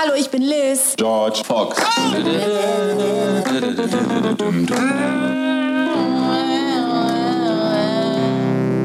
Hallo, 0.00 0.14
ich 0.16 0.30
bin 0.30 0.42
Liz. 0.42 0.94
George 0.96 1.42
Fox. 1.44 1.76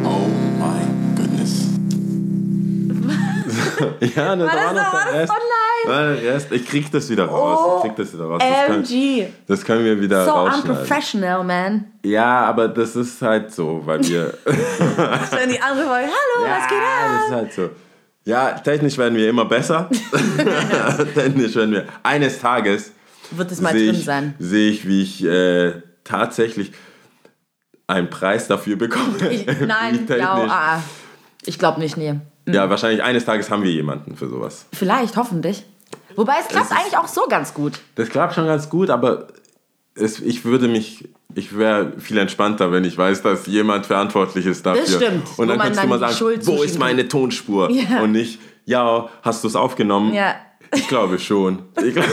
Oh 0.05 0.27
my 0.59 0.81
goodness. 1.15 1.69
Ja, 4.15 4.35
das 4.35 4.47
War 4.47 4.55
war, 4.55 4.55
das 4.55 4.73
noch 4.73 4.73
noch- 4.73 4.93
war 4.93 5.05
der 5.05 5.13
das 5.13 5.13
Rest. 5.13 5.31
online? 5.31 5.85
War 5.85 6.13
der 6.15 6.33
Rest. 6.33 6.51
Ich 6.51 6.65
krieg 6.65 6.91
das 6.91 7.09
wieder 7.09 7.25
raus. 7.25 7.77
ich 7.77 7.83
krieg 7.89 7.95
das 7.97 8.13
wieder 8.13 8.25
raus. 8.25 8.41
Das 8.41 8.65
können, 8.67 8.83
MG. 8.83 9.27
das 9.47 9.65
können 9.65 9.85
wir 9.85 9.99
wieder 10.01 10.25
So 10.25 10.31
rausschneiden. 10.31 10.69
unprofessional, 10.71 11.43
man. 11.43 11.85
Ja, 12.03 12.41
aber 12.45 12.67
das 12.67 12.95
ist 12.95 13.21
halt 13.21 13.53
so, 13.53 13.81
weil 13.85 13.99
wir. 14.07 14.33
Wenn 14.45 15.49
die 15.49 15.61
andere 15.61 15.87
Folge, 15.87 16.07
hallo, 16.07 16.47
was 16.47 16.67
geht 16.69 16.77
ja, 16.77 17.07
das 17.07 17.15
ab? 17.15 17.25
ist 17.27 17.31
halt 17.35 17.53
so. 17.53 17.69
Ja, 18.25 18.51
technisch 18.51 18.97
werden 18.97 19.17
wir 19.17 19.29
immer 19.29 19.45
besser. 19.45 19.89
technisch 21.13 21.55
werden 21.55 21.71
wir. 21.71 21.85
Eines 22.03 22.39
Tages 22.39 22.91
Wird 23.31 23.51
es 23.51 23.59
mal 23.59 23.73
sehe 23.73 23.87
drin 23.87 23.99
ich, 23.99 24.05
sein. 24.05 24.35
sehe 24.39 24.71
ich, 24.71 24.87
wie 24.87 25.01
ich 25.01 25.23
äh, 25.25 25.73
tatsächlich 26.03 26.71
einen 27.87 28.09
Preis 28.09 28.47
dafür 28.47 28.77
bekomme. 28.77 29.17
Ich, 29.29 29.45
nein, 29.45 29.93
technisch. 30.07 30.17
glaub, 30.17 30.49
ah, 30.49 30.75
ah. 30.77 30.83
ich 31.45 31.59
glaube 31.59 31.79
nicht, 31.81 31.97
nee. 31.97 32.15
Ja, 32.47 32.69
wahrscheinlich 32.69 33.03
eines 33.03 33.25
Tages 33.25 33.49
haben 33.49 33.63
wir 33.63 33.71
jemanden 33.71 34.15
für 34.15 34.27
sowas. 34.27 34.65
Vielleicht, 34.73 35.17
hoffentlich. 35.17 35.65
Wobei 36.15 36.35
es 36.41 36.47
klappt 36.47 36.71
Es 36.71 36.77
eigentlich 36.77 36.97
auch 36.97 37.07
so 37.07 37.25
ganz 37.29 37.53
gut. 37.53 37.79
Das 37.95 38.09
klappt 38.09 38.35
schon 38.35 38.45
ganz 38.45 38.69
gut, 38.69 38.89
aber 38.89 39.27
es, 39.95 40.19
ich 40.19 40.43
würde 40.45 40.67
mich, 40.67 41.07
ich 41.35 41.57
wäre 41.57 41.93
viel 41.99 42.17
entspannter, 42.17 42.71
wenn 42.71 42.83
ich 42.83 42.97
weiß, 42.97 43.21
dass 43.21 43.45
jemand 43.47 43.85
verantwortlich 43.85 44.45
ist 44.45 44.65
dafür. 44.65 44.81
Das 44.83 44.95
stimmt, 44.95 45.23
Und 45.37 45.47
dann 45.47 45.59
kannst 45.59 45.83
du 45.83 45.87
mal 45.87 45.99
sagen, 45.99 46.13
Schuld 46.13 46.45
wo 46.47 46.63
ist 46.63 46.79
meine 46.79 47.07
Tonspur? 47.07 47.69
Ja. 47.69 48.01
Und 48.01 48.11
nicht, 48.13 48.39
ja, 48.65 49.09
hast 49.21 49.43
du 49.43 49.47
es 49.47 49.55
aufgenommen? 49.55 50.13
Ja. 50.13 50.35
Ich 50.75 50.87
glaube 50.87 51.19
schon. 51.19 51.59
Ich, 51.83 51.93
glaub- 51.93 52.05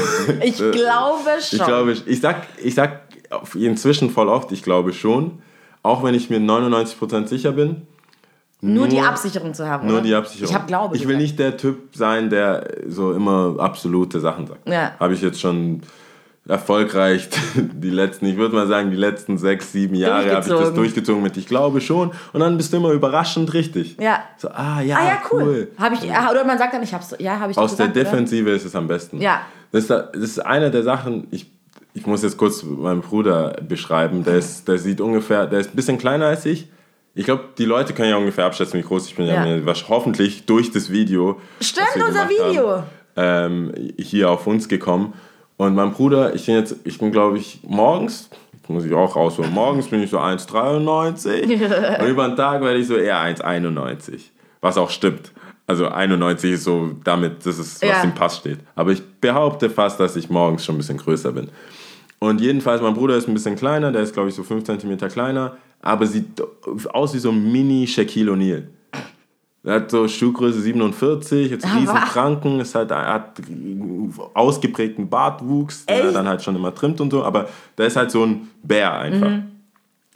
Ich 0.43 0.57
glaube 0.59 1.41
schon. 1.41 1.59
Ich 1.59 1.65
glaube, 1.65 1.97
ich 2.07 2.21
sag, 2.21 2.47
ich 2.63 2.75
sag 2.75 3.03
inzwischen 3.55 4.11
voll 4.11 4.29
oft, 4.29 4.53
ich 4.53 4.63
glaube 4.63 4.93
schon, 4.93 5.41
auch 5.83 6.03
wenn 6.03 6.15
ich 6.15 6.29
mir 6.29 6.39
99% 6.41 7.27
sicher 7.29 7.53
bin. 7.53 7.87
nur, 8.61 8.89
die 8.89 9.01
Absicherung 9.01 9.55
zu 9.55 9.67
haben. 9.67 9.87
Nur 9.87 9.99
oder? 9.99 10.05
die 10.07 10.15
Absicherung. 10.15 10.51
Ich 10.51 10.55
habe 10.55 10.67
Glaube. 10.67 10.97
Ich 10.97 11.03
will 11.03 11.17
gesagt. 11.17 11.23
nicht 11.23 11.39
der 11.39 11.57
Typ 11.57 11.97
sein, 11.97 12.29
der 12.29 12.67
so 12.89 13.13
immer 13.13 13.57
absolute 13.59 14.21
Sachen 14.21 14.47
sagt. 14.47 14.69
Ja. 14.69 14.93
Habe 15.01 15.15
ich 15.15 15.23
jetzt 15.23 15.41
schon 15.41 15.81
erfolgreich 16.49 17.29
die 17.55 17.91
letzten, 17.91 18.27
ich 18.27 18.37
würde 18.37 18.55
mal 18.55 18.67
sagen, 18.67 18.91
die 18.91 18.97
letzten 18.97 19.39
sechs, 19.39 19.73
sieben 19.73 19.95
Jahre 19.95 20.35
habe 20.35 20.41
ich 20.41 20.49
das 20.49 20.75
Durchgezogen. 20.75 21.23
mit 21.23 21.37
ich 21.37 21.47
glaube 21.47 21.81
schon. 21.81 22.13
Und 22.33 22.41
dann 22.41 22.57
bist 22.57 22.73
du 22.73 22.79
immer 22.79 22.91
überraschend 22.93 23.53
richtig. 23.53 23.97
Ja. 24.01 24.25
So, 24.39 24.49
ah 24.49 24.81
ja, 24.81 24.97
Ah 24.97 25.05
ja, 25.07 25.23
cool. 25.31 25.43
cool. 25.43 25.69
Hab 25.79 25.93
ich, 25.93 26.03
oder 26.03 26.45
man 26.45 26.59
sagt 26.59 26.75
dann, 26.75 26.83
ich 26.83 26.93
hab's, 26.95 27.15
ja, 27.19 27.39
habe 27.39 27.53
ich 27.53 27.59
Aus 27.59 27.77
der 27.77 27.89
gesagt, 27.89 27.97
oder? 27.97 28.05
Defensive 28.17 28.51
ist 28.51 28.65
es 28.65 28.75
am 28.75 28.89
besten. 28.89 29.21
Ja. 29.21 29.43
Das 29.73 29.83
ist, 29.85 29.91
das 29.91 30.09
ist 30.15 30.39
eine 30.41 30.71
der 30.71 30.83
Sachen, 30.83 31.29
ich, 31.31 31.47
ich 31.95 32.07
muss 32.07 32.23
jetzt 32.23 32.37
kurz 32.37 32.63
meinen 32.63 33.03
Bruder 33.03 33.57
beschreiben. 33.67 34.25
Der, 34.25 34.37
ist, 34.37 34.67
der 34.67 34.79
sieht 34.79 35.01
ungefähr, 35.01 35.47
der 35.47 35.61
ist 35.61 35.73
ein 35.73 35.77
bisschen 35.77 35.99
kleiner 35.99 36.27
als 36.27 36.47
ich. 36.47 36.69
Ich 37.15 37.25
glaube, 37.25 37.45
die 37.59 37.65
Leute 37.65 37.93
können 37.93 38.11
ja 38.11 38.17
ungefähr 38.17 38.47
abschätzen, 38.47 38.79
wie 38.79 38.85
groß 38.85 39.07
ich 39.09 39.17
bin. 39.17 39.27
Ja. 39.27 39.45
Ja. 39.45 39.75
hoffentlich 39.89 40.47
durch 40.47 40.71
das 40.71 40.91
Video. 40.91 41.41
Stimmt, 41.61 41.89
unser 41.97 42.29
Video. 42.29 42.77
Haben, 42.77 42.85
ähm, 43.17 43.75
hier 43.99 44.31
auf 44.31 44.47
uns 44.47 44.69
gekommen. 44.69 45.15
Und 45.61 45.75
mein 45.75 45.93
Bruder, 45.93 46.35
ich 46.35 46.47
bin 46.47 46.55
jetzt, 46.55 46.75
ich 46.85 46.99
bin 46.99 47.13
glaube 47.13 47.37
ich 47.37 47.61
morgens, 47.69 48.31
muss 48.67 48.87
ich 48.87 48.95
auch 48.95 49.15
rausholen, 49.15 49.53
morgens 49.53 49.89
bin 49.89 50.03
ich 50.03 50.09
so 50.09 50.19
1,93 50.19 52.01
und 52.01 52.09
über 52.09 52.29
den 52.29 52.35
Tag 52.35 52.63
werde 52.63 52.79
ich 52.79 52.87
so 52.87 52.97
eher 52.97 53.19
1,91. 53.19 54.21
Was 54.63 54.79
auch 54.79 54.89
stimmt. 54.89 55.33
Also 55.67 55.89
91 55.89 56.53
ist 56.53 56.65
so 56.65 56.93
damit, 57.05 57.45
das 57.45 57.59
ist, 57.59 57.83
was 57.83 57.91
Ja. 57.91 58.03
im 58.03 58.15
Pass 58.15 58.39
steht. 58.39 58.61
Aber 58.75 58.93
ich 58.93 59.03
behaupte 59.21 59.69
fast, 59.69 60.01
dass 60.01 60.17
ich 60.17 60.31
morgens 60.31 60.65
schon 60.65 60.77
ein 60.77 60.79
bisschen 60.79 60.97
größer 60.97 61.33
bin. 61.33 61.51
Und 62.21 62.41
jedenfalls, 62.41 62.81
mein 62.81 62.95
Bruder 62.95 63.17
ist 63.17 63.29
ein 63.29 63.35
bisschen 63.35 63.57
kleiner, 63.57 63.93
der 63.93 64.01
ist 64.01 64.15
glaube 64.15 64.31
ich 64.31 64.35
so 64.35 64.43
5 64.43 64.65
cm 64.65 64.97
kleiner, 65.11 65.59
aber 65.83 66.07
sieht 66.07 66.43
aus 66.91 67.13
wie 67.13 67.19
so 67.19 67.29
ein 67.33 67.53
Mini-Shaquille 67.53 68.33
O'Neal. 68.33 68.63
Er 69.63 69.75
hat 69.75 69.91
so 69.91 70.09
Schuhgröße 70.09 70.61
47, 70.61 71.51
jetzt 71.51 71.67
riesen 71.67 71.95
Kranken, 71.97 72.61
ist 72.61 72.75
halt, 72.75 72.91
er 72.93 73.13
hat 73.13 73.41
ausgeprägten 74.35 75.09
Bartwuchs, 75.09 75.87
den 75.87 75.97
er 75.99 76.13
dann 76.13 76.27
halt 76.29 76.43
schon 76.43 76.57
immer 76.57 76.75
trimmt 76.75 77.01
und 77.01 77.11
so, 77.11 77.23
aber 77.25 77.49
der 77.77 77.87
ist 77.87 77.97
halt 77.97 78.11
so 78.11 78.25
ein 78.25 78.49
Bär 78.63 78.93
einfach. 78.99 79.29
Mhm. 79.31 79.45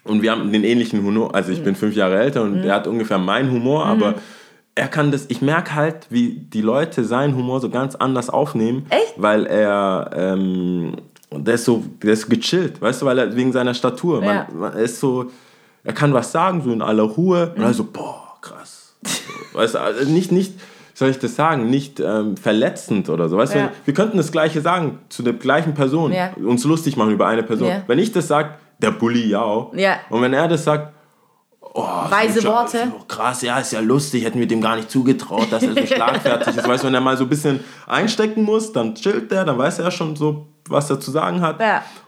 Und 0.05 0.22
wir 0.22 0.32
haben 0.32 0.53
den 0.53 0.65
ähnlichen 0.65 1.03
Humor, 1.03 1.34
also 1.34 1.50
ich 1.53 1.62
bin 1.62 1.75
fünf 1.77 1.94
Jahre 1.94 2.19
älter 2.19 2.43
und 2.43 2.59
Mhm. 2.59 2.65
er 2.65 2.75
hat 2.75 2.87
ungefähr 2.87 3.19
meinen 3.19 3.50
Humor, 3.50 3.87
aber 3.87 4.15
er 4.75 4.88
kann 4.88 5.10
das, 5.12 5.27
ich 5.28 5.41
merke 5.41 5.75
halt, 5.75 6.06
wie 6.11 6.31
die 6.53 6.61
Leute 6.62 7.05
seinen 7.05 7.37
Humor 7.37 7.61
so 7.61 7.71
ganz 7.71 7.94
anders 7.94 8.28
aufnehmen, 8.31 8.87
Echt? 8.91 9.15
weil 9.16 9.47
er, 9.47 10.11
ähm, 10.15 10.97
der 11.31 11.55
ist 11.55 11.65
so, 11.65 11.84
der 12.03 12.12
ist 12.15 12.28
gechillt, 12.28 12.81
weißt 12.81 13.03
du, 13.03 13.06
weil 13.06 13.19
er 13.19 13.37
wegen 13.37 13.53
seiner 13.53 13.75
Statur, 13.75 14.21
man, 14.21 14.37
Ja. 14.37 14.49
man 14.55 14.72
er 14.72 14.81
ist 14.81 15.00
so, 15.00 15.31
er 15.84 15.93
kann 15.93 16.12
was 16.15 16.32
sagen, 16.32 16.62
so 16.62 16.72
in 16.72 16.81
aller 16.82 17.03
Ruhe, 17.03 17.53
und 17.55 17.62
dann 17.62 17.75
so, 17.75 17.84
boah, 17.84 18.37
krass. 18.41 18.84
Weißt 19.53 19.75
du, 19.75 19.81
also 19.81 20.11
nicht, 20.11 20.33
nicht, 20.33 20.53
wie 20.55 20.59
soll 20.99 21.11
ich 21.11 21.19
das 21.19 21.35
sagen, 21.37 21.69
nicht 21.71 22.01
ähm, 22.01 22.37
verletzend 22.37 23.09
oder 23.09 23.29
so. 23.29 23.37
Weißt 23.37 23.55
Ja. 23.55 23.67
du, 23.67 23.73
wir 23.85 23.95
könnten 23.95 24.17
das 24.17 24.31
Gleiche 24.33 24.61
sagen 24.61 24.99
zu 25.09 25.23
der 25.23 25.33
gleichen 25.35 25.75
Person, 25.75 26.13
Ja. 26.13 26.31
uns 26.45 26.65
lustig 26.65 26.97
machen 26.97 27.11
über 27.13 27.27
eine 27.27 27.43
Person. 27.43 27.69
Ja. 27.69 27.83
Wenn 27.87 27.99
ich 27.99 28.13
das 28.13 28.29
sage, 28.29 28.51
der 28.81 28.91
Bulli 28.91 29.27
ja 29.29 29.43
auch. 29.43 29.75
Ja. 29.75 29.97
Und 30.11 30.23
wenn 30.23 30.33
er 30.33 30.49
das 30.49 30.65
sagt, 30.65 30.93
oh, 31.61 31.83
Weise 32.11 32.41
so, 32.41 32.49
Worte. 32.49 32.79
So, 32.99 33.05
krass, 33.07 33.43
ja, 33.43 33.59
ist 33.59 33.73
ja 33.73 33.81
lustig, 33.81 34.25
hätten 34.25 34.39
wir 34.39 34.47
dem 34.47 34.61
gar 34.61 34.77
nicht 34.77 34.91
zugetraut, 34.91 35.47
dass 35.51 35.63
er 35.63 35.75
so 35.75 35.87
schlagfertig 35.95 36.57
ist. 36.57 36.69
Weißt 36.69 36.83
du, 36.83 36.87
wenn 36.89 36.95
er 36.95 37.01
mal 37.01 37.17
so 37.17 37.25
ein 37.25 37.29
bisschen 37.31 37.61
einstecken 37.87 38.43
muss, 38.43 38.73
dann 38.73 38.95
chillt 38.95 39.33
er, 39.33 39.45
dann 39.45 39.59
weiß 39.59 39.79
er 39.81 39.91
schon 39.91 40.15
so, 40.17 40.47
was 40.69 40.89
er 40.91 41.01
zu 41.01 41.11
sagen 41.11 41.41
hat. 41.41 41.61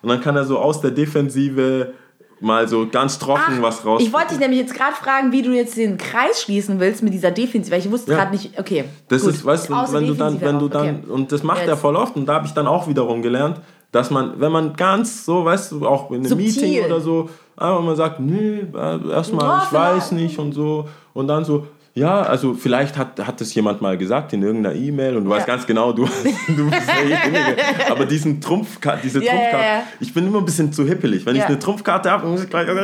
Und 0.02 0.08
dann 0.08 0.20
kann 0.20 0.36
er 0.36 0.44
so 0.44 0.58
aus 0.58 0.80
der 0.80 0.90
Defensive 0.92 1.92
mal 2.40 2.68
so 2.68 2.86
ganz 2.86 3.18
trocken 3.18 3.60
was 3.62 3.84
raus. 3.84 4.02
Ich 4.02 4.12
wollte 4.12 4.28
dich 4.30 4.38
nämlich 4.38 4.60
jetzt 4.60 4.74
gerade 4.74 4.94
fragen, 4.94 5.32
wie 5.32 5.42
du 5.42 5.52
jetzt 5.52 5.76
den 5.76 5.96
Kreis 5.96 6.42
schließen 6.42 6.78
willst 6.80 7.02
mit 7.02 7.12
dieser 7.14 7.30
Defensive, 7.30 7.72
weil 7.72 7.80
ich 7.80 7.90
wusste 7.90 8.12
Ja. 8.12 8.18
gerade 8.18 8.32
nicht, 8.32 8.58
okay. 8.58 8.84
Das 9.08 9.22
gut. 9.22 9.30
ist, 9.32 9.44
weißt 9.44 9.68
du, 9.70 9.74
Außer 9.74 9.92
wenn 9.94 10.06
du 10.06 10.14
dann, 10.14 10.40
wenn 10.40 10.58
du 10.58 10.68
dann, 10.68 11.00
okay. 11.04 11.10
und 11.10 11.32
das 11.32 11.42
macht 11.42 11.60
Jetzt. 11.60 11.68
er 11.68 11.76
voll 11.76 11.96
oft, 11.96 12.16
und 12.16 12.26
da 12.26 12.34
habe 12.34 12.46
ich 12.46 12.52
dann 12.52 12.66
auch 12.66 12.88
wiederum 12.88 13.22
gelernt, 13.22 13.60
dass 13.92 14.10
man, 14.10 14.38
wenn 14.38 14.52
man 14.52 14.74
ganz 14.74 15.24
so, 15.24 15.44
weißt 15.44 15.72
du, 15.72 15.86
auch 15.86 16.10
in 16.10 16.16
einem 16.16 16.26
Subtil. 16.26 16.46
Meeting 16.62 16.84
oder 16.84 17.00
so, 17.00 17.30
einfach 17.56 17.80
mal 17.80 17.96
sagt, 17.96 18.20
nee, 18.20 18.66
äh, 18.74 19.10
erstmal, 19.10 19.62
ich 19.64 19.72
weiß 19.72 20.12
nicht 20.12 20.38
und 20.38 20.52
so, 20.52 20.86
und 21.14 21.28
dann 21.28 21.44
so, 21.44 21.66
ja, 21.96 22.20
also 22.22 22.52
vielleicht 22.52 22.96
hat, 22.98 23.26
hat 23.26 23.40
das 23.40 23.54
jemand 23.54 23.80
mal 23.80 23.96
gesagt 23.96 24.32
in 24.34 24.42
irgendeiner 24.42 24.76
E-Mail 24.76 25.16
und 25.16 25.24
du 25.24 25.30
weißt 25.30 25.46
ganz 25.46 25.66
genau, 25.66 25.92
du, 25.92 26.04
du 26.48 26.70
bist 26.70 26.86
derjenige. 26.88 27.56
Aber 27.90 28.04
diesen 28.04 28.40
Trumpfkarte, 28.40 29.00
diese 29.02 29.18
Ja, 29.24 29.32
ja, 29.32 29.38
Trumpfkarte, 29.40 29.64
ja. 29.66 29.82
ich 30.00 30.12
bin 30.12 30.26
immer 30.26 30.38
ein 30.38 30.44
bisschen 30.44 30.72
zu 30.72 30.84
hippelig. 30.86 31.24
Wenn 31.24 31.36
Ja. 31.36 31.42
ich 31.44 31.48
eine 31.48 31.58
Trumpfkarte 31.58 32.10
habe, 32.10 32.26
muss 32.28 32.44
ich 32.44 32.50
gleich. 32.50 32.68
Ich 32.68 32.74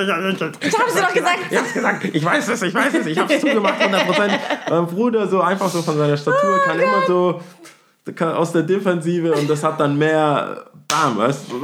hab's 0.78 0.94
dir 0.94 1.02
doch 1.02 1.12
gesagt. 1.12 1.38
Ich 1.50 1.74
gesagt, 1.74 2.04
ich 2.12 2.24
weiß 2.24 2.48
es, 2.48 2.62
ich 2.62 2.74
weiß 2.74 2.94
es, 2.94 3.06
ich 3.06 3.18
hab's 3.18 3.38
zugemacht, 3.38 3.74
100%. 3.80 4.30
Mein 4.70 4.86
Bruder 4.86 5.28
so 5.28 5.40
einfach 5.42 5.68
so 5.68 5.82
von 5.82 5.96
seiner 5.98 6.16
Statur 6.16 6.58
Oh 6.58 6.66
kann 6.68 6.80
immer 6.80 7.06
so 7.06 7.40
kann 8.16 8.32
aus 8.32 8.50
der 8.52 8.62
Defensive 8.62 9.32
und 9.32 9.48
das 9.48 9.62
hat 9.62 9.78
dann 9.78 9.96
mehr 9.96 10.64
Bam, 10.92 11.16
weißt 11.16 11.44
du? 11.50 11.60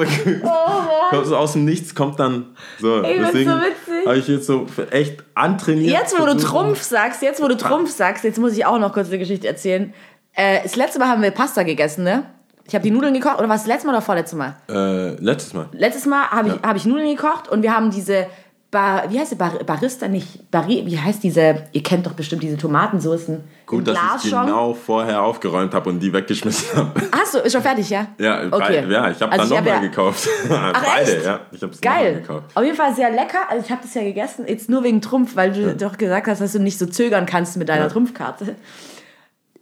Kommt 1.11 1.27
so 1.27 1.37
aus 1.37 1.53
dem 1.53 1.65
Nichts 1.65 1.94
kommt 1.94 2.19
dann 2.19 2.56
so. 2.81 3.00
Oh 3.00 3.03
Ey, 3.03 3.19
Deswegen 3.19 3.50
so 3.50 3.56
witzig. 3.56 4.06
habe 4.06 4.19
ich 4.19 4.28
jetzt 4.28 4.47
so 4.47 4.66
echt 4.91 5.22
antrainiert. 5.34 5.93
Jetzt, 5.93 6.19
wo 6.19 6.25
du. 6.25 6.37
Trumpf 6.37 6.83
sagst, 6.83 7.22
jetzt, 7.22 7.43
wo 7.43 7.49
du 7.49 7.56
Trumpf 7.56 7.91
sagst, 7.91 8.25
jetzt 8.25 8.38
muss 8.38 8.53
ich 8.53 8.65
auch 8.65 8.78
noch 8.78 8.93
kurz 8.93 9.09
eine 9.09 9.19
Geschichte 9.19 9.47
erzählen. 9.47 9.93
Äh, 10.34 10.62
das 10.62 10.77
letzte 10.77 10.99
Mal 10.99 11.09
haben 11.09 11.22
wir 11.22 11.31
Pasta 11.31 11.62
gegessen, 11.62 12.05
ne? 12.05 12.25
Ich 12.67 12.75
habe 12.75 12.83
die 12.83 12.91
Nudeln 12.91 13.15
gekocht, 13.15 13.38
oder 13.38 13.49
war 13.49 13.56
es 13.56 13.62
das 13.62 13.69
letzte 13.69 13.87
Mal 13.87 13.94
oder 13.94 14.03
vorletzte 14.03 14.37
Mal? 14.37 14.56
Äh, 14.69 15.15
letztes 15.22 15.55
Mal. 15.55 15.69
Letztes 15.72 16.05
Mal 16.05 16.31
habe 16.31 16.49
ich, 16.49 16.55
hab 16.62 16.77
ich 16.77 16.84
Nudeln 16.84 17.09
gekocht 17.17 17.49
und 17.49 17.62
wir 17.62 17.75
haben 17.75 17.91
diese, 17.91 18.27
Bar, 18.71 19.05
wie 19.11 19.19
heißt 19.19 19.31
sie, 19.31 19.37
Bar, 19.37 19.53
Barista, 19.65 20.09
nicht, 20.09 20.51
Barri, 20.51 20.83
wie 20.84 20.99
heißt 20.99 21.23
diese, 21.23 21.65
ihr 21.73 21.83
kennt 21.83 22.05
doch 22.06 22.12
bestimmt 22.12 22.43
diese 22.43 22.59
Tomatensoßen 22.59 23.43
Gut, 23.65 23.89
dass 23.89 23.99
Glas 23.99 24.25
ich 24.25 24.31
schon. 24.31 24.45
genau 24.45 24.75
vorher 24.75 25.23
aufgeräumt 25.23 25.73
habe 25.73 25.89
und 25.89 26.01
die 26.01 26.12
weggeschmissen 26.12 26.77
habe. 26.77 27.01
Hast 27.19 27.33
du, 27.34 27.39
ist 27.39 27.53
schon 27.55 27.62
fertig, 27.62 27.89
ja? 27.89 28.09
Ja, 28.19 28.43
Okay. 28.50 28.85
ja 28.91 29.11
ich 29.11 29.23
habe 29.23 29.32
Also 29.32 29.55
dann 29.55 29.65
nochmal 29.65 29.82
ja- 29.82 29.88
gekauft. 29.88 30.29
Beide, 30.49 31.17
echt? 31.17 31.25
ja. 31.25 31.41
Ich 31.50 31.62
habe 31.62 31.73
es 31.73 31.81
nochmal 31.81 32.03
Geil. 32.03 32.15
gekauft. 32.20 32.44
Auf 32.55 32.62
jeden 32.62 32.76
Fall 32.76 32.94
sehr 32.94 33.11
lecker. 33.11 33.49
Also 33.49 33.65
ich 33.65 33.70
habe 33.70 33.81
das 33.82 33.94
ja 33.94 34.03
gegessen, 34.03 34.44
jetzt 34.47 34.69
nur 34.69 34.85
wegen 34.85 35.00
Trumpf, 35.00 35.35
weil 35.35 35.50
du 35.53 35.75
doch 35.75 35.97
gesagt 35.97 36.26
hast, 36.26 36.43
dass 36.43 36.53
du 36.53 36.59
nicht 36.59 36.79
so 36.79 36.85
zögern 36.85 37.25
kannst 37.25 37.56
mit 37.56 37.70
deiner 37.70 37.85
Ja. 37.85 37.88
Trumpfkarte. 37.88 38.55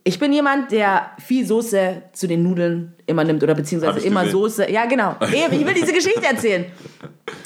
Ich 0.06 0.20
bin 0.20 0.32
jemand, 0.32 0.70
der 0.70 1.10
viel 1.18 1.44
Soße 1.44 2.02
zu 2.12 2.28
den 2.28 2.44
Nudeln 2.44 2.94
immer 3.06 3.24
nimmt 3.24 3.42
oder 3.42 3.56
beziehungsweise 3.56 3.98
immer 4.06 4.20
gesehen. 4.20 4.38
Soße. 4.38 4.70
Ja, 4.70 4.86
genau. 4.86 5.16
Ich 5.20 5.66
will 5.66 5.74
diese 5.74 5.92
Geschichte 5.92 6.24
erzählen. 6.24 6.66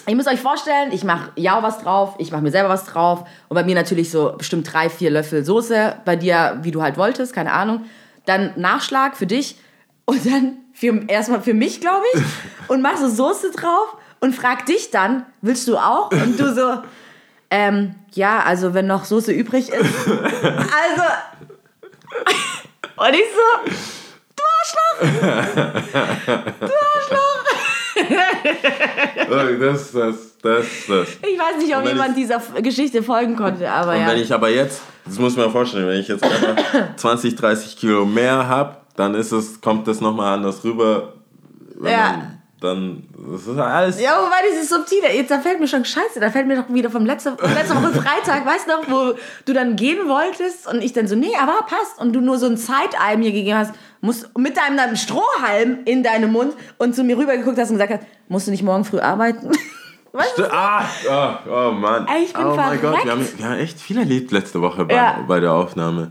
Ich 0.06 0.14
muss 0.14 0.26
euch 0.26 0.40
vorstellen, 0.40 0.92
ich 0.92 1.02
mache 1.02 1.30
ja 1.36 1.62
was 1.62 1.78
drauf, 1.78 2.16
ich 2.18 2.30
mache 2.30 2.42
mir 2.42 2.50
selber 2.50 2.68
was 2.68 2.84
drauf 2.84 3.24
und 3.48 3.54
bei 3.54 3.64
mir 3.64 3.74
natürlich 3.74 4.10
so 4.10 4.34
bestimmt 4.36 4.70
drei, 4.70 4.90
vier 4.90 5.08
Löffel 5.08 5.42
Soße. 5.42 6.00
Bei 6.04 6.16
dir, 6.16 6.58
wie 6.60 6.70
du 6.70 6.82
halt 6.82 6.98
wolltest, 6.98 7.32
keine 7.32 7.54
Ahnung. 7.54 7.86
Dann 8.26 8.52
Nachschlag 8.56 9.16
für 9.16 9.26
dich 9.26 9.56
und 10.04 10.26
dann 10.26 10.58
für, 10.74 11.04
erstmal 11.08 11.40
für 11.40 11.54
mich, 11.54 11.80
glaube 11.80 12.04
ich, 12.12 12.20
und 12.68 12.82
mach 12.82 12.98
so 12.98 13.08
Soße 13.08 13.52
drauf 13.52 13.96
und 14.20 14.34
frag 14.34 14.66
dich 14.66 14.90
dann, 14.90 15.24
willst 15.40 15.66
du 15.66 15.78
auch? 15.78 16.12
Und 16.12 16.38
du 16.38 16.54
so, 16.54 16.82
ähm, 17.48 17.94
ja, 18.12 18.40
also 18.40 18.74
wenn 18.74 18.86
noch 18.86 19.06
Soße 19.06 19.32
übrig 19.32 19.70
ist. 19.70 20.08
Also, 20.08 21.02
und 22.96 23.14
ich 23.14 23.24
so, 23.34 23.70
du 24.36 24.42
Oh, 29.30 29.58
Das, 29.60 29.92
das, 29.92 30.38
das, 30.42 30.66
das. 30.88 31.08
Ich 31.22 31.38
weiß 31.38 31.58
nicht, 31.58 31.76
ob 31.76 31.86
jemand 31.86 32.10
ich- 32.10 32.24
dieser 32.26 32.40
Geschichte 32.62 33.02
folgen 33.02 33.36
konnte, 33.36 33.70
aber 33.70 33.92
Und 33.92 34.00
ja. 34.00 34.06
wenn 34.08 34.18
ich 34.18 34.32
aber 34.32 34.48
jetzt, 34.48 34.82
das 35.04 35.18
muss 35.18 35.36
man 35.36 35.50
vorstellen, 35.50 35.86
wenn 35.86 36.00
ich 36.00 36.08
jetzt 36.08 36.22
einfach 36.24 36.56
20, 36.96 37.36
30 37.36 37.76
Kilo 37.76 38.04
mehr 38.04 38.48
habe, 38.48 38.76
dann 38.96 39.14
ist 39.14 39.32
es, 39.32 39.60
kommt 39.60 39.86
das 39.86 40.00
nochmal 40.00 40.34
anders 40.34 40.64
rüber. 40.64 41.14
Ja. 41.82 41.88
Man, 42.16 42.39
dann, 42.60 43.04
das 43.32 43.46
ist 43.46 43.58
alles. 43.58 44.00
Ja, 44.00 44.18
wobei 44.22 44.36
dieses 44.50 44.68
Subtile, 44.68 45.12
jetzt, 45.14 45.30
da 45.30 45.38
fällt 45.38 45.60
mir 45.60 45.68
schon 45.68 45.84
scheiße, 45.84 46.20
da 46.20 46.30
fällt 46.30 46.46
mir 46.46 46.56
doch 46.62 46.72
wieder 46.72 46.90
vom 46.90 47.06
letzte, 47.06 47.36
von 47.36 47.54
letzter 47.54 47.76
Woche 47.76 47.92
Freitag, 47.92 48.44
weißt 48.46 48.66
du 48.66 48.72
noch, 48.72 48.90
wo 48.90 49.18
du 49.46 49.52
dann 49.52 49.76
gehen 49.76 50.08
wolltest 50.08 50.66
und 50.68 50.82
ich 50.82 50.92
dann 50.92 51.08
so, 51.08 51.16
nee, 51.16 51.32
aber 51.40 51.66
passt. 51.66 51.98
Und 51.98 52.12
du 52.12 52.20
nur 52.20 52.38
so 52.38 52.46
ein 52.46 52.56
Side-Eye 52.56 53.16
mir 53.16 53.32
gegeben 53.32 53.58
hast, 53.58 53.72
musst, 54.00 54.36
mit 54.38 54.56
deinem 54.56 54.76
dann 54.76 54.96
Strohhalm 54.96 55.80
in 55.84 56.02
deinem 56.02 56.32
Mund 56.32 56.54
und 56.78 56.94
zu 56.94 57.02
mir 57.04 57.16
rübergeguckt 57.16 57.58
hast 57.58 57.70
und 57.70 57.76
gesagt 57.78 57.92
hast, 58.02 58.06
musst 58.28 58.46
du 58.46 58.50
nicht 58.50 58.62
morgen 58.62 58.84
früh 58.84 59.00
arbeiten? 59.00 59.50
Weißt 60.12 60.38
du? 60.38 60.52
Ah, 60.52 60.84
oh, 61.08 61.50
oh 61.50 61.70
Mann. 61.72 62.06
Ich 62.24 62.32
bin 62.32 62.44
oh 62.44 62.56
mein 62.56 62.80
Gott, 62.80 63.04
wir 63.04 63.12
haben, 63.12 63.28
wir 63.36 63.44
haben 63.48 63.58
echt 63.58 63.80
viel 63.80 63.96
erlebt 63.96 64.32
letzte 64.32 64.60
Woche 64.60 64.84
bei, 64.84 64.94
Ja. 64.94 65.24
bei 65.26 65.38
der 65.38 65.52
Aufnahme. 65.52 66.10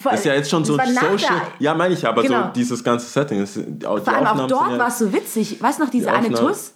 Vor- 0.00 0.12
ist 0.12 0.24
ja 0.24 0.34
jetzt 0.34 0.50
schon 0.50 0.64
so 0.64 0.76
ein 0.76 0.94
Social. 0.94 1.42
Ja, 1.58 1.74
meine 1.74 1.94
ich, 1.94 2.06
aber 2.06 2.22
Genau. 2.22 2.44
so 2.46 2.50
dieses 2.54 2.82
ganze 2.84 3.06
Setting. 3.06 3.42
Ist, 3.42 3.56
die 3.56 3.84
Vor 3.84 3.90
allem 3.90 4.00
auch 4.26 4.30
Aufnahmen 4.30 4.48
dort 4.48 4.62
sind 4.64 4.72
ja, 4.72 4.78
war 4.78 4.88
es 4.88 4.98
so 4.98 5.12
witzig. 5.12 5.62
Weißt 5.62 5.78
du 5.78 5.84
noch, 5.84 5.90
diese 5.90 6.06
Die 6.06 6.10
eine 6.12 6.30
Tuss? 6.34 6.74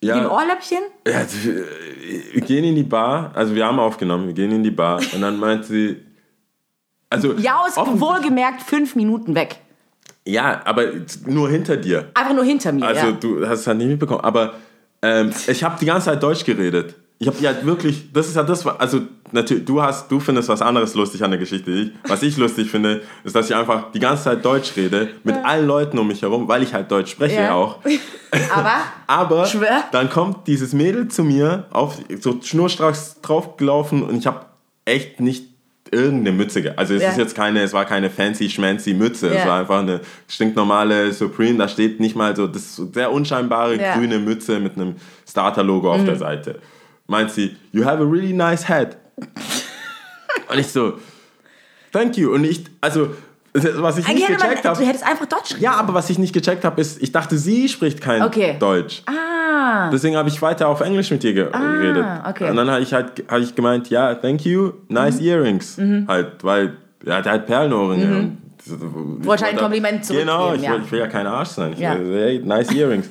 ja, 0.00 0.18
Im 0.18 0.30
Ohrläppchen? 0.30 0.78
Ja, 1.06 1.22
wir 2.32 2.40
gehen 2.42 2.64
in 2.64 2.74
die 2.74 2.82
Bar, 2.82 3.30
also 3.34 3.54
wir 3.54 3.64
haben 3.66 3.78
aufgenommen, 3.78 4.26
wir 4.26 4.34
gehen 4.34 4.50
in 4.52 4.62
die 4.62 4.70
Bar 4.70 5.00
und 5.12 5.20
dann 5.20 5.38
meint 5.38 5.64
sie, 5.64 5.96
also 7.10 7.34
Ja, 7.34 7.64
ist 7.66 7.76
wohlgemerkt 7.76 8.62
fünf 8.62 8.96
Minuten 8.96 9.34
weg. 9.34 9.56
ja, 10.24 10.60
aber 10.64 10.84
nur 11.26 11.48
hinter 11.50 11.76
dir. 11.76 12.10
Einfach 12.14 12.34
nur 12.34 12.44
hinter 12.44 12.72
mir. 12.72 12.86
Also 12.86 13.06
ja. 13.06 13.12
du 13.12 13.46
hast 13.46 13.60
es 13.60 13.66
halt 13.66 13.78
nicht 13.78 13.88
mitbekommen, 13.88 14.20
aber 14.22 14.54
ähm, 15.02 15.32
ich 15.46 15.62
habe 15.64 15.76
die 15.80 15.86
ganze 15.86 16.06
Zeit 16.06 16.22
Deutsch 16.22 16.44
geredet. 16.44 16.94
Ich 17.22 17.28
habe 17.28 17.38
ja 17.40 17.64
wirklich, 17.64 18.12
das 18.12 18.28
ist 18.28 18.36
ja 18.36 18.42
das, 18.42 18.66
also 18.66 19.00
natürlich, 19.30 19.64
du 19.64 19.80
hast, 19.80 20.10
du 20.10 20.20
findest 20.20 20.48
was 20.48 20.60
anderes 20.60 20.94
lustig 20.94 21.22
an 21.24 21.30
der 21.30 21.38
Geschichte. 21.38 21.70
Ich, 21.70 21.90
was 22.08 22.22
ich 22.22 22.36
lustig 22.36 22.70
finde, 22.70 23.02
ist, 23.24 23.34
dass 23.36 23.48
ich 23.48 23.54
einfach 23.56 23.92
die 23.92 24.00
ganze 24.00 24.24
Zeit 24.24 24.44
Deutsch 24.44 24.76
rede 24.76 25.08
mit 25.24 25.36
allen 25.44 25.66
Leuten 25.66 25.98
um 25.98 26.08
mich 26.08 26.22
herum, 26.22 26.48
weil 26.48 26.62
ich 26.62 26.74
halt 26.74 26.90
Deutsch 26.90 27.12
spreche 27.12 27.36
Ja. 27.40 27.54
auch. 27.54 27.78
Aber 28.54 28.72
Aber 29.06 29.46
Schwör. 29.46 29.84
dann 29.92 30.10
kommt 30.10 30.46
dieses 30.46 30.72
Mädel 30.72 31.08
zu 31.08 31.22
mir, 31.24 31.66
auf, 31.70 31.98
so 32.20 32.38
schnurstracks 32.42 33.20
draufgelaufen 33.22 34.02
und 34.02 34.16
ich 34.16 34.26
habe 34.26 34.46
echt 34.84 35.20
nicht 35.20 35.46
irgendeine 35.90 36.32
Mütze. 36.34 36.72
Also 36.78 36.94
es 36.94 37.02
Ja. 37.02 37.10
ist 37.10 37.18
jetzt 37.18 37.34
keine, 37.34 37.60
es 37.60 37.74
war 37.74 37.84
keine 37.84 38.08
fancy 38.08 38.48
schmancy 38.48 38.94
Mütze. 38.94 39.28
Es 39.28 39.44
Ja. 39.44 39.46
war 39.50 39.60
einfach 39.60 39.80
eine 39.80 40.00
stinknormale 40.26 41.12
Supreme. 41.12 41.58
Da 41.58 41.68
steht 41.68 42.00
nicht 42.00 42.16
mal 42.16 42.34
so, 42.34 42.46
das 42.46 42.76
sehr 42.76 43.12
unscheinbare 43.12 43.76
Ja. 43.78 43.94
Mhm. 43.94 44.00
grüne 44.00 44.18
Mütze 44.18 44.58
mit 44.58 44.76
einem 44.76 44.96
Starter-Logo 45.28 45.92
auf 45.92 46.02
der 46.04 46.16
Seite. 46.16 46.60
Meint 47.06 47.30
sie, 47.30 47.56
you 47.72 47.84
have 47.84 48.02
a 48.02 48.06
really 48.06 48.32
nice 48.32 48.68
head. 48.68 48.96
und 50.50 50.58
ich 50.58 50.68
so, 50.68 50.94
thank 51.92 52.16
you. 52.16 52.32
Und 52.32 52.44
ich, 52.44 52.64
also, 52.80 53.10
was 53.54 53.98
ich 53.98 54.06
eigentlich 54.06 54.28
nicht 54.28 54.40
gecheckt 54.40 54.64
habe. 54.64 54.78
du 54.80 54.86
hättest 54.86 55.04
einfach 55.06 55.26
Deutsch 55.26 55.52
reden. 55.52 55.62
Ja, 55.64 55.72
aber 55.74 55.92
was 55.94 56.08
ich 56.10 56.18
nicht 56.18 56.32
gecheckt 56.32 56.64
habe, 56.64 56.80
ist, 56.80 57.02
ich 57.02 57.12
dachte, 57.12 57.36
sie 57.36 57.68
spricht 57.68 58.00
kein 58.00 58.22
Okay. 58.22 58.56
Deutsch. 58.58 59.02
Ah, 59.06 59.90
Deswegen 59.90 60.16
habe 60.16 60.28
ich 60.28 60.40
weiter 60.40 60.68
auf 60.68 60.80
Englisch 60.80 61.10
mit 61.10 61.22
ihr 61.24 61.34
ge 61.34 61.50
geredet. 61.50 62.04
okay. 62.28 62.48
Und 62.50 62.56
dann 62.56 62.70
habe 62.70 62.80
ich 62.82 62.92
halt 62.94 63.24
hab 63.28 63.40
ich 63.40 63.54
gemeint, 63.54 63.90
ja, 63.90 64.14
thank 64.14 64.44
you, 64.46 64.72
nice 64.88 65.20
Mhm. 65.20 65.26
earrings. 65.26 65.78
Halt, 66.08 66.42
weil 66.42 66.76
er 67.04 67.16
hat 67.16 67.26
halt 67.26 67.46
Perlenohrringe. 67.46 68.06
Mhm. 68.06 68.38
Wollte 69.24 69.44
ein 69.44 69.50
wollte- 69.52 69.56
Kompliment 69.64 70.08
Genau, 70.08 70.46
zurückgeben, 70.46 70.54
ich, 70.56 70.62
ja. 70.62 70.72
will, 70.74 70.82
ich 70.84 70.92
will 70.92 70.98
ja 71.00 71.06
kein 71.08 71.26
Arsch 71.26 71.48
sein. 71.50 71.72
Ich 71.74 71.78
Ja. 71.80 71.98
will, 71.98 72.14
hey, 72.14 72.38
nice 72.38 72.72
earrings. 72.72 73.08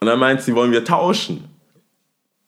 Und 0.00 0.06
dann 0.08 0.18
meint 0.18 0.40
sie, 0.42 0.54
wollen 0.54 0.72
wir 0.72 0.84
tauschen? 0.84 1.44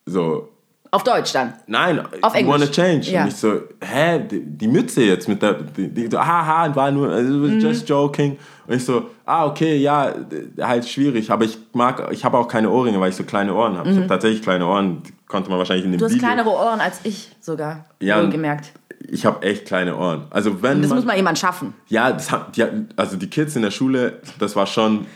So, 0.07 0.49
auf 0.95 1.05
Deutsch 1.05 1.33
dann. 1.33 1.55
nein, 1.67 2.01
Auf 2.23 2.35
Englisch. 2.35 2.53
wanna 2.55 2.67
change? 2.71 3.11
Ja. 3.11 3.23
Und 3.23 3.29
ich 3.29 3.37
so, 3.37 3.61
hä, 3.83 4.21
die, 4.31 4.41
die 4.45 4.69
Mütze 4.69 5.03
jetzt 5.03 5.29
mit 5.29 5.43
der, 5.43 5.55
die, 5.55 5.89
die 5.89 6.09
so, 6.11 6.19
haha, 6.19 6.75
war 6.75 6.91
nur, 6.91 7.11
also, 7.11 7.33
Mhm. 7.35 7.61
just 7.61 7.89
joking. 7.89 8.37
Und 8.67 8.75
ich 8.77 8.85
so, 8.85 9.11
ah, 9.27 9.47
okay, 9.47 9.77
ja, 9.77 10.15
halt 10.61 10.89
schwierig, 10.89 11.31
aber 11.31 11.45
ich 11.45 11.59
mag, 11.73 12.09
ich 12.13 12.25
habe 12.25 12.39
auch 12.39 12.49
keine 12.49 12.71
Ohrringe, 12.71 12.99
weil 13.01 13.11
ich 13.11 13.17
so 13.17 13.25
kleine 13.25 13.53
Ohren 13.55 13.77
habe. 13.77 13.91
Ich 13.91 13.97
habe 13.97 14.07
tatsächlich 14.07 14.41
kleine 14.43 14.67
Ohren, 14.67 15.03
konnte 15.29 15.51
man 15.51 15.59
wahrscheinlich 15.59 15.85
in 15.85 15.93
dem 15.93 15.97
Mhm. 15.97 15.99
Du 15.99 16.05
hast 16.07 16.15
Video. 16.15 16.27
kleinere 16.27 16.49
Ohren 16.51 16.81
als 16.81 17.01
ich 17.05 17.31
sogar. 17.41 17.85
Ja, 18.01 18.23
wohlgemerkt. 18.23 18.73
Ich 19.07 19.27
habe 19.27 19.43
echt 19.45 19.67
kleine 19.67 19.97
Ohren. 19.97 20.25
Also 20.31 20.63
wenn 20.63 20.81
Das 20.81 20.89
man, 20.89 20.99
muss 20.99 21.05
mal 21.07 21.17
jemand 21.17 21.39
schaffen. 21.39 21.75
ja, 21.89 22.11
das 22.11 22.31
hat, 22.33 22.57
die, 22.57 22.65
also 22.97 23.17
die 23.19 23.29
Kids 23.29 23.55
in 23.55 23.61
der 23.63 23.71
Schule, 23.71 24.21
das 24.39 24.57
war 24.57 24.67
schon 24.67 25.07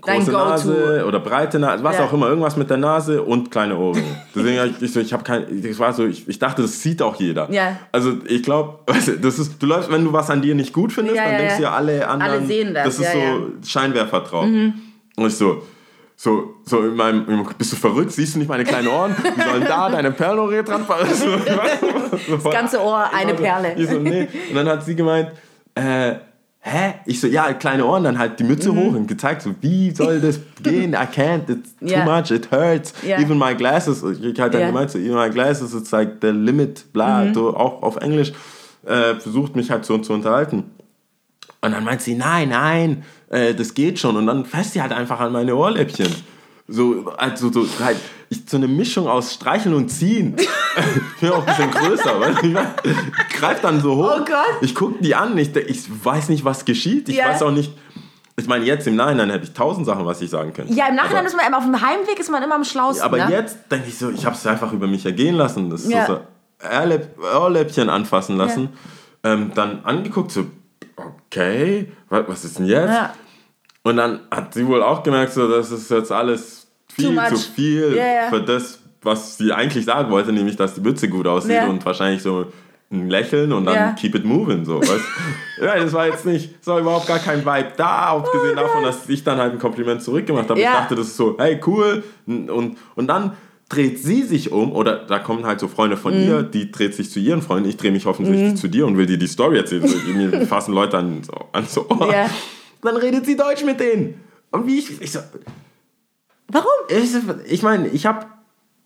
große. 0.00 0.30
Nase 0.32 1.04
oder 1.06 1.20
breite 1.20 1.58
Nase, 1.58 1.82
was 1.84 1.96
Ja. 1.98 2.04
auch 2.04 2.12
immer, 2.12 2.28
irgendwas 2.28 2.56
mit 2.56 2.68
der 2.70 2.76
Nase 2.76 3.22
und 3.22 3.50
kleine 3.50 3.76
Ohren. 3.76 4.02
Deswegen 4.34 4.74
ich, 4.80 4.92
so, 4.92 5.00
ich 5.00 5.12
habe 5.12 5.22
kein, 5.22 5.44
ich 5.64 5.78
war 5.78 5.92
so, 5.92 6.06
ich, 6.06 6.28
ich 6.28 6.38
dachte, 6.38 6.62
das 6.62 6.82
sieht 6.82 7.02
auch 7.02 7.16
jeder. 7.16 7.50
Ja. 7.50 7.76
Also 7.92 8.14
ich 8.26 8.42
glaube, 8.42 8.78
das 9.22 9.38
ist, 9.38 9.62
du 9.62 9.66
läufst, 9.66 9.90
wenn 9.90 10.04
du 10.04 10.12
was 10.12 10.30
an 10.30 10.42
dir 10.42 10.54
nicht 10.54 10.72
gut 10.72 10.92
findest, 10.92 11.16
Ja, 11.16 11.24
dann 11.26 11.38
denkst 11.38 11.56
du 11.58 11.62
ja. 11.64 11.72
alle 11.72 12.06
anderen, 12.08 12.32
Alle 12.32 12.46
sehen 12.46 12.74
das, 12.74 12.84
das 12.84 12.98
ist 13.00 13.12
so. 13.12 13.18
Mhm. 13.18 13.52
Scheinwerfer 13.66 14.20
drauf. 14.20 14.44
Und 14.44 15.26
ich 15.26 15.34
so, 15.36 15.62
so, 16.16 16.54
so 16.64 16.80
in 16.82 16.94
meinem, 16.96 17.26
in 17.28 17.36
meinem- 17.36 17.48
bist 17.56 17.72
du 17.72 17.76
verrückt? 17.76 18.12
Siehst 18.12 18.34
du 18.34 18.38
nicht 18.40 18.48
meine 18.48 18.64
kleinen 18.64 18.88
Ohren? 18.88 19.14
Wie 19.36 19.42
sollen 19.42 19.64
da 19.64 19.88
deine 19.90 20.10
Perlenohrringe 20.12 20.64
dran 20.64 20.84
fallen? 20.84 21.08
Das 22.28 22.44
ganze 22.52 22.80
Ohr 22.82 23.04
eine 23.14 23.34
Perle. 23.34 23.74
so, 23.86 23.98
nee. 23.98 24.28
Und 24.50 24.54
dann 24.56 24.68
hat 24.68 24.84
sie 24.84 24.94
gemeint, 24.94 25.30
äh, 25.74 26.14
hä? 26.60 26.89
Ich 27.10 27.20
so, 27.20 27.26
ja, 27.26 27.52
kleine 27.54 27.84
Ohren, 27.86 28.04
dann 28.04 28.18
halt 28.18 28.38
die 28.38 28.44
Mütze 28.44 28.72
hoch 28.72 28.94
und 28.94 29.08
gezeigt, 29.08 29.42
so, 29.42 29.52
wie 29.60 29.90
soll 29.90 30.20
das 30.20 30.38
gehen? 30.62 30.92
I 30.92 31.06
can't, 31.12 31.48
it's 31.50 31.74
too 31.76 31.84
Mhm. 31.86 31.88
Ja. 31.88 32.04
much, 32.04 32.30
it 32.30 32.52
hurts. 32.52 32.94
Ja. 33.04 33.18
Even 33.18 33.36
my 33.36 33.52
glasses, 33.56 34.04
ich 34.04 34.38
halt 34.40 34.54
dann 34.54 34.60
Ja. 34.60 34.66
gemeint, 34.68 34.92
so, 34.92 34.98
even 34.98 35.16
my 35.16 35.28
glasses, 35.28 35.74
it's 35.74 35.90
like 35.90 36.18
the 36.22 36.28
limit, 36.28 36.92
bla, 36.92 37.24
Mhm. 37.24 37.34
so, 37.34 37.56
auch 37.56 37.82
auf 37.82 37.96
Englisch, 37.96 38.32
äh, 38.86 39.16
versucht 39.16 39.56
mich 39.56 39.72
halt 39.72 39.84
so 39.84 39.98
zu 39.98 40.12
unterhalten. 40.12 40.70
Und 41.62 41.72
dann 41.72 41.82
meint 41.82 42.00
sie, 42.00 42.14
nein, 42.14 42.50
nein, 42.50 43.02
äh, 43.28 43.54
das 43.54 43.74
geht 43.74 43.98
schon. 43.98 44.16
Und 44.16 44.28
dann 44.28 44.44
fasst 44.44 44.74
sie 44.74 44.80
halt 44.80 44.92
einfach 44.92 45.18
an 45.18 45.32
meine 45.32 45.56
Ohrläppchen. 45.56 46.14
So, 46.68 47.06
also 47.16 47.50
so, 47.50 47.66
halt, 47.84 47.96
ich, 48.30 48.42
so 48.48 48.56
eine 48.56 48.68
Mischung 48.68 49.06
aus 49.08 49.34
Streicheln 49.34 49.74
und 49.74 49.88
Ziehen. 49.90 50.36
ich 50.38 51.20
bin 51.20 51.30
auch 51.30 51.40
ein 51.40 51.46
bisschen 51.46 51.70
größer, 51.70 52.18
weißt 52.20 52.42
du? 52.42 52.46
Ich 52.46 52.52
mein, 52.54 52.66
ich 52.84 53.36
greif 53.38 53.60
dann 53.60 53.80
so 53.80 53.96
hoch. 53.96 54.16
Oh 54.20 54.24
Gott. 54.24 54.62
Ich 54.62 54.74
gucke 54.74 55.02
die 55.02 55.14
an, 55.14 55.36
ich, 55.36 55.54
ich 55.54 56.04
weiß 56.04 56.28
nicht, 56.30 56.44
was 56.44 56.64
geschieht. 56.64 57.08
Ich 57.08 57.16
Ja. 57.16 57.28
weiß 57.28 57.42
auch 57.42 57.50
nicht. 57.50 57.72
Ich 58.36 58.46
meine, 58.46 58.64
jetzt 58.64 58.86
im 58.86 58.96
Nachhinein 58.96 59.28
hätte 59.30 59.44
ich 59.44 59.52
tausend 59.52 59.84
Sachen, 59.84 60.06
was 60.06 60.22
ich 60.22 60.30
sagen 60.30 60.52
könnte. 60.54 60.72
Ja, 60.72 60.86
im 60.88 60.94
Nachhinein 60.94 61.18
aber, 61.18 61.26
ist 61.26 61.36
man 61.36 61.46
immer 61.46 61.58
auf 61.58 61.64
dem 61.64 61.78
Heimweg 61.80 62.18
ist 62.18 62.30
man 62.30 62.42
immer 62.42 62.54
am 62.54 62.64
schlausten. 62.64 63.04
aber 63.04 63.18
ne? 63.18 63.30
jetzt 63.30 63.58
denke 63.70 63.88
ich 63.88 63.98
so, 63.98 64.08
ich 64.10 64.24
habe 64.24 64.34
es 64.34 64.46
einfach 64.46 64.72
über 64.72 64.86
mich 64.86 65.04
ergehen 65.04 65.34
lassen. 65.34 65.68
Das 65.68 65.82
ist 65.82 65.90
Ja. 65.92 66.06
so, 66.06 66.14
so 66.14 66.68
Ohrläpp, 66.68 67.18
Ohrläppchen 67.36 67.90
anfassen 67.90 68.36
lassen. 68.38 68.70
Ähm, 69.24 69.50
dann 69.54 69.84
angeguckt, 69.84 70.30
so, 70.30 70.46
okay, 70.96 71.90
wa- 72.08 72.24
was 72.26 72.44
ist 72.44 72.58
denn 72.58 72.66
jetzt? 72.66 72.88
Ja. 72.94 73.12
Und 73.82 73.96
dann 73.96 74.20
hat 74.30 74.54
sie 74.54 74.66
wohl 74.66 74.82
auch 74.82 75.02
gemerkt, 75.02 75.32
so, 75.32 75.48
das 75.48 75.70
ist 75.70 75.90
jetzt 75.90 76.12
alles 76.12 76.59
viel 76.94 77.18
zu 77.28 77.36
viel 77.36 77.94
ja. 77.96 78.28
für 78.30 78.40
das, 78.42 78.78
was 79.02 79.38
sie 79.38 79.52
eigentlich 79.52 79.84
sagen 79.84 80.10
wollte, 80.10 80.32
nämlich, 80.32 80.56
dass 80.56 80.74
die 80.74 80.80
Mütze 80.80 81.08
gut 81.08 81.26
aussieht 81.26 81.52
Ja. 81.52 81.66
und 81.66 81.84
wahrscheinlich 81.84 82.22
so 82.22 82.46
ein 82.92 83.08
Lächeln 83.08 83.52
und 83.52 83.66
dann 83.66 83.74
Ja. 83.74 83.92
keep 83.92 84.14
it 84.16 84.24
moving, 84.24 84.64
so, 84.64 84.80
weißt 84.80 85.04
Ja, 85.62 85.78
das 85.78 85.92
war 85.92 86.06
jetzt 86.06 86.26
nicht, 86.26 86.54
es 86.60 86.66
war 86.66 86.80
überhaupt 86.80 87.06
gar 87.06 87.18
kein 87.20 87.44
Vibe 87.46 87.72
da, 87.76 88.08
abgesehen 88.16 88.56
davon, 88.56 88.82
dass 88.82 89.08
ich 89.08 89.22
dann 89.22 89.38
halt 89.38 89.52
ein 89.52 89.58
Kompliment 89.58 90.02
zurückgemacht 90.02 90.48
habe. 90.50 90.60
Oh. 90.60 90.62
Ich 90.64 90.68
dachte, 90.68 90.94
das 90.96 91.06
ist 91.08 91.16
so, 91.16 91.36
hey, 91.38 91.60
cool. 91.66 92.02
Und, 92.26 92.76
und 92.96 93.06
dann 93.06 93.32
dreht 93.68 94.00
sie 94.02 94.22
sich 94.24 94.50
um, 94.50 94.72
oder 94.72 94.96
da 95.06 95.20
kommen 95.20 95.46
halt 95.46 95.60
so 95.60 95.68
Freunde 95.68 95.96
von 95.96 96.12
Mhm. 96.12 96.28
ihr, 96.28 96.42
die 96.42 96.72
dreht 96.72 96.94
sich 96.94 97.10
zu 97.12 97.20
ihren 97.20 97.40
Freunden, 97.42 97.68
ich 97.68 97.76
drehe 97.76 97.92
mich 97.92 98.06
offensichtlich 98.06 98.56
zu 98.56 98.66
dir 98.66 98.84
und 98.86 98.96
will 98.98 99.06
dir 99.06 99.18
die 99.18 99.28
Story 99.28 99.58
erzählen. 99.58 99.86
So, 99.86 99.96
mir 100.12 100.44
fassen 100.46 100.74
Leute 100.74 100.98
an, 100.98 101.22
so, 101.22 101.32
an 101.52 101.64
so 101.68 101.88
Ohr. 101.88 102.12
Ja. 102.12 102.28
Dann 102.82 102.96
redet 102.96 103.24
sie 103.26 103.36
Deutsch 103.36 103.62
mit 103.64 103.78
denen. 103.78 104.20
Und 104.50 104.66
wie 104.66 104.78
ich, 104.80 105.00
ich 105.00 105.12
so, 105.12 105.20
Warum? 106.52 106.68
ich, 106.88 107.10
ich 107.46 107.62
meine, 107.62 107.88
ich 107.88 108.06
habe 108.06 108.26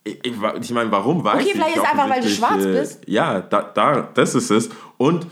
ich, 0.04 0.21
ich, 0.61 0.71
meine, 0.71 0.90
warum 0.92 1.25
weiß 1.25 1.37
Okay, 1.37 1.44
ich 1.47 1.52
vielleicht 1.52 1.76
ist 1.76 1.83
es 1.83 1.90
einfach, 1.90 2.11
weil 2.11 2.21
du 2.21 2.28
schwarz 2.28 2.64
äh, 2.64 2.73
bist. 2.73 3.00
Ja, 3.06 3.40
da, 3.40 3.62
da, 3.62 4.09
das 4.12 4.35
ist 4.35 4.50
es. 4.50 4.68
Und 4.99 5.26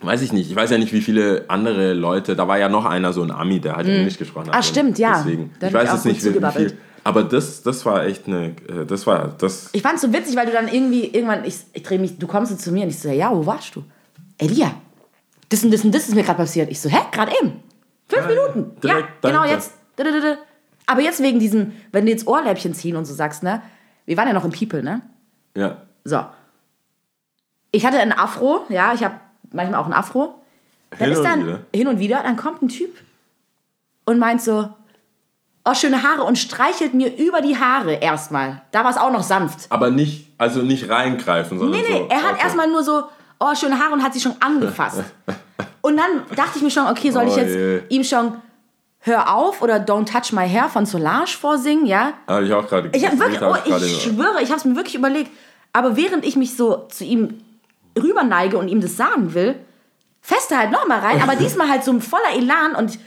weiß 0.00 0.20
ich 0.20 0.32
nicht, 0.32 0.50
ich 0.50 0.56
weiß 0.56 0.70
ja 0.70 0.78
nicht, 0.78 0.92
wie 0.92 1.00
viele 1.00 1.46
andere 1.48 1.94
Leute, 1.94 2.36
da 2.36 2.46
war 2.48 2.58
ja 2.58 2.68
noch 2.68 2.84
einer, 2.84 3.12
so 3.14 3.22
ein 3.22 3.30
Ami, 3.30 3.60
der 3.60 3.76
halt 3.76 3.88
Englisch 3.88 4.18
gesprochen 4.18 4.48
hat. 4.48 4.56
Ah, 4.56 4.62
stimmt, 4.62 4.98
ja. 4.98 5.18
Deswegen, 5.18 5.52
Da 5.58 5.68
ich 5.68 5.74
weiß 5.74 5.90
gut 5.90 6.04
nicht, 6.04 6.24
wie, 6.24 6.50
viel. 6.52 6.78
Aber 7.04 7.24
das, 7.24 7.62
das 7.62 7.84
war 7.86 8.04
echt 8.04 8.26
eine, 8.26 8.48
äh, 8.68 8.84
das 8.86 9.06
war, 9.06 9.28
das, 9.38 9.70
Ich 9.72 9.82
fand 9.82 9.96
es 9.96 10.02
so 10.02 10.12
witzig, 10.12 10.36
weil 10.36 10.46
du 10.46 10.52
dann 10.52 10.68
irgendwie, 10.68 11.06
irgendwann, 11.06 11.44
ich, 11.44 11.56
ich 11.72 11.82
drehe 11.82 11.98
mich, 11.98 12.18
du 12.18 12.26
kommst 12.26 12.52
so 12.52 12.58
zu 12.58 12.72
mir 12.72 12.84
und 12.84 12.90
ich 12.90 12.98
so, 12.98 13.08
ja, 13.08 13.34
wo 13.34 13.44
warst 13.46 13.74
du? 13.74 13.84
Elia, 14.38 14.74
das 15.48 15.64
und 15.64 15.72
das 15.72 15.84
und 15.84 15.94
das 15.94 16.08
ist 16.08 16.14
mir 16.14 16.22
gerade 16.22 16.38
passiert. 16.38 16.70
Ich 16.70 16.80
so, 16.80 16.88
hä, 16.88 16.98
gerade 17.10 17.32
eben? 17.40 17.62
Fünf 18.08 18.22
Ja, 18.22 18.28
Minuten. 18.28 18.76
Ja, 18.84 19.08
genau, 19.22 19.44
jetzt. 19.44 19.72
Aber 20.86 21.00
jetzt 21.00 21.22
wegen 21.22 21.38
diesem, 21.38 21.72
wenn 21.92 22.04
du 22.06 22.10
jetzt 22.12 22.26
Ohrläppchen 22.26 22.74
ziehen 22.74 22.96
und 22.96 23.04
so 23.04 23.14
sagst, 23.14 23.42
ne? 23.42 23.62
Wir 24.06 24.16
waren 24.16 24.26
ja 24.28 24.34
noch 24.34 24.44
im 24.44 24.50
People, 24.52 24.82
ne? 24.82 25.00
ja. 25.56 25.76
So. 26.04 26.24
Ich 27.70 27.86
hatte 27.86 27.98
einen 27.98 28.12
Afro, 28.12 28.66
ja, 28.68 28.92
ich 28.92 29.02
habe 29.04 29.14
manchmal 29.52 29.80
auch 29.80 29.84
einen 29.86 29.94
Afro. 29.94 30.34
Dann 30.90 30.98
Hin 30.98 31.10
ist 31.12 31.18
und 31.18 31.24
dann 31.24 31.46
wieder. 31.46 31.60
hin 31.74 31.88
und 31.88 31.98
wieder, 32.00 32.22
dann 32.22 32.36
kommt 32.36 32.60
ein 32.62 32.68
Typ 32.68 32.90
und 34.04 34.18
meint 34.18 34.42
so, 34.42 34.68
oh, 35.64 35.74
schöne 35.74 36.02
Haare 36.02 36.24
und 36.24 36.36
streichelt 36.36 36.92
mir 36.92 37.16
über 37.16 37.40
die 37.40 37.56
Haare 37.56 37.94
erstmal. 37.94 38.60
Da 38.72 38.84
war 38.84 38.90
es 38.90 38.98
auch 38.98 39.10
noch 39.12 39.22
sanft. 39.22 39.66
Aber 39.70 39.90
nicht, 39.90 40.28
also 40.36 40.60
nicht 40.60 40.90
reingreifen, 40.90 41.58
sondern 41.58 41.80
Nee, 41.80 41.86
nee, 41.88 41.98
so. 41.98 42.08
er 42.10 42.22
hat 42.24 42.32
okay. 42.34 42.42
erstmal 42.42 42.68
nur 42.68 42.82
so, 42.82 43.04
oh, 43.40 43.54
schöne 43.54 43.78
Haare 43.78 43.92
und 43.94 44.02
hat 44.02 44.12
sie 44.12 44.20
schon 44.20 44.34
angefasst. 44.40 45.02
und 45.80 45.96
dann 45.96 46.26
dachte 46.36 46.56
ich 46.58 46.62
mir 46.62 46.70
schon, 46.70 46.86
okay, 46.88 47.10
soll 47.10 47.26
ich 47.28 47.34
Oh 47.34 47.38
jetzt 47.38 47.54
je. 47.54 47.80
ihm 47.88 48.04
schon 48.04 48.34
Hör 49.04 49.34
auf 49.34 49.62
oder 49.62 49.76
Don't 49.76 50.06
Touch 50.10 50.32
My 50.32 50.48
Hair 50.48 50.68
von 50.68 50.86
Solange 50.86 51.26
vorsingen, 51.26 51.86
ja? 51.86 52.12
Habe 52.28 52.44
ich 52.46 52.52
auch 52.52 52.66
gerade 52.68 52.88
Ich 52.92 53.02
das 53.02 53.18
wirklich, 53.18 53.42
oh, 53.42 53.54
hab 53.54 53.82
ich 53.82 54.02
schwöre, 54.02 54.40
ich 54.42 54.48
habe 54.50 54.58
es 54.58 54.64
mir 54.64 54.76
wirklich 54.76 54.94
überlegt. 54.94 55.30
Aber 55.72 55.96
während 55.96 56.24
ich 56.24 56.36
mich 56.36 56.56
so 56.56 56.86
zu 56.88 57.04
ihm 57.04 57.40
rüberneige 58.00 58.56
und 58.58 58.68
ihm 58.68 58.80
das 58.80 58.96
sagen 58.96 59.34
will, 59.34 59.56
feste 60.20 60.56
halt 60.56 60.70
nochmal 60.70 61.00
rein, 61.00 61.20
aber 61.20 61.34
diesmal 61.38 61.68
halt 61.68 61.82
so 61.84 61.98
voller 62.00 62.36
Elan 62.36 62.74
und 62.76 62.98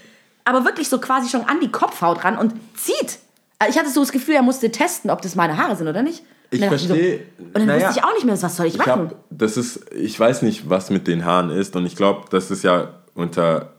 aber 0.44 0.66
wirklich 0.66 0.90
so 0.90 1.00
quasi 1.00 1.30
schon 1.30 1.42
an 1.46 1.60
die 1.62 1.72
Kopfhaut 1.72 2.24
ran 2.24 2.38
und 2.38 2.54
zieht. 2.78 3.20
Also 3.58 3.72
ich 3.72 3.80
hatte 3.80 3.90
so 3.90 4.02
das 4.02 4.12
Gefühl, 4.12 4.36
er 4.36 4.42
musste 4.44 4.70
testen, 4.72 5.10
ob 5.10 5.22
das 5.22 5.36
meine 5.36 5.58
Haare 5.58 5.75
sind 5.78 5.88
oder 5.88 6.04
nicht. 6.04 6.24
Ich 6.52 6.62
Und 6.62 6.70
dann 6.70 6.70
dachte 6.72 6.82
so- 6.88 6.94
verstehe. 6.94 7.25
Und 7.40 7.54
dann 7.56 7.66
Naja, 7.68 7.88
wusste 7.88 8.00
ich 8.02 8.06
auch 8.06 8.14
nicht 8.14 8.25
mehr, 8.25 8.42
was 8.42 8.56
soll 8.58 8.66
ich, 8.66 8.74
Ich 8.74 8.80
machen. 8.80 9.10
hab, 9.12 9.16
das 9.30 9.56
ist, 9.58 9.92
ich 9.94 10.20
weiß 10.20 10.42
nicht, 10.42 10.70
was 10.70 10.90
mit 10.90 11.08
den 11.08 11.24
Haaren 11.25 11.50
ist 11.52 11.75
und 11.78 11.86
ich 11.86 11.96
glaube, 11.96 12.25
das 12.30 12.52
ist 12.52 12.64
ja 12.64 12.90
unter 13.16 13.75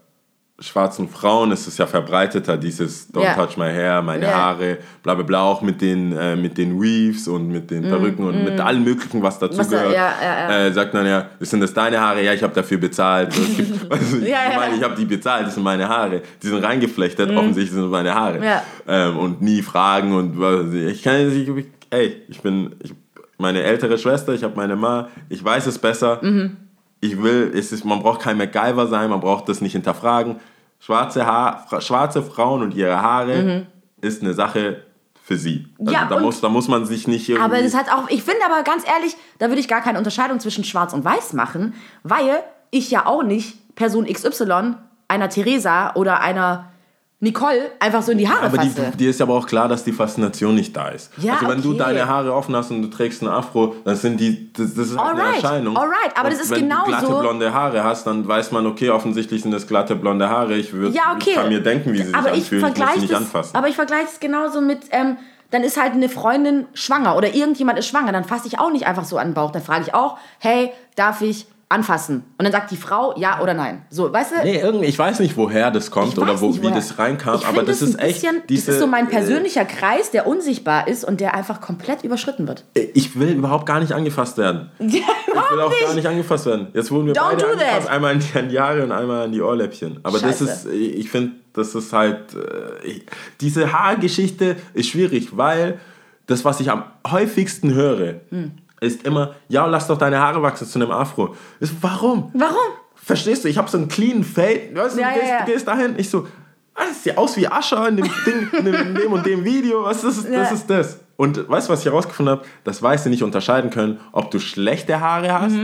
schwarzen 0.59 1.07
Frauen 1.07 1.51
ist 1.51 1.67
es 1.67 1.77
ja 1.77 1.85
verbreiteter, 1.85 2.57
dieses 2.57 3.13
Don't 3.13 3.23
Ja. 3.23 3.33
touch 3.35 3.57
my 3.57 3.65
hair, 3.65 4.01
meine 4.01 4.25
Ja. 4.25 4.33
Haare, 4.33 4.77
bla 5.03 5.13
bla 5.13 5.23
bla, 5.23 5.41
auch 5.43 5.61
mit 5.61 5.79
den, 5.81 6.17
äh, 6.17 6.35
mit 6.35 6.57
den 6.57 6.81
Weaves 6.81 7.27
und 7.27 7.49
mit 7.49 7.69
den 7.69 7.83
Perücken 7.83 8.25
und 8.25 8.43
mit 8.43 8.59
allem 8.59 8.83
möglichen, 8.83 9.21
was 9.21 9.37
dazu 9.37 9.55
Mm, 9.55 9.59
Was 9.59 9.69
gehört. 9.69 9.93
ja, 9.93 10.13
ja, 10.19 10.49
ja. 10.49 10.65
Äh, 10.65 10.73
sagt 10.73 10.93
man 10.95 11.05
ja, 11.05 11.27
sind 11.39 11.59
das 11.61 11.73
deine 11.73 11.99
Haare? 11.99 12.23
Ja, 12.23 12.33
ich 12.33 12.41
habe 12.41 12.53
dafür 12.55 12.77
bezahlt. 12.79 13.33
So, 13.37 13.41
gibt, 13.55 13.91
also, 13.91 14.17
ich 14.17 14.23
Ja, 14.29 14.49
ja. 14.51 14.57
meine, 14.57 14.75
ich 14.77 14.83
habe 14.83 14.95
die 14.95 15.05
bezahlt, 15.05 15.45
das 15.45 15.53
sind 15.53 15.63
meine 15.63 15.87
Haare. 15.87 16.21
Die 16.41 16.47
sind 16.47 16.63
reingeflechtet, 16.63 17.29
offensichtlich 17.29 17.71
sind 17.71 17.89
meine 17.91 18.15
Haare. 18.15 18.39
Mm. 18.39 18.43
Ähm, 18.87 19.17
und 19.17 19.41
nie 19.43 19.61
fragen 19.61 20.13
und 20.13 20.73
ich. 20.73 21.03
Kann 21.03 21.27
nicht, 21.29 21.67
ey, 21.91 22.23
ich 22.27 22.41
bin, 22.41 22.75
ich, 22.83 22.93
meine 23.37 23.61
ältere 23.61 23.97
Schwester, 23.99 24.33
ich 24.33 24.43
habe 24.43 24.55
meine 24.55 24.75
Ma, 24.75 25.09
ich 25.29 25.43
weiß 25.43 25.67
es 25.67 25.77
besser. 25.77 26.19
Mhm. 26.23 26.57
Ich 26.99 27.21
will, 27.21 27.51
es 27.55 27.71
ist, 27.71 27.85
man 27.85 28.01
braucht 28.01 28.21
kein 28.21 28.37
MacGyver 28.37 28.87
sein, 28.87 29.09
man 29.09 29.19
braucht 29.19 29.47
das 29.49 29.61
nicht 29.61 29.73
hinterfragen. 29.73 30.37
Schwarze, 30.79 31.25
Haar, 31.25 31.65
schwarze 31.79 32.21
Frauen 32.21 32.61
und 32.61 32.73
ihre 32.73 33.01
Haare 33.01 33.67
ist 34.01 34.21
eine 34.21 34.33
Sache 34.33 34.83
für 35.23 35.37
sie. 35.37 35.67
Also 35.79 35.91
Mhm. 35.91 35.93
Ja, 35.93 36.05
da, 36.09 36.19
muss, 36.19 36.41
da 36.41 36.49
muss 36.49 36.67
man 36.67 36.85
sich 36.85 37.07
nicht 37.07 37.27
irgendwie... 37.27 37.43
Aber 37.43 37.61
das 37.61 37.75
hat 37.75 37.91
auch, 37.91 38.09
ich 38.09 38.23
finde 38.23 38.41
aber 38.45 38.63
ganz 38.63 38.83
ehrlich, 38.87 39.15
da 39.39 39.47
würde 39.49 39.59
ich 39.59 39.67
gar 39.67 39.81
keine 39.81 39.97
Unterscheidung 39.97 40.39
zwischen 40.39 40.63
Schwarz 40.63 40.93
und 40.93 41.03
Weiß 41.03 41.33
machen, 41.33 41.73
weil 42.03 42.43
ich 42.71 42.89
ja 42.91 43.05
auch 43.05 43.23
nicht 43.23 43.75
Person 43.75 44.05
XY 44.05 44.75
einer 45.07 45.29
Theresa 45.29 45.93
oder 45.95 46.21
einer 46.21 46.71
Nicole 47.19 47.71
einfach 47.79 48.03
so 48.03 48.11
in 48.11 48.19
die 48.19 48.29
Haare 48.29 48.45
Aber 48.45 48.57
fasse. 48.57 48.91
dir 48.95 49.09
ist 49.09 49.19
aber 49.21 49.33
auch 49.33 49.47
klar, 49.47 49.67
dass 49.67 49.83
die 49.83 49.91
Faszination 49.91 50.53
nicht 50.53 50.77
da 50.77 50.89
ist. 50.89 51.11
Ja, 51.17 51.33
also 51.33 51.47
wenn 51.47 51.63
du 51.63 51.69
okay. 51.69 51.79
deine 51.79 52.07
Haare 52.07 52.31
offen 52.31 52.55
hast 52.55 52.69
und 52.69 52.83
du 52.83 52.89
trägst 52.89 53.23
ein 53.23 53.27
Afro, 53.27 53.75
dann 53.83 53.95
sind 53.95 54.19
die, 54.19 54.53
das, 54.53 54.75
das 54.75 54.89
ist 54.89 54.97
halt 54.99 55.15
eine 55.15 55.23
Alright, 55.23 55.43
Erscheinung. 55.43 55.77
alright, 55.77 56.11
aber 56.13 56.27
und 56.27 56.33
das 56.33 56.41
ist 56.43 56.51
wenn 56.51 56.69
du 56.69 56.83
glatte 56.85 57.07
blonde 57.07 57.51
Haare 57.51 57.83
hast, 57.83 58.05
dann 58.05 58.27
weiß 58.27 58.51
man, 58.51 58.67
okay, 58.67 58.91
offensichtlich 58.91 59.41
sind 59.41 59.49
das 59.49 59.65
glatte 59.65 59.95
blonde 59.95 60.29
Haare. 60.29 60.55
Ich, 60.57 60.71
würd, 60.73 60.93
ja, 60.93 61.13
okay. 61.15 61.31
ich 61.31 61.35
kann 61.35 61.49
mir 61.49 61.63
denken, 61.63 61.91
wie 61.93 62.03
sie 62.03 62.13
aber 62.13 62.35
sich 62.35 62.51
ich 62.51 62.63
anfühlen, 62.63 62.73
ich 62.73 62.79
muss 62.79 62.93
sie 62.93 62.99
nicht 62.99 63.11
das, 63.11 63.19
anfassen. 63.19 63.55
Aber 63.55 63.67
ich 63.67 63.75
vergleiche 63.75 64.09
es 64.13 64.19
genauso 64.19 64.61
mit, 64.61 64.81
ähm, 64.91 65.17
dann 65.49 65.63
ist 65.63 65.81
halt 65.81 65.93
eine 65.93 66.09
Freundin 66.09 66.67
schwanger 66.75 67.17
oder 67.17 67.33
irgendjemand 67.33 67.79
ist 67.79 67.87
schwanger, 67.87 68.11
dann 68.11 68.25
fasse 68.25 68.47
ich 68.47 68.59
auch 68.59 68.71
nicht 68.71 68.85
einfach 68.85 69.05
so 69.05 69.17
an 69.17 69.29
den 69.29 69.33
Bauch. 69.33 69.49
Dann 69.49 69.63
frage 69.63 69.85
ich 69.87 69.95
auch, 69.95 70.19
hey, 70.37 70.71
darf 70.95 71.21
ich 71.21 71.47
anfassen? 71.69 72.23
Und 72.37 72.43
dann 72.45 72.51
sagt 72.51 72.71
die 72.71 72.77
Frau 72.77 73.13
ja 73.17 73.41
oder 73.41 73.53
nein. 73.53 73.85
So, 73.89 74.11
weißt 74.11 74.31
du? 74.31 74.35
Nee, 74.43 74.59
irgendwie, 74.61 74.85
ich 74.85 74.97
weiß 74.97 75.19
nicht, 75.19 75.35
woher 75.35 75.69
das 75.69 75.91
kommt 75.91 76.17
oder 76.17 76.39
wo, 76.39 76.47
nicht, 76.47 76.61
wie 76.63 76.71
das 76.71 76.97
reinkam, 76.97 77.35
ich 77.35 77.45
aber 77.45 77.63
das 77.63 77.81
ist 77.81 77.99
echt 77.99 78.21
bisschen, 78.21 78.41
diese, 78.47 78.67
das 78.67 78.75
ist 78.75 78.81
so 78.81 78.87
mein 78.87 79.07
äh, 79.07 79.09
persönlicher 79.09 79.65
Kreis, 79.65 80.11
der 80.11 80.27
unsichtbar 80.27 80.87
ist 80.87 81.03
und 81.03 81.19
der 81.19 81.33
einfach 81.33 81.59
komplett 81.59 82.03
überschritten 82.03 82.47
wird. 82.47 82.63
Ich 82.93 83.19
will 83.19 83.29
überhaupt 83.33 83.65
gar 83.65 83.79
nicht 83.81 83.91
angefasst 83.91 84.37
werden. 84.37 84.71
Ja, 84.79 84.85
Ich 84.87 85.27
will 85.27 85.35
auch 85.37 85.51
überhaupt 85.51 85.79
gar 85.81 85.93
nicht 85.93 86.07
angefasst 86.07 86.45
werden. 86.45 86.67
Jetzt 86.73 86.89
wurden 86.91 87.07
wir 87.07 87.13
Don't 87.13 87.31
beide 87.31 87.45
angefasst, 87.47 87.81
that. 87.87 87.89
einmal 87.89 88.11
an 88.13 88.19
die, 88.19 88.39
an 88.39 88.49
die 88.49 88.59
Haare 88.59 88.83
und 88.83 88.91
einmal 88.91 89.25
an 89.25 89.31
die 89.33 89.41
Ohrläppchen. 89.41 89.99
Aber 90.03 90.19
das 90.19 90.39
Scheiße. 90.39 90.43
ist, 90.45 90.65
ich 90.67 91.09
finde, 91.09 91.33
das 91.53 91.75
ist 91.75 91.91
halt, 91.91 92.33
äh, 92.33 92.87
ich- 92.87 93.05
diese 93.41 93.73
Haargeschichte 93.73 94.55
ist 94.73 94.87
schwierig, 94.89 95.35
weil 95.35 95.79
das, 96.27 96.45
was 96.45 96.59
ich 96.61 96.71
am 96.71 96.83
häufigsten 97.09 97.73
höre, 97.73 98.21
Hm. 98.29 98.51
Ist 98.81 99.03
immer, 99.05 99.35
ja, 99.47 99.65
lass 99.65 99.87
doch 99.87 99.97
deine 99.97 100.19
Haare 100.19 100.41
wachsen 100.41 100.67
zu 100.67 100.79
einem 100.79 100.91
Afro. 100.91 101.35
Ich 101.59 101.69
so, 101.69 101.75
warum? 101.81 102.31
Warum? 102.33 102.55
Verstehst 102.95 103.43
du? 103.43 103.49
Ich 103.49 103.57
habe 103.57 103.69
so 103.69 103.77
einen 103.77 103.87
clean 103.87 104.23
Fade. 104.23 104.69
Weißt 104.73 104.97
du, 104.97 105.01
Ja, 105.01 105.09
du, 105.09 105.13
gehst, 105.19 105.27
ja, 105.29 105.37
ja. 105.39 105.45
du 105.45 105.51
gehst 105.51 105.67
dahin. 105.67 105.95
Ich 105.97 106.09
so, 106.09 106.27
ah, 106.75 106.83
das 106.87 107.03
sieht 107.03 107.17
aus 107.17 107.37
wie 107.37 107.47
Ascher 107.47 107.87
in 107.87 107.97
dem, 107.97 108.09
Ding, 108.25 108.49
in 108.59 108.65
dem, 108.65 108.75
in 108.75 108.95
dem 108.95 109.11
und 109.13 109.25
dem 109.25 109.43
Video. 109.43 109.83
Was 109.83 110.01
das 110.01 110.17
ist, 110.17 110.25
das 110.27 110.49
Ja. 110.49 110.55
ist 110.55 110.69
das. 110.69 110.99
Und 111.15 111.49
weißt 111.49 111.67
du, 111.69 111.73
was 111.73 111.79
ich 111.79 111.85
herausgefunden 111.85 112.35
habe? 112.37 112.45
Das 112.63 112.81
Weiße 112.83 113.09
nicht 113.09 113.23
unterscheiden 113.23 113.69
können, 113.71 113.99
ob 114.11 114.29
du 114.29 114.39
schlechte 114.39 114.99
Haare 114.99 115.31
hast 115.41 115.55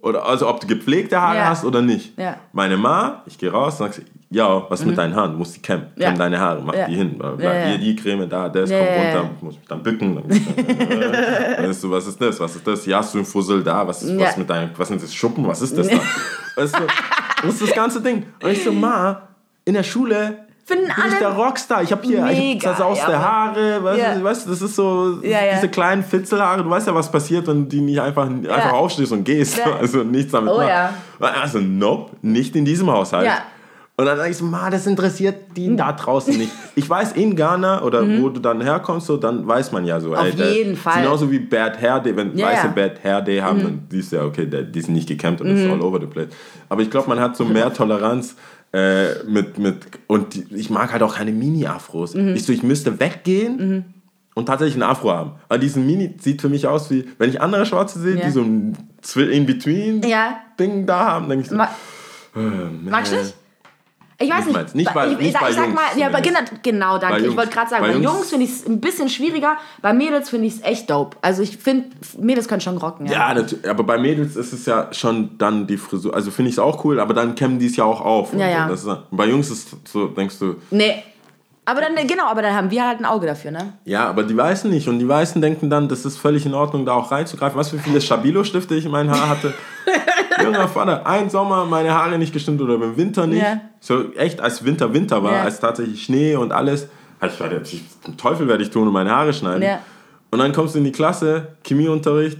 oder 0.00 0.24
also 0.26 0.48
ob 0.48 0.60
du 0.60 0.66
gepflegte 0.68 1.20
Haare 1.20 1.40
Mhm. 1.40 1.44
Hast 1.46 1.64
oder 1.64 1.82
nicht. 1.82 2.16
Ja. 2.18 2.32
Mhm. 2.32 2.36
Meine 2.52 2.76
Ma, 2.76 3.22
ich 3.26 3.36
gehe 3.38 3.50
raus 3.50 3.80
und 3.80 3.92
sag, 3.92 4.02
ja, 4.32 4.62
was 4.70 4.80
ist 4.80 4.86
mit 4.86 4.96
deinen 4.96 5.14
Haaren? 5.16 5.32
Du 5.32 5.38
musst 5.38 5.56
die 5.56 5.60
kämmen. 5.60 5.86
Ja. 5.96 6.08
Kämm 6.10 6.18
deine 6.18 6.38
Haare, 6.38 6.62
mach 6.62 6.74
Ja. 6.74 6.86
die 6.86 6.94
hin. 6.94 7.18
Bla. 7.18 7.34
Ja, 7.38 7.52
ja. 7.54 7.66
Hier 7.66 7.78
die 7.78 7.96
Creme, 7.96 8.28
da, 8.28 8.48
das 8.48 8.70
Ja, 8.70 8.78
kommt 8.78 8.90
ja, 8.90 8.96
ja. 9.02 9.18
runter. 9.20 9.30
Ich 9.36 9.42
muss 9.42 9.56
mich 9.56 9.66
dann 9.68 9.82
bücken. 9.82 10.14
Dann, 10.16 10.30
äh, 10.30 11.56
dann 11.56 11.70
ist 11.70 11.80
so, 11.80 11.90
was 11.90 12.06
ist 12.06 12.20
das? 12.20 12.38
Was 12.38 12.54
ist 12.56 12.66
das? 12.66 12.84
Hier 12.84 12.96
hast 12.96 13.12
du 13.14 13.18
einen 13.18 13.26
Fussel 13.26 13.62
da. 13.64 13.86
Was 13.86 14.02
ist 14.02 14.10
Ja. 14.18 14.26
was 14.26 14.36
mit 14.36 14.48
deinem, 14.48 14.70
was 14.76 14.88
sind 14.88 15.02
das 15.02 15.12
Schuppen? 15.12 15.46
Was 15.48 15.60
ist 15.62 15.76
das 15.76 15.88
da? 15.88 15.96
Weißt 16.56 16.78
du, 16.78 16.82
das 17.42 17.54
ist 17.54 17.62
das 17.62 17.72
ganze 17.74 18.00
Ding. 18.00 18.24
Und 18.42 18.50
ich 18.50 18.62
so, 18.62 18.72
Ma, 18.72 19.22
in 19.64 19.74
der 19.74 19.82
Schule 19.82 20.38
bin 20.68 20.78
ich 21.08 21.14
der 21.18 21.30
Rockstar. 21.30 21.82
Ich 21.82 21.90
habe 21.90 22.02
hier 22.06 22.24
ich 22.30 22.38
Mega, 22.38 22.68
hab 22.70 22.76
zerzauste 22.76 23.10
ja, 23.10 23.18
Mann. 23.18 23.26
Haare. 23.28 23.82
Weißt, 23.84 23.98
Ja. 24.00 24.14
du, 24.14 24.22
weißt 24.22 24.46
du, 24.46 24.50
das 24.50 24.62
ist 24.62 24.76
so 24.76 25.18
Ja, 25.22 25.44
ja. 25.44 25.54
diese 25.56 25.68
kleinen 25.68 26.04
Fitzelhaare. 26.04 26.62
Du 26.62 26.70
weißt 26.70 26.86
ja, 26.86 26.94
was 26.94 27.10
passiert, 27.10 27.48
wenn 27.48 27.64
du 27.64 27.68
die 27.68 27.80
nicht 27.80 28.00
einfach, 28.00 28.28
einfach 28.28 28.72
aufstehst 28.74 29.10
und 29.10 29.24
gehst. 29.24 29.58
Ja. 29.58 29.64
Also 29.80 30.04
nichts 30.04 30.30
damit 30.30 30.54
Oh, 30.54 30.60
ja. 30.62 30.90
Also, 31.18 31.58
nope, 31.58 32.12
nicht 32.22 32.54
in 32.54 32.64
diesem 32.64 32.88
Haushalt. 32.88 33.28
Und 34.00 34.06
dann 34.06 34.16
sag 34.16 34.30
ich 34.30 34.36
so, 34.38 34.46
Ma, 34.46 34.70
das 34.70 34.86
interessiert 34.86 35.54
die 35.56 35.76
da 35.76 35.92
draußen 35.92 36.34
nicht. 36.38 36.50
Ich 36.74 36.88
weiß, 36.88 37.12
in 37.12 37.36
Ghana 37.36 37.82
oder 37.82 38.02
wo 38.18 38.30
du 38.30 38.40
dann 38.40 38.62
herkommst, 38.62 39.06
so, 39.08 39.18
dann 39.18 39.46
weiß 39.46 39.72
man 39.72 39.84
ja 39.84 40.00
so. 40.00 40.08
Mhm. 40.10 40.14
Auf 40.14 40.34
da- 40.36 40.44
jeden 40.48 40.74
Fall. 40.74 41.02
Genauso 41.02 41.30
wie 41.30 41.38
Bad 41.38 41.78
Hair 41.78 42.00
Day, 42.00 42.16
wenn 42.16 42.34
Ja, 42.34 42.46
weiße. 42.46 42.68
Mhm. 42.68 42.74
Bad 42.74 43.04
Hair 43.04 43.20
Day 43.20 43.38
haben, 43.40 43.62
dann 43.62 43.82
siehst 43.90 44.12
du 44.12 44.16
ja, 44.16 44.24
okay, 44.24 44.46
der, 44.46 44.62
die 44.62 44.80
sind 44.80 44.94
nicht 44.94 45.06
gekämmt 45.06 45.42
und 45.42 45.48
das 45.50 45.60
ist 45.60 45.68
all 45.70 45.82
over 45.82 46.00
the 46.00 46.06
place. 46.06 46.28
Aber 46.70 46.80
ich 46.80 46.90
glaube, 46.90 47.10
man 47.10 47.20
hat 47.20 47.36
so 47.36 47.44
mehr 47.44 47.74
Toleranz 47.74 48.36
äh, 48.72 49.22
mit, 49.28 49.58
mit, 49.58 49.76
und 50.06 50.32
die, 50.34 50.46
ich 50.54 50.70
mag 50.70 50.92
halt 50.92 51.02
auch 51.02 51.16
keine 51.16 51.32
Mini-Afros. 51.32 52.14
Mhm. 52.14 52.34
Ich 52.36 52.46
so, 52.46 52.52
ich 52.54 52.62
müsste 52.62 52.98
weggehen 53.00 53.84
und 54.34 54.46
tatsächlich 54.46 54.76
einen 54.82 54.90
Afro 54.90 55.10
haben. 55.12 55.32
Aber 55.50 55.58
diesen 55.58 55.84
Mini 55.84 56.14
sieht 56.18 56.40
für 56.40 56.48
mich 56.48 56.66
aus 56.66 56.90
wie, 56.90 57.04
wenn 57.18 57.28
ich 57.28 57.42
andere 57.42 57.66
Schwarze 57.66 57.98
sehe, 57.98 58.16
Ja. 58.16 58.24
die 58.24 58.30
so 58.30 58.40
ein 58.40 58.78
In-Between-Ding 59.14 60.08
Ja. 60.10 60.36
da 60.86 60.98
haben, 61.06 61.28
denke 61.28 61.42
ich 61.44 61.50
so, 61.50 61.56
Ma 61.56 61.68
Magst 62.88 63.12
du 63.12 63.16
nicht? 63.16 63.34
Ich 64.22 64.28
weiß 64.30 64.46
Nicht 64.46 64.74
nicht. 64.74 64.92
bei- 64.94 65.06
ich, 65.12 65.16
nicht 65.16 65.26
ich, 65.28 65.32
sag- 65.32 65.40
bei 65.40 65.48
ich 65.48 65.54
sag 65.56 65.64
Jungs 65.64 65.74
mal, 65.76 65.98
ja, 65.98 66.08
aber 66.08 66.20
genau, 66.20 66.40
genau, 66.62 66.98
danke. 66.98 67.26
Ich 67.26 67.34
wollte 67.36 67.50
gerade 67.52 67.70
sagen, 67.70 67.82
bei 67.82 67.88
bei, 67.92 67.94
Jungs- 67.98 68.04
Jungs, 68.04 68.28
finde 68.30 68.44
ich 68.44 68.50
es 68.52 68.66
ein 68.66 68.78
bisschen 68.78 69.08
schwieriger. 69.08 69.56
Bei 69.80 69.94
Mädels 69.94 70.28
finde 70.28 70.46
ich 70.46 70.56
es 70.56 70.62
echt 70.62 70.90
dope. 70.90 71.16
Also 71.22 71.42
ich 71.42 71.56
finde, 71.56 71.86
Mädels 72.18 72.46
können 72.46 72.60
schon 72.60 72.76
rocken. 72.76 73.06
Ja. 73.06 73.34
Ja, 73.34 73.44
aber 73.70 73.82
bei 73.84 73.96
Mädels 73.96 74.36
ist 74.36 74.52
es 74.52 74.66
ja 74.66 74.92
schon 74.92 75.38
dann 75.38 75.66
die 75.66 75.78
Frisur. 75.78 76.14
Also 76.14 76.30
finde 76.30 76.50
ich 76.50 76.56
es 76.56 76.58
auch 76.58 76.84
cool, 76.84 77.00
aber 77.00 77.14
dann 77.14 77.34
kämmen 77.34 77.58
die 77.58 77.66
es 77.66 77.76
ja 77.76 77.84
auch 77.84 78.02
auf. 78.02 78.34
Ja, 78.34 78.46
ja. 78.46 78.68
Das 78.68 78.84
ist, 78.84 78.98
bei 79.10 79.24
Jungs 79.26 79.48
ist 79.50 79.74
so, 79.88 80.08
denkst 80.08 80.38
du, 80.38 80.56
Nee. 80.70 81.02
Aber 81.70 81.80
dann, 81.82 81.94
genau, 82.08 82.24
aber 82.26 82.42
dann 82.42 82.52
haben 82.54 82.70
wir 82.72 82.84
halt 82.84 82.98
ein 82.98 83.04
Auge 83.04 83.28
dafür, 83.28 83.52
ne? 83.52 83.74
ja, 83.84 84.08
aber 84.08 84.24
die 84.24 84.36
Weißen 84.36 84.68
nicht. 84.68 84.88
Und 84.88 84.98
die 84.98 85.06
Weißen 85.06 85.40
denken 85.40 85.70
dann, 85.70 85.88
das 85.88 86.04
ist 86.04 86.18
völlig 86.18 86.44
in 86.44 86.52
Ordnung, 86.52 86.84
da 86.84 86.94
auch 86.94 87.12
reinzugreifen. 87.12 87.60
Du, 87.62 87.72
wie 87.74 87.78
viele 87.78 88.00
Stabilo-Stifte 88.00 88.74
ich 88.74 88.86
in 88.86 88.90
meinen 88.90 89.08
Haaren 89.08 89.28
hatte? 89.28 89.54
Junger 90.42 90.66
Vater, 90.66 91.06
ein 91.06 91.30
Sommer 91.30 91.66
meine 91.66 91.94
Haare 91.94 92.18
nicht 92.18 92.32
gestimmt 92.32 92.60
oder 92.60 92.74
im 92.74 92.96
Winter 92.96 93.28
nicht. 93.28 93.42
Ja. 93.42 93.60
So 93.78 94.12
echt, 94.14 94.40
als 94.40 94.64
Winter 94.64 94.92
Winter 94.92 95.22
war, 95.22 95.32
Ja. 95.32 95.42
als 95.42 95.60
tatsächlich 95.60 96.02
Schnee 96.02 96.34
und 96.34 96.50
alles. 96.50 96.88
hab 97.20 97.30
Ich 97.30 97.72
ich, 97.74 97.82
den 98.04 98.16
Teufel 98.16 98.48
werde 98.48 98.64
ich 98.64 98.70
tun 98.70 98.88
und 98.88 98.92
meine 98.92 99.10
Haare 99.12 99.32
schneiden. 99.32 99.62
Ja. 99.62 99.78
Und 100.32 100.40
dann 100.40 100.52
kommst 100.52 100.74
du 100.74 100.78
in 100.78 100.84
die 100.84 100.92
Klasse, 100.92 101.48
Chemieunterricht. 101.62 102.38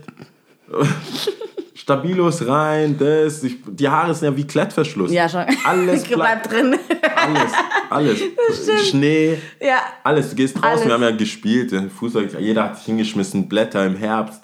Stabilos 1.90 2.47
rein, 2.47 2.97
das. 2.99 3.42
Ich, 3.42 3.56
die 3.66 3.88
Haare 3.88 4.14
sind 4.14 4.28
ja 4.30 4.37
wie 4.37 4.47
Klettverschluss. 4.47 5.11
Ja, 5.12 5.28
schon. 5.28 5.44
Alles 5.64 6.04
bleibt 6.09 6.50
drin. 6.50 6.76
alles, 7.16 7.52
alles. 7.90 8.20
Schnee, 8.88 9.38
ja. 9.61 9.78
alles. 10.04 10.30
Du 10.30 10.37
gehst 10.37 10.54
draußen, 10.56 10.68
Alles. 10.70 10.87
wir 10.87 10.94
haben 10.94 11.02
ja 11.02 11.11
gespielt, 11.11 11.75
Fußball, 11.99 12.28
jeder 12.38 12.64
hat 12.64 12.76
sich 12.76 12.87
hingeschmissen, 12.87 13.49
Blätter 13.49 13.85
im 13.85 13.97
Herbst, 13.97 14.42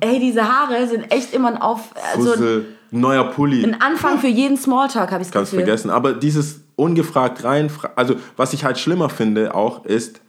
Ey, 0.00 0.20
diese 0.20 0.42
Haare 0.46 0.86
sind 0.86 1.10
echt 1.12 1.34
immer 1.34 1.48
ein 1.48 1.56
Auf. 1.60 1.92
Also 2.14 2.30
Fussel, 2.30 2.66
neuer 2.90 3.24
Pulli. 3.24 3.64
ein 3.64 3.80
Anfang 3.80 4.18
für 4.18 4.28
jeden 4.28 4.56
Smalltalk, 4.56 5.10
habe 5.10 5.22
ich 5.22 5.30
Kannst 5.30 5.50
Gefühl. 5.52 5.66
vergessen. 5.66 5.90
Aber 5.90 6.12
dieses 6.12 6.60
ungefragt 6.76 7.42
rein, 7.44 7.70
also 7.96 8.14
was 8.36 8.52
ich 8.52 8.64
halt 8.64 8.78
schlimmer 8.78 9.08
finde 9.08 9.54
auch, 9.54 9.84
ist, 9.84 10.20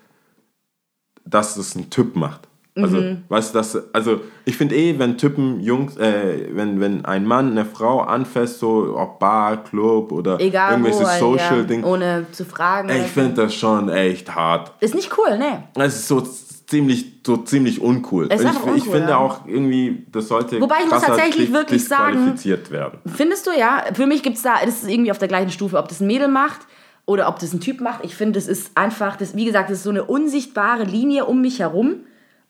dass 1.23 1.57
es 1.57 1.75
ein 1.75 1.89
Typ 1.91 2.15
macht. 2.15 2.48
Also, 2.75 2.97
Mhm. 2.97 3.23
weißt 3.27 3.53
du, 3.53 3.57
das, 3.57 3.93
also 3.93 4.21
ich 4.45 4.55
finde 4.55 4.75
eh, 4.75 4.97
wenn 4.99 5.17
Typen, 5.17 5.59
Jungs, 5.59 5.97
äh, 5.97 6.47
wenn, 6.53 6.79
wenn 6.79 7.03
ein 7.03 7.25
Mann 7.25 7.51
eine 7.51 7.65
Frau 7.65 8.01
anfasst, 8.01 8.59
so 8.59 8.95
ob 8.97 9.19
Bar, 9.19 9.63
Club 9.63 10.11
oder 10.11 10.39
Egal 10.39 10.71
irgendwelche 10.73 10.99
wo, 10.99 11.03
ja, 11.03 11.17
Social-Ding, 11.19 11.83
ohne 11.83 12.25
zu 12.31 12.45
fragen. 12.45 12.89
ey, 12.89 13.01
ich 13.01 13.07
finde 13.07 13.33
das 13.43 13.55
schon 13.55 13.89
echt 13.89 14.33
hart. 14.33 14.71
Ist 14.79 14.95
nicht 14.95 15.11
cool, 15.17 15.37
ne? 15.37 15.63
Es 15.75 15.95
ist 15.95 16.07
so 16.07 16.21
ziemlich, 16.21 17.05
so 17.25 17.37
ziemlich 17.37 17.81
uncool. 17.81 18.27
Es 18.29 18.35
ist 18.35 18.41
ich, 18.41 18.47
einfach 18.49 18.67
ich 18.67 18.73
uncool, 18.83 18.91
finde 18.93 19.09
ja. 19.09 19.17
auch 19.17 19.45
irgendwie, 19.47 20.05
das 20.11 20.27
sollte 20.27 20.61
Wobei 20.61 20.75
ich 20.85 20.91
muss 20.91 21.01
tatsächlich 21.01 21.51
wirklich 21.51 21.85
sagen- 21.85 22.35
werden. 22.69 22.99
Findest 23.07 23.47
du, 23.47 23.51
ja? 23.57 23.83
Für 23.93 24.05
mich 24.05 24.21
gibt 24.23 24.37
es 24.37 24.43
da, 24.43 24.53
das 24.63 24.83
ist 24.83 24.89
irgendwie 24.89 25.11
auf 25.11 25.17
der 25.17 25.27
gleichen 25.27 25.49
Stufe, 25.51 25.77
ob 25.77 25.87
das 25.89 25.99
ein 25.99 26.07
Mädel 26.07 26.27
macht 26.27 26.61
oder 27.07 27.27
ob 27.27 27.39
das 27.39 27.51
ein 27.51 27.59
Typ 27.59 27.81
macht. 27.81 28.05
Ich 28.05 28.15
finde, 28.15 28.33
das 28.39 28.47
ist 28.47 28.71
einfach, 28.77 29.15
das, 29.17 29.35
wie 29.35 29.45
gesagt, 29.45 29.69
das 29.71 29.79
ist 29.79 29.83
so 29.83 29.89
eine 29.89 30.03
unsichtbare 30.03 30.83
Linie 30.83 31.25
um 31.25 31.41
mich 31.41 31.59
herum. 31.59 31.95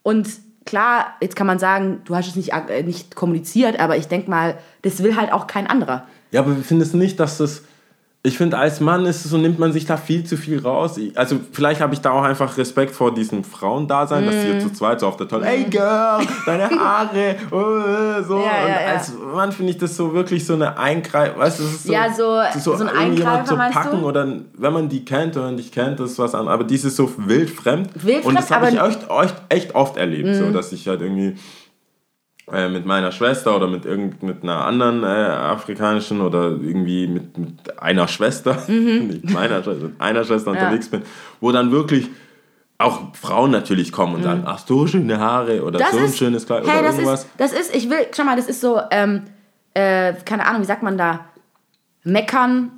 Und 0.03 0.29
klar, 0.65 1.15
jetzt 1.21 1.35
kann 1.35 1.47
man 1.47 1.59
sagen, 1.59 2.01
du 2.05 2.15
hast 2.15 2.27
es 2.27 2.35
nicht, 2.35 2.53
äh, 2.53 2.83
nicht 2.83 3.15
kommuniziert, 3.15 3.79
aber 3.79 3.97
ich 3.97 4.07
denke 4.07 4.29
mal, 4.29 4.57
das 4.81 5.03
will 5.03 5.15
halt 5.15 5.31
auch 5.31 5.47
kein 5.47 5.67
anderer. 5.67 6.05
Ja, 6.31 6.41
aber 6.41 6.55
findest 6.57 6.93
du 6.93 6.97
nicht, 6.97 7.19
dass 7.19 7.37
das. 7.37 7.63
Ich 8.21 8.37
finde, 8.37 8.57
als 8.57 8.81
Mann 8.81 9.05
ist 9.05 9.23
es 9.23 9.31
so, 9.31 9.37
nimmt 9.37 9.59
man 9.59 9.71
sich 9.71 9.85
da 9.85 9.95
viel 9.95 10.25
zu 10.25 10.35
viel 10.35 10.59
raus. 10.59 10.99
Also, 11.15 11.39
vielleicht 11.53 11.79
habe 11.79 11.93
ich 11.93 12.01
da 12.01 12.11
auch 12.11 12.23
einfach 12.23 12.57
Respekt 12.57 12.93
vor 12.93 13.13
diesem 13.13 13.45
Frauendasein, 13.45 14.25
dass 14.25 14.35
Mhm. 14.35 14.39
sie 14.41 14.45
hier 14.47 14.59
zu 14.59 14.73
zweit 14.73 14.99
so 14.99 15.07
auf 15.07 15.15
der 15.15 15.29
Tolle, 15.29 15.45
hey 15.45 15.63
Girl, 15.63 16.19
deine 16.45 16.69
Haare, 16.69 17.35
oh, 17.49 18.21
so. 18.27 18.39
Ja, 18.39 18.43
ja, 18.43 18.63
Und 18.65 18.69
ja. 18.71 18.93
als 18.93 19.13
Mann 19.33 19.53
finde 19.53 19.71
ich 19.71 19.77
das 19.77 19.95
so 19.95 20.13
wirklich 20.13 20.45
so 20.45 20.55
eine 20.55 20.77
Eingreif, 20.77 21.37
weißt 21.37 21.59
du, 21.59 21.63
so, 21.63 21.93
Ja, 21.93 22.13
so- 22.13 22.41
so 22.59 22.73
ein 22.73 22.87
irgendjemand 22.89 22.97
Eingreifer, 23.25 23.45
so 23.47 23.55
meinst 23.55 23.77
packen 23.77 24.03
oder 24.03 24.27
wenn 24.57 24.73
man 24.73 24.89
die 24.89 25.05
kennt 25.05 25.37
oder 25.37 25.51
nicht 25.53 25.73
kennt, 25.73 26.01
das 26.01 26.11
ist 26.11 26.19
was 26.19 26.35
anderes. 26.35 26.53
Aber 26.55 26.65
dieses 26.65 26.97
so 26.97 27.09
wildfremd. 27.15 27.89
Und 28.23 28.35
das 28.35 28.51
habe 28.51 28.67
ich 28.67 28.81
echt, 28.81 28.99
echt, 29.09 29.35
echt 29.47 29.75
oft 29.75 29.95
erlebt, 29.95 30.35
so, 30.35 30.51
dass 30.51 30.73
ich 30.73 30.85
halt 30.89 30.99
irgendwie 31.01 31.35
äh, 32.53 32.69
mit 32.69 32.85
meiner 32.85 33.11
Schwester 33.11 33.55
oder 33.55 33.67
mit, 33.67 33.85
irgend, 33.85 34.21
mit 34.23 34.43
einer 34.43 34.65
anderen 34.65 35.03
äh, 35.03 35.07
afrikanischen 35.07 36.21
oder 36.21 36.49
irgendwie 36.49 37.07
mit, 37.07 37.37
mit 37.37 37.79
einer 37.81 38.07
Schwester, 38.07 38.63
nicht 38.67 39.29
meiner 39.31 39.63
Schwester, 39.63 39.83
mit 39.87 40.01
einer 40.01 40.23
Schwester 40.23 40.51
unterwegs 40.51 40.89
bin, 40.89 41.01
wo 41.39 41.51
dann 41.51 41.71
wirklich 41.71 42.09
auch 42.77 43.13
Frauen 43.15 43.51
natürlich 43.51 43.91
kommen 43.91 44.15
und 44.15 44.23
sagen, 44.23 44.43
ach 44.45 44.59
so 44.65 44.87
schöne 44.87 45.19
Haare 45.19 45.63
oder 45.63 45.79
Das 45.79 45.91
so 45.91 45.97
ein 45.97 46.05
ist, 46.05 46.17
schönes 46.17 46.45
Kleid 46.45 46.63
hey, 46.65 46.79
oder 46.79 46.87
das 46.87 46.95
irgendwas. 46.95 47.23
ist, 47.23 47.29
das 47.37 47.51
ist, 47.51 47.75
ich 47.75 47.89
will, 47.89 48.07
schau 48.15 48.23
mal, 48.23 48.37
das 48.37 48.47
ist 48.47 48.61
so, 48.61 48.79
ähm, 48.91 49.23
äh, 49.73 50.13
keine 50.25 50.45
Ahnung, 50.47 50.61
wie 50.61 50.65
sagt 50.65 50.81
man 50.83 50.97
da, 50.97 51.25
meckern, 52.03 52.71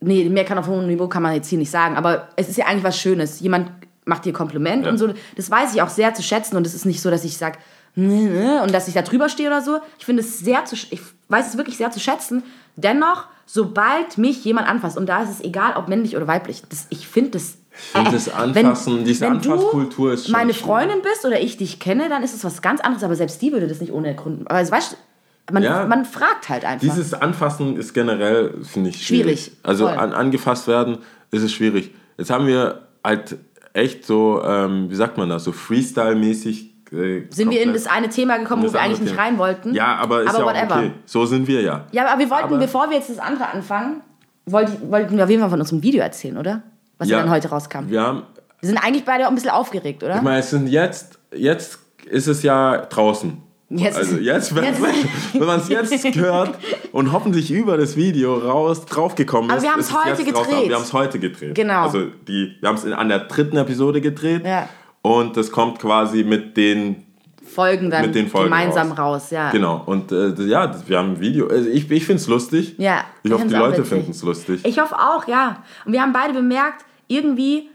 nee, 0.00 0.28
meckern 0.28 0.58
auf 0.58 0.68
hohem 0.68 0.86
Niveau 0.86 1.08
kann 1.08 1.22
man 1.22 1.34
jetzt 1.34 1.48
hier 1.48 1.58
nicht 1.58 1.70
sagen, 1.70 1.96
aber 1.96 2.28
es 2.36 2.48
ist 2.48 2.58
ja 2.58 2.66
eigentlich 2.66 2.84
was 2.84 2.98
Schönes. 2.98 3.40
Jemand 3.40 3.70
macht 4.04 4.24
dir 4.24 4.32
Kompliment 4.32 4.84
Ja. 4.84 4.90
und 4.92 4.98
so, 4.98 5.12
das 5.36 5.50
weiß 5.50 5.74
ich 5.74 5.82
auch 5.82 5.88
sehr 5.88 6.14
zu 6.14 6.22
schätzen 6.22 6.56
und 6.56 6.66
es 6.66 6.74
ist 6.74 6.84
nicht 6.86 7.00
so, 7.00 7.10
dass 7.10 7.24
ich 7.24 7.36
sage, 7.36 7.58
und 8.08 8.72
dass 8.72 8.88
ich 8.88 8.94
da 8.94 9.02
drüber 9.02 9.28
stehe 9.28 9.48
oder 9.48 9.62
so. 9.62 9.78
Ich 9.98 10.04
finde 10.04 10.22
es 10.22 10.38
sehr 10.38 10.64
zu, 10.64 10.76
ich 10.90 11.00
weiß 11.28 11.48
es 11.48 11.56
wirklich 11.56 11.76
sehr 11.76 11.90
zu 11.90 12.00
schätzen. 12.00 12.42
Dennoch, 12.76 13.24
sobald 13.46 14.16
mich 14.16 14.44
jemand 14.44 14.68
anfasst, 14.68 14.96
und 14.96 15.06
da 15.08 15.22
ist 15.22 15.30
es 15.30 15.40
egal, 15.40 15.74
ob 15.76 15.88
männlich 15.88 16.16
oder 16.16 16.26
weiblich, 16.26 16.62
das, 16.68 16.86
ich 16.90 17.06
finde 17.08 17.30
das. 17.32 17.58
finde 17.92 18.10
das 18.12 18.28
Anfassen, 18.28 19.04
diese 19.04 19.28
Anfasskultur 19.28 20.12
ist 20.12 20.24
schon 20.26 20.32
meine. 20.32 20.54
Freundin 20.54 21.02
bist 21.02 21.24
oder 21.26 21.40
ich 21.40 21.56
dich 21.56 21.78
kenne, 21.80 22.08
dann 22.08 22.22
ist 22.22 22.34
es 22.34 22.44
was 22.44 22.62
ganz 22.62 22.80
anderes, 22.80 23.02
aber 23.04 23.16
selbst 23.16 23.42
die 23.42 23.52
würde 23.52 23.66
das 23.68 23.80
nicht 23.80 23.92
ohne 23.92 24.14
Grund. 24.14 24.42
Aber 24.46 24.56
also, 24.56 24.72
weißt 24.72 24.96
man, 25.52 25.62
Ja. 25.62 25.86
man 25.86 26.04
fragt 26.04 26.48
halt 26.48 26.64
einfach. 26.64 26.80
Dieses 26.80 27.12
Anfassen 27.12 27.76
ist 27.76 27.92
generell, 27.92 28.54
finde 28.62 28.90
ich, 28.90 29.04
schwierig. 29.06 29.44
Schwierig, 29.44 29.58
Also 29.62 29.86
an, 29.88 30.12
angefasst 30.12 30.68
werden 30.68 30.98
ist 31.32 31.42
es 31.42 31.52
schwierig. 31.52 31.92
Jetzt 32.18 32.30
haben 32.30 32.46
wir 32.46 32.82
halt 33.02 33.36
echt 33.72 34.04
so, 34.04 34.42
ähm, 34.44 34.90
wie 34.90 34.94
sagt 34.94 35.16
man 35.18 35.28
das, 35.28 35.44
so 35.44 35.52
Freestyle-mäßig. 35.52 36.69
Sind 36.90 37.50
wir 37.50 37.62
in 37.62 37.72
das 37.72 37.86
eine 37.86 38.08
Thema 38.08 38.36
gekommen, 38.38 38.62
wo 38.66 38.72
wir 38.72 38.80
eigentlich 38.80 39.00
nicht 39.00 39.10
Thema. 39.12 39.22
rein 39.22 39.38
wollten? 39.38 39.74
Ja, 39.74 39.96
aber 39.96 40.22
ist 40.22 40.32
ja 40.36 40.44
auch 40.44 40.46
whatever. 40.46 40.76
okay. 40.76 40.90
So 41.06 41.24
sind 41.26 41.46
wir 41.46 41.60
ja. 41.62 41.84
Ja, 41.92 42.06
aber 42.08 42.18
wir 42.18 42.30
wollten, 42.30 42.44
Aber- 42.44 42.58
bevor 42.58 42.90
wir 42.90 42.96
jetzt 42.96 43.10
das 43.10 43.18
andere 43.18 43.48
anfangen, 43.48 44.00
wollten, 44.46 44.90
wollten 44.90 45.16
wir 45.16 45.24
auf 45.24 45.30
jeden 45.30 45.40
Fall 45.40 45.50
von 45.50 45.60
unserem 45.60 45.82
Video 45.82 46.02
erzählen, 46.02 46.36
oder? 46.36 46.62
Was 46.98 47.08
ja, 47.08 47.18
ja 47.18 47.22
dann 47.22 47.32
heute 47.32 47.48
rauskam. 47.48 47.84
Wir 47.86 47.90
Wir 47.90 48.02
haben, 48.02 48.22
sind 48.60 48.76
eigentlich 48.78 49.04
beide 49.04 49.24
auch 49.26 49.28
ein 49.30 49.34
bisschen 49.36 49.50
aufgeregt, 49.50 50.02
oder? 50.02 50.16
ich 50.16 50.22
meine, 50.22 50.40
es 50.40 50.50
sind 50.50 50.66
jetzt, 50.68 51.18
jetzt 51.34 51.78
ist 52.06 52.26
es 52.26 52.42
ja 52.42 52.78
draußen. 52.78 53.36
Jetzt- 53.72 53.96
also 53.96 54.16
jetzt, 54.16 54.52
wenn, 54.56 54.64
wenn 55.34 55.46
man 55.46 55.60
es 55.60 55.68
jetzt 55.68 56.04
hört 56.16 56.58
und 56.90 57.12
hoffentlich 57.12 57.52
über 57.52 57.76
das 57.78 57.94
Video 57.96 58.34
raus 58.36 58.84
draufgekommen 58.84 59.48
ist. 59.48 59.52
Aber 59.54 59.62
wir 59.62 59.70
haben's 59.70 59.86
ist 59.88 59.92
es 59.96 60.04
heute 60.04 60.24
gedreht. 60.24 60.68
Wir 60.68 60.74
haben 60.74 60.82
es 60.82 60.92
heute 60.92 61.18
gedreht. 61.20 61.54
Genau. 61.54 61.82
Also 61.84 62.06
die, 62.26 62.56
wir 62.58 62.68
haben 62.68 62.74
es 62.76 62.84
an 62.84 63.08
der 63.08 63.20
dritten 63.20 63.56
Episode 63.56 64.00
gedreht. 64.00 64.44
Ja. 64.44 64.68
Und 65.02 65.36
das 65.36 65.50
kommt 65.50 65.78
quasi 65.78 66.24
mit 66.24 66.56
den 66.56 67.04
Folgen 67.50 67.90
dann 67.90 68.06
Mit 68.06 68.14
den 68.14 68.28
Folgen 68.28 68.50
gemeinsam 68.50 68.92
raus. 68.92 69.24
raus, 69.24 69.30
ja. 69.30 69.50
Genau, 69.50 69.82
und 69.84 70.12
äh, 70.12 70.32
ja, 70.44 70.72
wir 70.86 70.98
haben 70.98 71.14
ein 71.14 71.20
Video. 71.20 71.48
Also 71.48 71.68
ich 71.68 71.90
ich 71.90 72.04
finde 72.04 72.22
es 72.22 72.28
lustig. 72.28 72.74
Ja, 72.78 73.04
Ich 73.22 73.30
ich 73.30 73.36
hoffe, 73.36 73.48
die 73.48 73.54
Leute 73.54 73.84
finden 73.84 74.12
es 74.12 74.22
lustig. 74.22 74.60
Ich 74.64 74.78
hoffe 74.78 74.94
auch, 74.94 75.26
ja. 75.26 75.62
Und 75.84 75.92
wir 75.92 76.00
haben 76.00 76.12
beide 76.12 76.32
bemerkt, 76.32 76.84
irgendwie, 77.08 77.68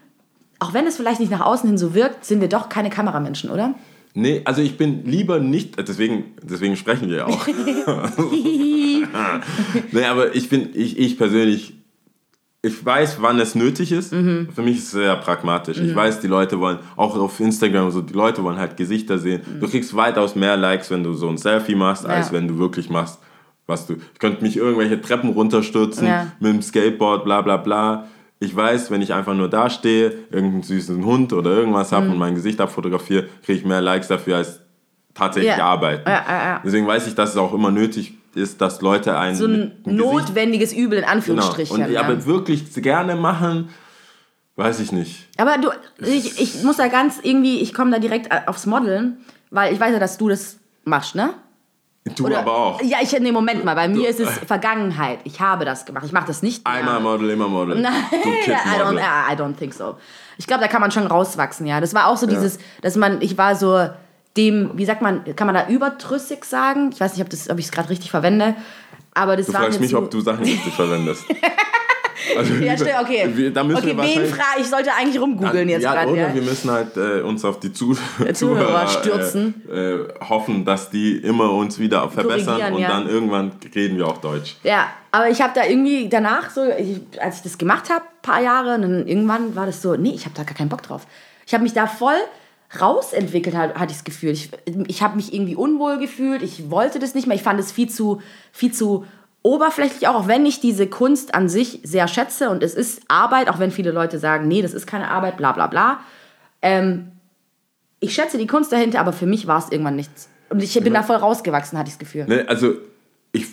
auch 0.60 0.74
wenn 0.74 0.88
es 0.88 0.96
vielleicht 0.96 1.20
nicht 1.20 1.32
nach 1.32 1.42
außen 1.42 1.68
hin 1.68 1.78
so 1.78 1.94
wirkt, 1.94 2.24
sind 2.24 2.40
wir 2.40 2.48
doch 2.48 2.70
keine 2.70 2.90
Kameramenschen, 2.90 3.50
oder? 3.50 3.76
Nee, 4.14 4.42
also 4.46 4.62
ich 4.62 4.78
bin 4.78 5.04
lieber 5.04 5.40
nicht, 5.40 5.78
deswegen, 5.78 6.36
deswegen 6.42 6.78
sprechen 6.78 7.10
wir 7.10 7.18
ja 7.18 7.26
auch. 7.26 7.46
nee, 9.92 10.06
aber 10.06 10.34
ich 10.36 10.48
bin, 10.48 10.70
ich, 10.74 10.98
ich 10.98 11.18
persönlich, 11.18 11.74
ich 12.66 12.86
weiß, 12.86 13.18
wann 13.22 13.40
es 13.40 13.56
nötig 13.56 13.92
ist. 13.92 14.12
Mhm. 14.14 14.50
Für 14.54 14.62
mich 14.62 14.78
ist 14.78 14.86
es 14.86 14.92
sehr 14.92 15.16
pragmatisch. 15.18 15.78
Ich 15.78 15.96
weiß, 15.96 16.20
die 16.20 16.28
Leute 16.28 16.60
wollen, 16.60 16.80
auch 16.96 17.16
auf 17.18 17.40
Instagram, 17.40 17.92
so, 17.92 18.02
die 18.02 18.14
Leute 18.14 18.44
wollen 18.44 18.58
halt 18.58 18.76
Gesichter 18.78 19.18
sehen. 19.20 19.42
Du 19.60 19.68
kriegst 19.68 19.96
weitaus 19.96 20.36
mehr 20.36 20.58
Likes, 20.58 20.90
wenn 20.92 21.04
du 21.04 21.14
so 21.14 21.30
ein 21.30 21.38
Selfie 21.38 21.76
machst, 21.76 22.06
als 22.06 22.30
Mhm. 22.32 22.36
Ja. 22.36 22.42
wenn 22.42 22.48
du 22.48 22.58
wirklich 22.60 22.90
machst, 22.90 23.20
was 23.68 23.86
du. 23.88 23.94
Ich 24.14 24.20
könnte 24.20 24.44
mich 24.44 24.58
irgendwelche 24.58 25.00
Treppen 25.02 25.30
runterstürzen 25.32 26.08
Ja. 26.08 26.28
mit 26.40 26.52
dem 26.54 26.62
Skateboard, 26.62 27.24
bla 27.24 27.42
bla 27.42 27.58
bla. 27.58 28.06
Ich 28.40 28.54
weiß, 28.56 28.92
wenn 28.92 29.02
ich 29.02 29.14
einfach 29.14 29.34
nur 29.34 29.50
da 29.50 29.70
stehe, 29.70 30.12
irgendeinen 30.30 30.64
süßen 30.64 31.04
Hund 31.06 31.34
oder 31.34 31.52
irgendwas 31.52 31.92
Mhm. 31.92 31.96
habe 31.96 32.10
und 32.10 32.18
mein 32.18 32.36
Gesicht 32.36 32.60
abfotografiere, 32.60 33.26
kriege 33.46 33.60
ich 33.60 33.66
mehr 33.66 33.82
Likes 33.82 34.08
dafür 34.08 34.38
als 34.38 34.60
tatsächlich 35.14 35.56
Ja. 35.58 35.66
arbeiten. 35.66 36.04
Deswegen 36.66 36.86
weiß 36.86 37.08
ich, 37.08 37.16
dass 37.16 37.30
es 37.32 37.38
auch 37.38 37.54
immer 37.54 37.72
nötig 37.72 38.10
ist, 38.10 38.16
dass 38.62 38.82
Leute 38.82 39.18
einen 39.18 39.36
So 39.36 39.46
ein 39.46 39.52
dem 39.52 39.84
Gesicht 39.84 39.98
notwendiges 39.98 40.74
Übel 40.74 41.00
in 41.00 41.04
Genau. 41.04 41.12
Anführungsstrichen. 41.14 41.84
Und, 41.84 41.92
ja. 41.92 42.02
Aber 42.02 42.26
wirklich 42.26 42.74
gerne 42.76 43.16
machen, 43.16 43.70
weiß 44.56 44.80
ich 44.80 44.92
nicht. 44.92 45.28
Aber 45.38 45.58
du, 45.58 45.70
ich, 46.06 46.40
ich 46.40 46.64
muss 46.64 46.78
da 46.78 46.88
ganz 46.88 47.20
irgendwie, 47.22 47.60
ich 47.62 47.74
komme 47.74 47.92
da 47.92 48.00
direkt 48.00 48.30
aufs 48.48 48.66
Modeln, 48.66 49.18
weil 49.52 49.74
ich 49.74 49.80
weiß 49.80 49.94
ja, 49.94 50.00
dass 50.00 50.18
du 50.18 50.30
das 50.30 50.58
machst, 50.84 51.16
ne? 51.16 51.34
Du 52.16 52.28
aber 52.28 52.56
auch. 52.56 52.82
Ja, 52.84 53.00
ich, 53.02 53.20
nee, 53.20 53.32
Moment 53.32 53.66
mal, 53.66 53.74
bei 53.74 53.88
mir 53.88 54.08
ist 54.08 54.20
es 54.20 54.30
Vergangenheit. 54.46 55.20
Ich 55.24 55.40
habe 55.42 55.66
das 55.66 55.86
gemacht. 55.88 56.06
Ich 56.06 56.12
mache 56.12 56.28
das 56.28 56.44
nicht 56.44 56.64
mehr. 56.64 56.76
Einmal 56.76 57.00
Model, 57.00 57.32
immer 57.32 57.48
Model. 57.48 57.76
Nein, 57.82 57.94
Du 58.12 58.30
I 58.30 58.80
don't. 58.80 59.00
I 59.00 59.36
don't 59.36 59.56
think 59.58 59.74
so. 59.74 59.98
Ich 60.38 60.46
glaube, 60.46 60.62
da 60.62 60.68
kann 60.68 60.82
man 60.82 60.92
schon 60.92 61.08
rauswachsen, 61.08 61.66
ja. 61.66 61.82
Das 61.82 61.96
war 61.96 62.06
auch 62.08 62.18
so 62.18 62.28
dieses, 62.28 62.60
dass 62.84 62.96
man, 62.96 63.22
ich 63.22 63.40
war 63.40 63.56
so 63.56 63.90
dem, 64.38 64.72
wie 64.76 64.86
sagt 64.86 65.02
man, 65.02 65.24
kann 65.36 65.48
man 65.48 65.56
da 65.56 65.68
überdrüssig 65.68 66.44
sagen? 66.46 66.90
Ich 66.94 67.00
weiß 67.00 67.14
nicht, 67.14 67.22
ob, 67.22 67.30
das- 67.30 67.50
ob 67.50 67.58
ich 67.60 67.66
es 67.66 67.72
gerade 67.72 67.90
richtig 67.90 68.12
verwende. 68.12 68.56
Aber 69.14 69.38
das 69.38 69.46
Du 69.48 69.54
war 69.54 69.62
fragst 69.62 69.80
mich, 69.80 69.96
ob 69.96 70.12
du 70.12 70.20
Sachen 70.22 70.44
richtig 70.44 70.74
verwendest. 70.76 71.24
Also, 72.38 72.54
Ja, 72.56 72.76
stimmt, 72.76 72.92
okay. 73.02 73.30
wir- 73.34 73.54
Da 73.54 73.64
müssen 73.64 73.78
okay, 73.78 73.96
wir 73.96 74.04
wen 74.04 74.26
frage 74.26 74.60
ich? 74.62 74.68
sollte 74.68 74.90
eigentlich 74.94 75.22
rumgoogeln 75.22 75.70
jetzt 75.70 75.84
ja, 75.84 75.94
gerade. 75.94 76.12
oder 76.12 76.28
Ja. 76.30 76.34
wir 76.34 76.42
müssen 76.42 76.72
halt 76.72 76.98
äh, 76.98 77.22
uns 77.22 77.46
auf 77.46 77.60
die 77.60 77.72
Zu 77.72 77.96
Zuhörer 78.34 78.88
stürzen. 78.88 79.62
Äh, 79.72 79.94
äh, 79.94 80.08
hoffen, 80.28 80.66
dass 80.66 80.90
die 80.90 81.18
immer 81.18 81.52
uns 81.52 81.78
wieder 81.78 82.10
verbessern 82.10 82.74
und 82.74 82.82
ja. 82.82 82.88
dann 82.90 83.08
irgendwann 83.08 83.52
reden 83.74 83.98
wir 83.98 84.08
auch 84.08 84.18
Deutsch. 84.18 84.56
Ja, 84.64 84.88
aber 85.12 85.30
ich 85.30 85.42
habe 85.42 85.52
da 85.56 85.66
irgendwie 85.66 86.10
danach 86.10 86.50
so, 86.50 86.62
ich, 86.78 87.02
als 87.22 87.38
ich 87.38 87.44
das 87.44 87.58
gemacht 87.58 87.90
habe, 87.90 88.04
paar 88.22 88.42
Jahre, 88.42 88.76
und 88.76 88.82
dann 88.82 89.08
irgendwann 89.08 89.56
war 89.56 89.66
das 89.68 89.82
so, 89.82 89.96
nee, 89.96 90.12
ich 90.16 90.26
habe 90.26 90.36
da 90.36 90.44
gar 90.44 90.56
keinen 90.56 90.70
Bock 90.70 90.82
drauf. 90.82 91.06
Ich 91.46 91.54
habe 91.54 91.64
mich 91.64 91.74
da 91.74 91.86
voll 91.88 92.18
rausentwickelt, 92.80 93.56
hat- 93.56 93.76
hatte 93.76 93.92
ich 93.92 93.98
das 93.98 94.04
Gefühl. 94.04 94.32
Ich, 94.32 94.50
ich 94.88 95.02
habe 95.02 95.16
mich 95.16 95.34
irgendwie 95.34 95.56
unwohl 95.56 95.98
gefühlt, 96.00 96.42
ich 96.42 96.70
wollte 96.70 97.00
das 97.00 97.16
nicht 97.16 97.28
mehr, 97.28 97.36
ich 97.36 97.44
fand 97.44 97.60
es 97.60 97.72
viel 97.72 97.90
zu, 97.90 98.22
viel 98.52 98.74
zu 98.74 99.06
oberflächlich 99.44 100.08
auch, 100.08 100.16
auch 100.16 100.28
wenn 100.28 100.46
ich 100.46 100.60
diese 100.60 100.88
Kunst 100.88 101.36
an 101.36 101.48
sich 101.50 101.80
sehr 101.84 102.08
schätze 102.08 102.50
und 102.50 102.64
es 102.64 102.74
ist 102.74 103.02
Arbeit, 103.08 103.48
auch 103.50 103.60
wenn 103.60 103.72
viele 103.72 103.92
Leute 103.92 104.18
sagen, 104.18 104.48
nee, 104.48 104.62
das 104.62 104.74
ist 104.74 104.88
keine 104.88 105.10
Arbeit, 105.12 105.38
bla 105.38 105.52
bla 105.52 105.68
bla. 105.68 106.00
Ähm, 106.64 107.12
ich 108.00 108.14
schätze 108.14 108.38
die 108.38 108.48
Kunst 108.48 108.72
dahinter, 108.72 109.00
aber 109.00 109.14
für 109.14 109.26
mich 109.28 109.46
war 109.48 109.60
es 109.60 109.72
irgendwann 109.72 109.96
nichts. 109.96 110.30
Und 110.50 110.62
ich 110.64 110.74
bin 110.84 110.94
da 110.94 111.04
voll 111.04 111.16
rausgewachsen, 111.18 111.78
hatte 111.78 111.90
ich 111.90 111.94
das 111.96 112.00
Gefühl. 112.00 112.26
Ne, 112.26 112.46
also 112.48 112.74
ich, 113.32 113.46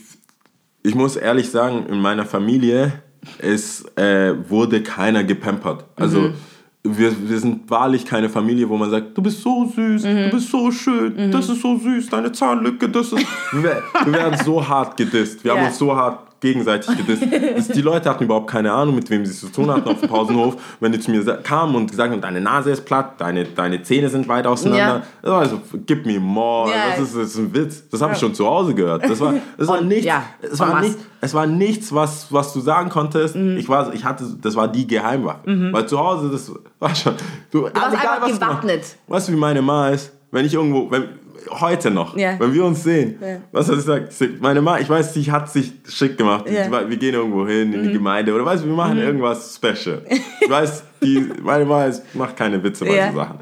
ich 0.82 0.94
muss 0.94 1.16
ehrlich 1.16 1.50
sagen, 1.50 1.86
in 1.86 2.00
meiner 2.00 2.24
Familie 2.24 2.92
es, 3.38 3.84
äh, 3.96 4.34
wurde 4.50 4.82
keiner 4.82 5.24
gepampert. 5.24 5.84
Also 5.96 6.20
Mhm. 6.20 6.34
Wir, 6.84 7.12
wir 7.28 7.38
sind 7.38 7.70
wahrlich 7.70 8.04
keine 8.04 8.28
Familie, 8.28 8.68
wo 8.68 8.76
man 8.76 8.90
sagt, 8.90 9.16
du 9.16 9.22
bist 9.22 9.40
so 9.40 9.64
süß, 9.66 10.02
Mhm. 10.04 10.16
du 10.24 10.30
bist 10.30 10.50
so 10.50 10.70
schön, 10.72 11.30
das 11.30 11.48
ist 11.48 11.62
so 11.62 11.76
süß, 11.78 12.08
deine 12.08 12.32
Zahnlücke, 12.32 12.88
das 12.88 13.12
ist... 13.12 13.24
wir, 13.52 13.82
wir 14.04 14.12
werden 14.12 14.38
so 14.44 14.66
hart 14.66 14.96
gedisst. 14.96 15.44
Wir 15.44 15.52
Ja. 15.54 15.58
haben 15.58 15.66
uns 15.68 15.78
so 15.78 15.94
hart 15.94 16.18
gegenseitig 16.42 16.94
gedisst. 16.96 17.74
Die 17.74 17.80
Leute 17.80 18.10
hatten 18.10 18.24
überhaupt 18.24 18.50
keine 18.50 18.70
Ahnung, 18.72 18.94
mit 18.96 19.08
wem 19.08 19.24
sie 19.24 19.30
es 19.32 19.40
zu 19.40 19.48
tun 19.48 19.70
hatten 19.70 19.88
auf 19.88 20.00
dem 20.00 20.08
Pausenhof. 20.10 20.56
Wenn 20.80 20.92
die 20.92 21.00
zu 21.00 21.10
mir 21.10 21.24
kamen 21.42 21.74
und 21.74 21.90
gesagt 21.90 22.12
haben, 22.12 22.20
deine 22.20 22.40
Nase 22.42 22.72
ist 22.72 22.84
platt, 22.84 23.14
deine, 23.18 23.44
deine 23.44 23.82
Zähne 23.82 24.10
sind 24.10 24.28
weit 24.28 24.46
auseinander. 24.46 25.02
Das 25.22 25.30
war 25.30 25.46
so, 25.48 25.60
gib 25.86 26.04
me 26.04 26.18
more. 26.20 26.68
Ja. 26.70 26.90
Das, 26.90 27.00
ist, 27.08 27.16
das 27.16 27.26
ist 27.28 27.38
ein 27.38 27.54
Witz. 27.54 27.88
Das 27.88 28.02
habe 28.02 28.12
ich 28.12 28.18
schon 28.18 28.34
zu 28.34 28.46
Hause 28.46 28.74
gehört. 28.74 29.08
Das 29.08 29.18
war, 29.20 29.34
das 29.56 29.68
war 29.68 29.78
Und- 29.80 29.88
nichts, 29.88 30.04
ja, 30.04 30.22
es 30.42 30.58
war 30.60 30.80
nicht, 30.80 30.98
es 31.22 31.32
war 31.32 31.46
nichts, 31.46 31.94
was, 31.94 32.26
was 32.30 32.52
du 32.52 32.60
sagen 32.60 32.90
konntest. 32.90 33.36
Mhm. 33.36 33.56
Ich, 33.56 33.68
war, 33.68 33.94
ich 33.94 34.04
hatte, 34.04 34.24
das 34.42 34.54
war 34.56 34.68
die 34.68 34.86
Geheimwaffe. 34.86 35.40
Weil 35.72 35.86
zu 35.86 35.98
Hause, 35.98 36.28
das 36.30 36.52
war 36.78 36.94
schon. 36.94 37.14
Du, 37.50 37.60
du 37.60 37.64
warst 37.64 37.76
einfach 37.76 38.20
was 38.20 38.32
du 38.32 38.38
gewappnet. 38.38 38.78
machst. 38.80 38.98
Weißt 39.06 39.28
du, 39.28 39.32
wie 39.32 39.36
meine 39.36 39.62
Ma 39.62 39.88
ist? 39.90 40.12
Wenn 40.32 40.44
ich 40.46 40.54
irgendwo, 40.54 40.90
wenn, 40.90 41.04
heute 41.50 41.90
noch, 41.90 42.16
Ja. 42.16 42.38
wenn 42.38 42.52
wir 42.52 42.64
uns 42.64 42.82
sehen, 42.82 43.18
Ja. 43.20 43.36
was 43.52 43.66
sie 43.66 43.74
gesagt? 43.74 44.08
Ich 44.12 44.16
sag, 44.16 44.40
Meine 44.40 44.60
Ma, 44.62 44.78
ich 44.78 44.88
weiß, 44.88 45.12
die 45.12 45.30
hat 45.30 45.50
sich 45.50 45.72
schick 45.88 46.16
gemacht. 46.18 46.48
Ja. 46.50 46.68
Mhm. 46.68 46.90
Wir 46.90 46.96
gehen 46.96 47.14
irgendwo 47.14 47.46
hin 47.46 47.72
in 47.72 47.82
die 47.84 47.92
Gemeinde 47.92 48.32
oder 48.34 48.44
weißt 48.44 48.64
du, 48.64 48.68
wir 48.68 48.74
machen 48.74 48.98
irgendwas 48.98 49.54
special. 49.56 50.02
Ich 50.40 50.50
weiß, 50.50 50.82
die, 51.02 51.28
meine 51.42 51.64
Ma 51.64 51.84
ist, 51.86 52.02
macht 52.14 52.36
keine 52.36 52.62
Witze 52.62 52.84
bei 52.84 53.10
so 53.10 53.16
Sachen. 53.16 53.38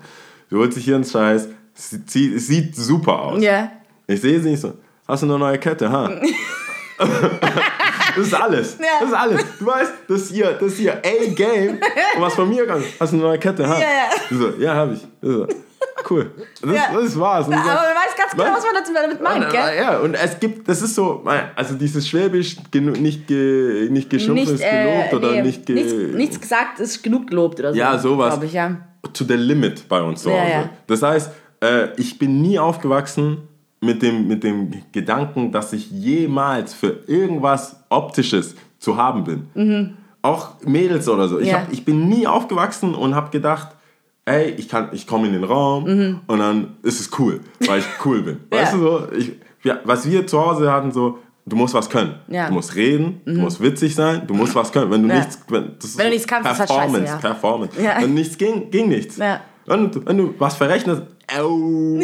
Sie 0.51 0.57
holt 0.57 0.73
sich 0.75 0.87
ihren 0.89 1.05
Scheiß, 1.05 1.49
sie, 1.75 2.01
sie, 2.07 2.39
sieht 2.39 2.77
super 2.77 3.21
aus. 3.21 3.43
Ich 4.07 4.21
sehe 4.21 4.41
sie 4.41 4.51
nicht 4.51 4.61
so. 4.61 4.75
Hast 5.09 5.23
du 5.23 5.27
eine 5.27 5.39
neue 5.39 5.59
Kette, 5.59 5.91
ha? 5.91 6.11
das 7.01 8.27
ist 8.27 8.35
alles. 8.35 8.77
Ja. 8.79 8.87
Das 9.01 9.09
ist 9.09 9.15
alles. 9.15 9.45
Du 9.59 9.67
weißt, 9.67 9.93
das 10.09 10.29
hier, 10.29 10.53
das 10.61 10.75
hier, 10.75 10.95
A-Game. 10.99 11.79
Und 12.17 12.21
was 12.23 12.35
von 12.35 12.49
mir 12.49 12.67
kommt. 12.67 12.85
Hast 12.99 13.13
du 13.13 13.17
eine 13.17 13.25
neue 13.27 13.39
Kette, 13.39 13.67
ha? 13.69 13.75
Ja, 13.79 13.81
ja. 13.81 13.87
Ich 14.31 14.37
So, 14.37 14.51
ja, 14.59 14.75
hab. 14.75 14.93
Ich 14.93 15.01
So, 15.23 15.47
cool. 16.11 16.31
Das, 16.63 16.75
Ja. 16.75 16.83
das 16.95 17.19
war's. 17.19 17.47
Und 17.49 17.55
Aber 17.55 17.65
sag, 17.65 17.75
weißt 17.75 18.17
ganz 18.17 18.33
genau, 18.33 18.45
Was? 18.45 18.65
man 18.65 18.75
dazu 18.75 18.93
damit 18.95 19.21
meint, 19.23 19.53
ja, 19.53 19.67
gell? 19.69 19.77
ja, 19.77 19.99
und 19.99 20.15
es 20.15 20.39
gibt, 20.41 20.69
das 20.69 20.83
ist 20.83 20.95
so, 20.95 21.25
also 21.57 21.75
dieses 21.75 22.07
Schwäbisch, 22.09 22.57
nicht, 22.73 23.27
ge, 23.27 23.89
nicht 23.91 24.09
geschumpft 24.11 24.49
ist 24.51 24.63
gelobt 24.63 25.15
oder 25.15 25.33
nee, 25.33 25.43
nicht 25.43 25.67
ge, 25.67 25.75
nichts, 25.77 25.93
nichts 26.17 26.41
gesagt 26.41 26.81
ist 26.81 27.03
genug 27.03 27.27
gelobt 27.29 27.59
oder 27.61 27.73
so. 27.73 27.79
Ja, 27.79 27.99
sowas. 27.99 28.39
Ich, 28.43 28.53
ja. 28.53 28.77
to 29.13 29.25
the 29.25 29.35
limit 29.35 29.89
bei 29.89 30.01
uns 30.03 30.23
zu 30.23 30.31
Ja, 30.31 30.37
Hause. 30.41 30.51
ja. 30.53 30.71
Das 30.87 31.03
heißt, 31.03 31.31
äh, 31.63 31.89
ich 31.97 32.19
bin 32.19 32.41
nie 32.43 32.59
aufgewachsen 32.59 33.39
mit 33.81 34.03
dem, 34.03 34.29
mit 34.29 34.45
dem 34.45 34.71
Gedanken, 34.93 35.53
dass 35.53 35.73
ich 35.73 35.91
jemals 35.91 36.75
für 36.75 36.99
irgendwas 37.07 37.77
Optisches 37.89 38.55
zu 38.79 38.97
haben 38.97 39.25
bin. 39.25 39.97
Auch 40.23 40.61
Mädels 40.67 41.09
oder 41.09 41.29
so. 41.29 41.39
Ich, 41.39 41.49
Mhm. 41.51 41.55
Hab, 41.57 41.73
ich 41.73 41.85
bin 41.85 42.09
nie 42.09 42.27
aufgewachsen 42.27 42.95
und 42.95 43.15
habe 43.15 43.31
gedacht, 43.31 43.69
ey, 44.25 44.51
ich, 44.57 44.69
kann- 44.69 44.89
ich 44.93 45.07
komme 45.07 45.27
in 45.27 45.33
den 45.33 45.45
Raum 45.45 45.85
Mhm. 45.85 46.21
und 46.27 46.39
dann 46.39 46.77
ist 46.83 47.01
es 47.01 47.11
cool, 47.19 47.41
weil 47.67 47.81
ich 47.81 47.87
cool 48.05 48.23
bin. 48.23 48.41
Weißt 48.51 48.73
Ja. 48.73 48.79
du 48.79 48.85
so? 48.85 49.09
Ich, 49.17 49.33
ja, 49.63 49.79
was 49.85 50.09
wir 50.09 50.27
zu 50.27 50.41
Hause 50.41 50.71
hatten, 50.73 50.91
so, 50.93 51.19
du 51.47 51.57
musst 51.57 51.75
was 51.75 51.89
können. 51.91 52.15
Ja. 52.29 52.45
Mhm. 52.45 52.49
Du 52.49 52.55
musst 52.55 52.75
reden, 52.75 53.21
du 53.25 53.33
musst 53.41 53.61
witzig 53.63 53.95
sein, 53.95 54.23
du 54.27 54.35
musst 54.35 54.55
was 54.55 54.71
können. 54.73 54.91
Wenn 54.91 55.03
du 55.03 55.09
Ja. 55.09 55.17
nichts, 55.17 55.39
wenn, 55.49 55.73
das 55.81 55.97
Wenn 55.99 56.07
du 56.07 56.11
nichts 56.13 56.27
kannst, 56.27 56.51
ist 56.51 56.59
halt 56.61 56.69
scheiße, 56.69 56.81
Performance. 56.93 57.19
Performance. 57.21 57.77
Wenn 58.01 58.15
nichts 58.15 58.39
ging, 58.39 58.71
ging 58.71 58.89
nichts. 58.89 59.19
Wenn, 59.67 59.91
du, 59.91 60.05
wenn 60.07 60.17
du 60.19 60.35
was 60.39 60.55
verrechnest, 60.57 61.03
au. 61.39 61.49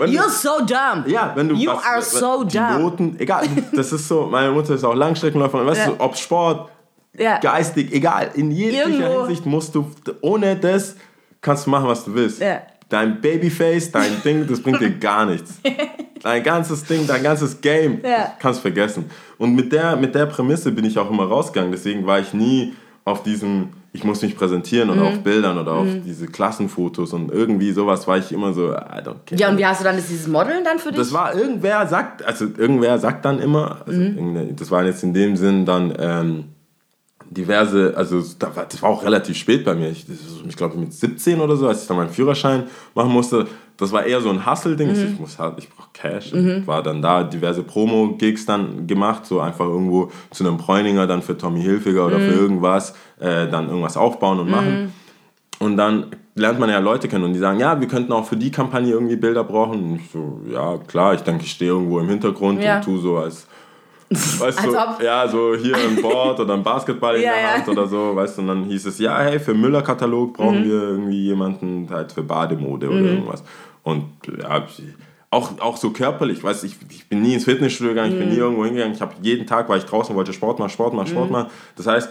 You're 0.00 0.28
so 0.28 0.58
dumb. 0.60 1.06
ja, 1.06 1.32
wenn 1.34 1.48
du 1.48 1.54
You 1.54 1.70
was, 1.70 1.84
are 1.84 2.02
so 2.02 2.44
die 2.44 2.56
dumb. 2.56 2.78
Noten, 2.80 3.16
egal, 3.18 3.46
das 3.72 3.92
ist 3.92 4.08
so, 4.08 4.26
meine 4.30 4.50
Mutter 4.50 4.74
ist 4.74 4.84
auch 4.84 4.94
Langstreckenläuferin, 4.94 5.66
weißt 5.66 5.88
du, 5.88 5.92
ob 5.98 6.16
Sport, 6.16 6.70
Ja. 7.18 7.38
geistig, 7.38 7.92
egal, 7.92 8.30
in 8.34 8.50
jeglicher 8.50 8.88
Irgendwo. 8.88 9.20
Hinsicht 9.26 9.46
musst 9.46 9.74
du, 9.74 9.90
ohne 10.20 10.56
das 10.56 10.96
kannst 11.40 11.66
du 11.66 11.70
machen, 11.70 11.88
was 11.88 12.04
du 12.04 12.14
willst. 12.14 12.40
Ja. 12.40 12.60
Dein 12.88 13.20
Babyface, 13.20 13.90
dein 13.92 14.22
Ding, 14.24 14.46
das 14.48 14.60
bringt 14.62 14.80
dir 14.80 14.90
gar 14.90 15.24
nichts. 15.26 15.60
Dein 16.22 16.42
ganzes 16.42 16.84
Ding, 16.84 17.06
dein 17.06 17.22
ganzes 17.22 17.62
Game, 17.62 18.00
Ja. 18.04 18.34
kannst 18.38 18.60
vergessen. 18.60 19.06
Und 19.38 19.54
mit 19.54 19.72
der, 19.72 19.96
mit 19.96 20.14
der 20.14 20.26
Prämisse 20.26 20.70
bin 20.70 20.84
ich 20.84 20.98
auch 20.98 21.10
immer 21.10 21.24
rausgegangen, 21.24 21.72
deswegen 21.72 22.06
war 22.06 22.18
ich 22.18 22.34
nie 22.34 22.74
auf 23.06 23.22
diesem, 23.22 23.70
ich 23.94 24.04
muss 24.04 24.20
mich 24.20 24.36
präsentieren 24.36 24.88
Mhm. 24.90 24.98
oder 24.98 25.08
auf 25.08 25.18
Bildern 25.22 25.56
oder 25.56 25.72
auf 25.72 25.86
diese 26.04 26.26
Klassenfotos 26.26 27.14
und 27.14 27.32
irgendwie 27.32 27.72
sowas 27.72 28.06
war 28.06 28.18
ich 28.18 28.32
immer 28.32 28.52
so, 28.52 28.68
I 28.70 28.74
don't 29.02 29.24
care. 29.24 29.36
Ja, 29.40 29.48
und 29.48 29.56
wie 29.56 29.64
hast 29.64 29.80
du 29.80 29.84
dann 29.84 29.96
dieses 29.96 30.28
Modeln 30.28 30.62
dann 30.62 30.78
für 30.78 30.90
dich? 30.90 30.98
Das 30.98 31.12
war 31.14 31.34
irgendwer 31.34 31.86
sagt, 31.86 32.22
also 32.22 32.44
irgendwer 32.58 32.98
sagt 32.98 33.24
dann 33.24 33.38
immer, 33.38 33.78
also 33.86 33.98
Mhm. 33.98 34.56
das 34.56 34.70
waren 34.70 34.84
jetzt 34.84 35.02
in 35.02 35.14
dem 35.14 35.38
Sinn 35.38 35.64
dann 35.64 35.94
ähm, 35.98 36.44
diverse, 37.30 37.94
also 37.96 38.22
da 38.38 38.54
war- 38.54 38.66
das 38.66 38.82
war 38.82 38.90
auch 38.90 39.04
relativ 39.04 39.36
spät 39.36 39.64
bei 39.64 39.74
mir. 39.74 39.88
Ich, 39.90 40.04
das 40.06 40.16
ich 40.48 40.56
glaube 40.56 40.76
mit 40.76 40.92
17 40.92 41.40
oder 41.40 41.56
so, 41.56 41.68
als 41.68 41.82
ich 41.82 41.88
dann 41.88 41.96
meinen 41.96 42.10
Führerschein 42.10 42.64
machen 42.94 43.12
musste. 43.12 43.46
Das 43.76 43.92
war 43.92 44.04
eher 44.04 44.20
so 44.20 44.28
ein 44.28 44.44
Hustle-Ding. 44.44 44.88
Mhm. 44.88 45.12
Ich 45.14 45.18
muss 45.20 45.38
halt, 45.38 45.54
ich 45.58 45.70
brauche 45.70 45.88
Cash. 45.94 46.32
War 46.66 46.82
dann 46.82 47.00
da 47.00 47.22
diverse 47.24 47.62
Promo-Gigs 47.62 48.44
dann 48.44 48.86
gemacht, 48.86 49.24
so 49.24 49.40
einfach 49.40 49.64
irgendwo 49.64 50.10
zu 50.30 50.44
einem 50.44 50.58
Bräuninger 50.58 51.06
dann 51.06 51.22
für 51.22 51.38
Tommy 51.38 51.62
Hilfiger 51.62 52.06
oder 52.06 52.18
Mhm. 52.18 52.28
für 52.28 52.34
irgendwas, 52.34 52.94
äh, 53.20 53.48
dann 53.48 53.68
irgendwas 53.68 53.96
aufbauen 53.96 54.40
und 54.40 54.50
machen. 54.50 54.92
Und 55.60 55.76
dann 55.76 56.06
lernt 56.34 56.58
man 56.58 56.68
ja 56.70 56.78
Leute 56.78 57.06
kennen 57.08 57.24
und 57.24 57.32
die 57.32 57.38
sagen, 57.38 57.58
ja, 57.60 57.78
wir 57.80 57.86
könnten 57.88 58.12
auch 58.12 58.24
für 58.26 58.36
die 58.36 58.50
Kampagne 58.50 58.92
irgendwie 58.92 59.16
Bilder 59.16 59.44
brauchen. 59.44 59.82
Und 59.82 59.96
ich 59.96 60.10
so, 60.10 60.40
ja, 60.50 60.76
klar, 60.86 61.14
ich 61.14 61.20
denke, 61.22 61.44
ich 61.44 61.50
stehe 61.52 61.70
irgendwo 61.70 62.00
im 62.00 62.08
Hintergrund 62.08 62.62
Ja. 62.62 62.76
und 62.76 62.84
tu 62.84 62.98
so 62.98 63.16
als, 63.18 63.46
weißt 64.10 64.58
Als 64.58 64.72
du, 64.72 64.76
ob. 64.78 65.02
ja, 65.02 65.28
so 65.28 65.54
hier 65.54 65.76
ein 65.76 66.00
Board 66.02 66.40
oder 66.40 66.54
ein 66.54 66.62
Basketball 66.62 67.16
in 67.16 67.22
Ja, 67.24 67.30
der 67.32 67.40
ja. 67.42 67.52
Hand 67.54 67.68
oder 67.68 67.86
so, 67.86 68.16
weißt 68.16 68.38
du, 68.38 68.42
und 68.42 68.48
dann 68.48 68.64
hieß 68.64 68.86
es, 68.86 68.98
ja, 68.98 69.18
hey, 69.20 69.38
für 69.38 69.54
Müller-Katalog 69.54 70.30
Mhm. 70.30 70.32
brauchen 70.32 70.64
wir 70.64 70.72
irgendwie 70.82 71.24
jemanden 71.26 71.88
halt 71.90 72.12
für 72.12 72.22
Bademode 72.22 72.88
oder 72.90 73.00
irgendwas. 73.04 73.44
Und 73.82 74.04
ja, 74.40 74.66
auch, 75.30 75.60
auch 75.60 75.76
so 75.76 75.90
körperlich, 75.90 76.42
weißt 76.42 76.64
du, 76.64 76.66
ich, 76.66 76.76
ich 76.90 77.08
bin 77.08 77.22
nie 77.22 77.34
ins 77.34 77.44
Fitnessstudio 77.44 77.92
gegangen, 77.92 78.12
ich 78.12 78.18
bin 78.18 78.28
nie 78.28 78.34
Mhm. 78.34 78.40
irgendwo 78.40 78.64
hingegangen, 78.64 78.94
ich 78.94 79.00
habe 79.00 79.14
jeden 79.22 79.46
Tag, 79.46 79.68
war 79.68 79.76
ich 79.76 79.84
draußen, 79.84 80.14
wollte 80.16 80.32
Sport 80.32 80.58
machen, 80.58 80.70
Sport 80.70 80.92
machen, 80.92 81.06
Sport 81.06 81.30
machen. 81.30 81.50
Das 81.76 81.86
heißt, 81.86 82.10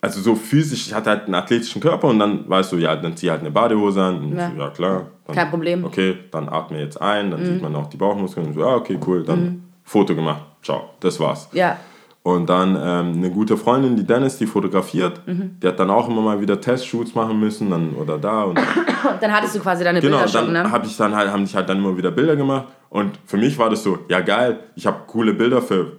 also 0.00 0.20
so 0.20 0.34
physisch, 0.34 0.88
ich 0.88 0.94
hatte 0.94 1.10
halt 1.10 1.26
einen 1.26 1.34
athletischen 1.36 1.80
Körper 1.80 2.08
und 2.08 2.18
dann 2.18 2.48
weißt 2.48 2.72
du, 2.72 2.78
ja, 2.78 2.96
dann 2.96 3.16
zieh 3.16 3.30
halt 3.30 3.40
eine 3.40 3.50
Badehose 3.52 4.02
an. 4.02 4.18
Und 4.18 4.36
Ja. 4.36 4.50
so, 4.50 4.60
ja 4.60 4.68
klar. 4.70 5.06
Dann, 5.26 5.36
Kein 5.36 5.50
Problem. 5.50 5.84
Okay, 5.84 6.16
dann 6.32 6.48
atme 6.48 6.80
jetzt 6.80 7.00
ein, 7.00 7.30
dann 7.30 7.44
sieht 7.44 7.62
man 7.62 7.76
auch 7.76 7.86
die 7.86 7.98
Bauchmuskeln. 7.98 8.46
Und 8.48 8.54
so, 8.54 8.60
ja, 8.60 8.74
okay, 8.74 8.98
cool, 9.06 9.22
dann 9.22 9.62
Foto 9.84 10.14
gemacht. 10.16 10.42
Ciao, 10.62 10.90
das 11.00 11.18
war's. 11.20 11.48
ja. 11.52 11.76
Und 12.22 12.50
dann 12.50 12.76
ähm, 12.76 13.14
eine 13.16 13.30
gute 13.30 13.56
Freundin, 13.56 13.96
die 13.96 14.04
Dennis, 14.04 14.36
die 14.36 14.44
fotografiert. 14.44 15.22
Die 15.26 15.66
hat 15.66 15.80
dann 15.80 15.88
auch 15.88 16.06
immer 16.06 16.20
mal 16.20 16.38
wieder 16.38 16.60
Testshoots 16.60 17.14
machen 17.14 17.40
müssen 17.40 17.70
dann, 17.70 17.94
oder 17.94 18.18
da. 18.18 18.42
Und 18.42 18.60
dann 19.22 19.32
hattest 19.32 19.54
du 19.54 19.60
quasi 19.60 19.84
deine 19.84 20.02
genau, 20.02 20.18
Bilder 20.18 20.28
schon, 20.28 20.52
dann 20.52 20.64
ne? 20.64 20.70
hab 20.70 20.84
ich 20.84 20.94
dann 20.98 21.16
halt, 21.16 21.30
haben 21.32 21.46
sich 21.46 21.56
halt 21.56 21.70
dann 21.70 21.78
immer 21.78 21.96
wieder 21.96 22.10
Bilder 22.10 22.36
gemacht. 22.36 22.66
Und 22.90 23.18
für 23.24 23.38
mich 23.38 23.56
war 23.56 23.70
das 23.70 23.82
so, 23.82 24.00
ja 24.10 24.20
geil, 24.20 24.58
ich 24.76 24.86
habe 24.86 24.98
coole 25.06 25.32
Bilder 25.32 25.62
für 25.62 25.96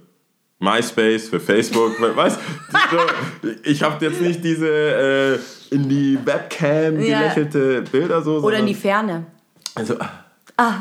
MySpace, 0.59 1.27
für 1.29 1.39
Facebook, 1.39 1.99
weißt 2.15 2.39
so, 2.91 2.97
Ich 3.63 3.81
habe 3.81 4.05
jetzt 4.05 4.21
nicht 4.21 4.43
diese 4.43 4.69
äh, 4.69 5.39
in 5.73 5.89
die 5.89 6.19
Webcam 6.23 6.99
Ja. 7.01 7.21
gelächelte 7.21 7.81
Bilder 7.91 8.21
so. 8.21 8.37
Oder 8.37 8.59
in 8.59 8.67
die 8.67 8.75
Ferne. 8.75 9.25
also, 9.73 9.95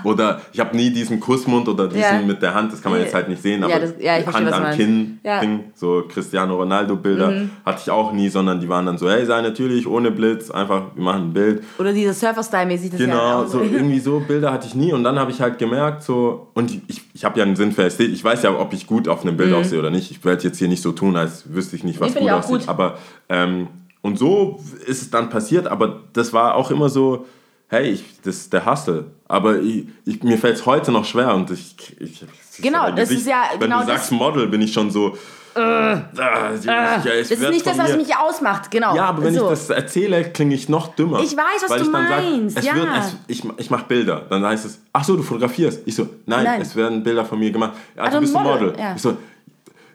Oder 0.04 0.40
ich 0.52 0.60
habe 0.60 0.76
nie 0.76 0.90
diesen 0.90 1.20
Kussmund 1.20 1.68
oder 1.68 1.86
diesen 1.88 2.00
Ja. 2.00 2.20
mit 2.26 2.40
der 2.42 2.54
Hand, 2.54 2.72
das 2.72 2.80
kann 2.82 2.92
man 2.92 3.00
jetzt 3.00 3.14
halt 3.14 3.28
nicht 3.28 3.42
sehen, 3.42 3.62
aber 3.64 3.72
Ja, 3.72 3.78
das- 3.78 3.94
ja, 4.00 4.18
ich 4.18 4.24
verstehe, 4.24 4.46
Hand 4.50 4.64
du 4.64 4.68
am. 4.70 4.76
Kinn. 4.76 5.20
Mhm. 5.22 5.40
Ding, 5.40 5.64
so 5.74 6.02
Cristiano 6.08 6.56
Ronaldo 6.56 6.96
Bilder 6.96 7.32
hatte 7.64 7.80
ich 7.84 7.90
auch 7.90 8.12
nie, 8.12 8.28
sondern 8.28 8.60
die 8.60 8.68
waren 8.68 8.86
dann 8.86 8.98
so, 8.98 9.08
hey, 9.10 9.24
sei 9.26 9.40
natürlich, 9.42 9.86
ohne 9.86 10.10
Blitz, 10.10 10.50
einfach, 10.50 10.82
wir 10.94 11.02
machen 11.04 11.28
ein 11.28 11.32
Bild. 11.32 11.62
Oder 11.78 11.92
dieser 11.92 12.14
Surfer-Style-mäßig. 12.14 12.96
Genau, 12.96 13.44
so 13.46 13.60
irgendwie 13.60 14.00
so 14.00 14.20
Bilder 14.28 14.52
hatte 14.52 14.66
ich 14.66 14.74
nie 14.74 14.92
und 14.92 15.04
dann 15.04 15.18
habe 15.18 15.30
ich 15.30 15.40
halt 15.40 15.58
gemerkt, 15.58 16.02
so, 16.02 16.48
und 16.54 16.70
ich, 16.88 17.02
ich 17.14 17.24
habe 17.24 17.38
ja 17.38 17.44
einen 17.44 17.56
Sinn 17.56 17.72
für 17.72 17.84
Ästhetik, 17.84 18.14
ich 18.14 18.24
weiß 18.24 18.42
ja, 18.42 18.58
ob 18.58 18.72
ich 18.72 18.86
gut 18.86 19.08
auf 19.08 19.22
einem 19.22 19.36
Bild 19.36 19.52
aussehe 19.52 19.78
oder 19.78 19.90
nicht. 19.90 20.10
Ich 20.10 20.24
werde 20.24 20.42
jetzt 20.44 20.58
hier 20.58 20.68
nicht 20.68 20.82
so 20.82 20.92
tun, 20.92 21.16
als 21.16 21.44
wüsste 21.52 21.76
ich 21.76 21.84
nicht, 21.84 22.00
was 22.00 22.10
Mhm. 22.10 22.14
Gut 22.14 22.22
ich 22.22 22.32
auch 22.32 22.38
aussieht. 22.38 22.58
gut. 22.60 22.68
Aber, 22.68 22.98
ähm, 23.28 23.68
und 24.02 24.18
so 24.18 24.58
ist 24.86 25.02
es 25.02 25.10
dann 25.10 25.28
passiert, 25.28 25.66
aber 25.66 26.00
das 26.14 26.32
war 26.32 26.54
auch 26.54 26.70
immer 26.70 26.88
so, 26.88 27.26
hey, 27.70 27.90
ich, 27.92 28.04
das 28.22 28.36
ist 28.36 28.52
der 28.52 28.66
Hustle. 28.66 29.06
Aber 29.26 29.58
ich, 29.60 29.86
ich, 30.04 30.22
mir 30.22 30.36
fällt 30.36 30.56
es 30.56 30.66
heute 30.66 30.92
noch 30.92 31.04
schwer 31.04 31.34
und 31.34 31.50
ich. 31.50 31.74
ich, 31.98 32.24
Genau, 32.58 32.82
mein 32.82 32.96
das 32.96 33.10
ist 33.10 33.26
ja 33.26 33.44
Wenn 33.52 33.60
genau 33.60 33.80
du 33.80 33.86
sagst 33.86 34.12
Model, 34.12 34.46
bin 34.48 34.60
ich 34.60 34.72
schon 34.72 34.90
so. 34.90 35.16
Äh, 35.56 35.60
ja, 35.60 36.50
es 36.52 36.64
Das 36.64 37.30
ist 37.30 37.50
nicht 37.50 37.66
das, 37.66 37.78
was 37.78 37.96
mich 37.96 38.14
ausmacht, 38.14 38.70
genau. 38.70 38.94
ja, 38.94 39.06
aber 39.06 39.24
wenn 39.24 39.34
so. 39.34 39.44
ich 39.44 39.50
das 39.50 39.70
erzähle, 39.70 40.24
klinge 40.30 40.54
ich 40.54 40.68
noch 40.68 40.94
dümmer. 40.94 41.20
Ich 41.20 41.36
weiß, 41.36 41.64
was 41.68 41.82
du 41.82 41.90
meinst, 41.90 42.54
Sag, 42.54 42.62
es 42.62 42.68
ja. 42.68 42.74
wird, 42.74 42.88
es, 42.98 43.16
ich, 43.26 43.42
ich 43.56 43.70
mache 43.70 43.84
Bilder. 43.86 44.26
Dann 44.28 44.44
heißt 44.44 44.66
es, 44.66 44.80
ach 44.92 45.02
so, 45.02 45.16
du 45.16 45.22
fotografierst. 45.22 45.82
Ich 45.86 45.94
so, 45.94 46.08
nein, 46.26 46.44
Nein. 46.44 46.60
es 46.60 46.76
werden 46.76 47.02
Bilder 47.02 47.24
von 47.24 47.38
mir 47.38 47.50
gemacht. 47.50 47.72
Ja, 47.96 48.02
Also 48.04 48.18
du 48.18 48.20
bist 48.20 48.36
ein 48.36 48.42
Model, 48.44 48.66
Model. 48.68 48.80
ja. 48.80 48.94
Ich 48.94 49.02
so, 49.02 49.16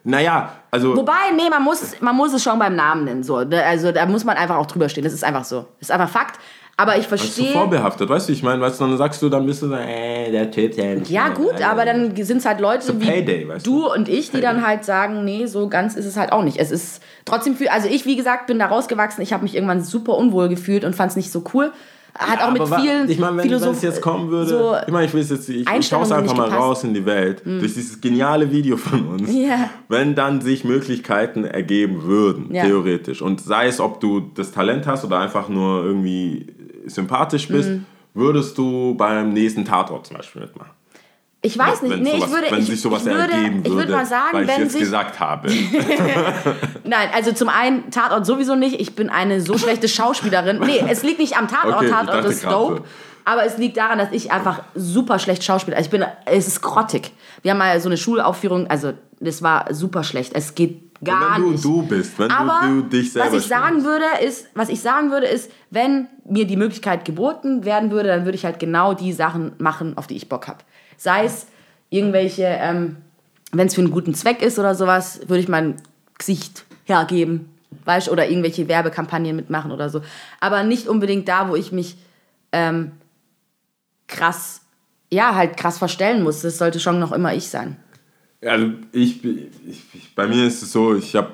naja, 0.03 0.51
also. 0.71 0.95
Wobei, 0.95 1.31
nee, 1.35 1.49
man 1.49 1.63
muss, 1.63 1.99
man 2.01 2.15
muss 2.15 2.33
es 2.33 2.43
schon 2.43 2.59
beim 2.59 2.75
Namen 2.75 3.05
nennen. 3.05 3.23
So. 3.23 3.37
Also 3.37 3.91
da 3.91 4.05
muss 4.05 4.23
man 4.23 4.37
einfach 4.37 4.57
auch 4.57 4.65
drüber 4.67 4.89
stehen. 4.89 5.03
Das 5.03 5.13
ist 5.13 5.23
einfach 5.23 5.45
so. 5.45 5.67
Das 5.79 5.89
ist 5.89 5.91
einfach 5.91 6.09
Fakt. 6.09 6.39
Aber 6.77 6.97
ich 6.97 7.07
verstehe. 7.07 7.53
vorbehaftet, 7.53 8.09
weißt 8.09 8.27
du, 8.27 8.33
ich 8.33 8.43
meine, 8.43 8.61
weißt 8.61 8.81
du, 8.81 8.85
dann 8.85 8.97
sagst 8.97 9.21
du, 9.21 9.29
dann 9.29 9.45
bist 9.45 9.61
du 9.61 9.67
so, 9.69 9.75
äh, 9.75 10.29
der 10.29 10.51
Typ, 10.51 10.75
der 10.75 10.97
Ja, 11.03 11.29
gut, 11.29 11.61
aber 11.63 11.85
dann 11.85 12.13
sind 12.17 12.37
es 12.39 12.45
halt 12.45 12.59
Leute 12.59 12.85
So 12.85 12.99
wie 12.99 13.05
Payday, 13.05 13.47
weißt 13.47 13.65
du 13.65 13.83
du? 13.83 13.93
und 13.93 14.09
ich, 14.09 14.31
die 14.31 14.41
dann 14.41 14.65
halt 14.65 14.83
sagen, 14.83 15.23
nee, 15.23 15.45
so 15.45 15.69
ganz 15.69 15.95
ist 15.95 16.05
es 16.05 16.17
halt 16.17 16.33
auch 16.33 16.43
nicht. 16.43 16.57
Es 16.57 16.71
ist 16.71 17.01
trotzdem 17.23 17.55
für, 17.55 17.71
also 17.71 17.87
ich, 17.87 18.05
wie 18.05 18.17
gesagt, 18.17 18.47
bin 18.47 18.59
da 18.59 18.65
rausgewachsen. 18.65 19.21
Ich 19.23 19.31
habe 19.31 19.43
mich 19.43 19.55
irgendwann 19.55 19.81
super 19.83 20.17
unwohl 20.17 20.49
gefühlt 20.49 20.83
und 20.83 20.95
fand 20.95 21.11
es 21.11 21.15
nicht 21.15 21.31
so 21.31 21.43
cool. 21.53 21.71
hat 22.17 22.41
auch 22.41 22.51
mit 22.51 22.63
vielen 22.81 23.09
Ich 23.09 23.19
meine, 23.19 23.37
wenn 23.37 23.51
es 23.53 23.81
jetzt 23.81 24.01
kommen 24.01 24.29
würde, 24.29 24.49
so 24.49 24.75
ich 24.85 24.91
meine, 24.91 25.05
ich 25.05 25.13
will 25.13 25.21
es 25.21 25.29
jetzt, 25.29 25.47
ich, 25.49 25.69
ich 25.69 25.87
schaue 25.87 26.03
es 26.03 26.11
einfach 26.11 26.35
mal 26.35 26.45
gepasst. 26.45 26.61
Raus 26.61 26.83
in 26.83 26.93
die 26.93 27.05
Welt, 27.05 27.41
durch 27.45 27.73
dieses 27.73 27.99
geniale 28.01 28.51
Video 28.51 28.75
von 28.77 29.05
uns, 29.07 29.33
Ja. 29.33 29.69
wenn 29.89 30.13
dann 30.15 30.39
sich 30.41 30.63
Möglichkeiten 30.65 31.43
ergeben 31.45 32.03
würden, 32.03 32.53
Ja. 32.53 32.65
theoretisch, 32.65 33.21
und 33.21 33.41
sei 33.41 33.67
es, 33.67 33.79
ob 33.81 33.99
du 33.99 34.21
das 34.35 34.51
Talent 34.51 34.87
hast 34.87 35.03
oder 35.05 35.19
einfach 35.19 35.49
nur 35.49 35.83
irgendwie 35.83 36.54
sympathisch 36.85 37.47
bist, 37.47 37.69
Hm. 37.69 37.85
würdest 38.13 38.57
du 38.57 38.95
beim 38.95 39.33
nächsten 39.33 39.65
Tatort 39.65 40.07
zum 40.07 40.17
Beispiel 40.17 40.41
mitmachen. 40.43 40.71
Ich 41.41 41.57
weiß 41.59 41.83
nicht, 41.83 41.91
wenn 41.91 42.01
nee, 42.01 42.11
sowas, 42.13 42.23
ich 42.27 42.33
würde, 42.35 42.51
wenn 42.51 42.59
ich, 42.59 42.65
sich 42.65 42.81
sowas 42.81 43.05
ich 43.05 43.13
würde, 43.13 43.33
ergeben 43.33 43.57
würde, 43.57 43.69
ich 43.69 43.75
würde 43.75 43.91
mal 43.91 44.05
sagen, 44.05 44.29
weil 44.33 44.43
ich 44.43 44.49
wenn 44.49 44.61
jetzt 44.61 44.71
sich, 44.71 44.81
gesagt 44.81 45.19
habe. 45.19 45.47
nein, 46.83 47.09
also 47.13 47.33
zum 47.33 47.49
einen 47.49 47.91
Tatort 47.91 48.25
sowieso 48.25 48.55
nicht. 48.55 48.79
Ich 48.79 48.95
bin 48.95 49.09
eine 49.09 49.41
so 49.41 49.55
schlechte 49.57 49.87
Schauspielerin. 49.87 50.59
Nee, 50.59 50.83
es 50.89 51.03
liegt 51.03 51.19
nicht 51.19 51.37
am 51.37 51.47
Tatort. 51.47 51.83
Okay, 51.83 51.89
Tatort 51.89 52.25
ist 52.25 52.43
dope. 52.45 52.77
so. 52.77 52.85
Aber 53.25 53.43
es 53.45 53.57
liegt 53.57 53.77
daran, 53.77 53.99
dass 53.99 54.11
ich 54.11 54.31
einfach 54.31 54.61
super 54.73 55.19
schlecht 55.19 55.43
schauspiele. 55.43 55.75
Also 55.77 55.87
ich 55.87 55.91
bin, 55.91 56.03
es 56.25 56.47
ist 56.47 56.61
grottig. 56.61 57.11
Wir 57.43 57.51
haben 57.51 57.57
mal 57.59 57.79
so 57.79 57.89
eine 57.89 57.97
Schulaufführung, 57.97 58.67
also 58.67 58.93
das 59.19 59.43
war 59.43 59.71
super 59.73 60.03
schlecht. 60.03 60.33
Es 60.35 60.55
geht 60.55 60.81
gar 61.03 61.35
wenn 61.35 61.43
du 61.43 61.51
nicht. 61.51 61.63
du 61.63 61.83
bist, 61.83 62.17
wenn 62.19 62.31
Aber 62.31 62.67
du, 62.67 62.81
du 62.81 62.89
dich 62.89 63.11
selber 63.11 63.31
was 63.31 63.43
ich 63.43 63.47
sagen 63.47 63.81
spielst. 63.81 63.85
würde, 63.85 64.05
ist, 64.23 64.47
was 64.53 64.69
ich 64.69 64.81
sagen 64.81 65.11
würde, 65.11 65.27
ist, 65.27 65.51
wenn 65.69 66.07
mir 66.27 66.45
die 66.45 66.57
Möglichkeit 66.57 67.05
geboten 67.05 67.65
werden 67.65 67.91
würde, 67.91 68.09
dann 68.09 68.25
würde 68.25 68.35
ich 68.35 68.45
halt 68.45 68.59
genau 68.59 68.93
die 68.93 69.13
Sachen 69.13 69.53
machen, 69.57 69.97
auf 69.97 70.07
die 70.07 70.15
ich 70.15 70.29
Bock 70.29 70.47
habe. 70.47 70.59
Sei 70.97 71.25
es 71.25 71.47
irgendwelche, 71.89 72.43
ähm, 72.45 72.97
wenn 73.51 73.67
es 73.67 73.75
für 73.75 73.81
einen 73.81 73.91
guten 73.91 74.13
Zweck 74.13 74.41
ist 74.41 74.57
oder 74.59 74.75
sowas, 74.75 75.21
würde 75.27 75.39
ich 75.39 75.47
mein 75.47 75.75
Gesicht 76.17 76.65
hergeben, 76.85 77.49
weißt 77.83 78.09
oder 78.09 78.27
irgendwelche 78.29 78.67
Werbekampagnen 78.67 79.35
mitmachen 79.35 79.71
oder 79.71 79.89
so. 79.89 80.01
Aber 80.39 80.63
nicht 80.63 80.87
unbedingt 80.87 81.27
da, 81.27 81.49
wo 81.49 81.55
ich 81.55 81.71
mich 81.71 81.97
ähm, 82.51 82.91
krass, 84.07 84.61
ja, 85.11 85.35
halt 85.35 85.57
krass 85.57 85.77
verstellen 85.77 86.23
muss. 86.23 86.41
Das 86.41 86.57
sollte 86.57 86.79
schon 86.79 86.99
noch 86.99 87.11
immer 87.11 87.33
ich 87.33 87.49
sein. 87.49 87.77
Also 88.41 88.67
ich, 88.91 89.23
ich, 89.23 89.81
ich, 89.93 90.15
bei 90.15 90.27
mir 90.27 90.45
ist 90.45 90.61
es 90.61 90.71
so, 90.71 90.95
ich 90.95 91.15
habe, 91.15 91.31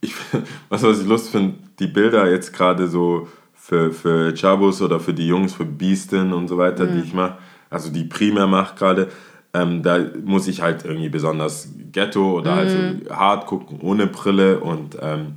ich, 0.00 0.14
was, 0.68 0.82
was 0.82 1.00
ich 1.00 1.06
lustig 1.06 1.32
finde, 1.32 1.54
die 1.78 1.86
Bilder 1.86 2.30
jetzt 2.30 2.52
gerade 2.52 2.88
so 2.88 3.28
für, 3.54 3.92
für 3.92 4.32
Chabos 4.34 4.80
oder 4.82 4.98
für 5.00 5.14
die 5.14 5.26
Jungs, 5.28 5.54
für 5.54 5.64
Beastin 5.64 6.32
und 6.32 6.48
so 6.48 6.56
weiter, 6.58 6.84
Mhm. 6.86 6.92
die 6.92 7.06
ich 7.06 7.14
mache, 7.14 7.38
also 7.70 7.90
die 7.90 8.04
primär 8.04 8.46
mache 8.46 8.74
gerade, 8.76 9.08
ähm, 9.54 9.82
da 9.82 9.98
muss 10.24 10.48
ich 10.48 10.62
halt 10.62 10.84
irgendwie 10.84 11.08
besonders 11.10 11.68
Ghetto 11.92 12.38
oder 12.38 12.52
Mhm. 12.52 12.58
also 12.58 12.78
hart 13.14 13.46
gucken, 13.46 13.80
ohne 13.82 14.06
Brille 14.06 14.60
und 14.60 14.96
ähm, 15.00 15.34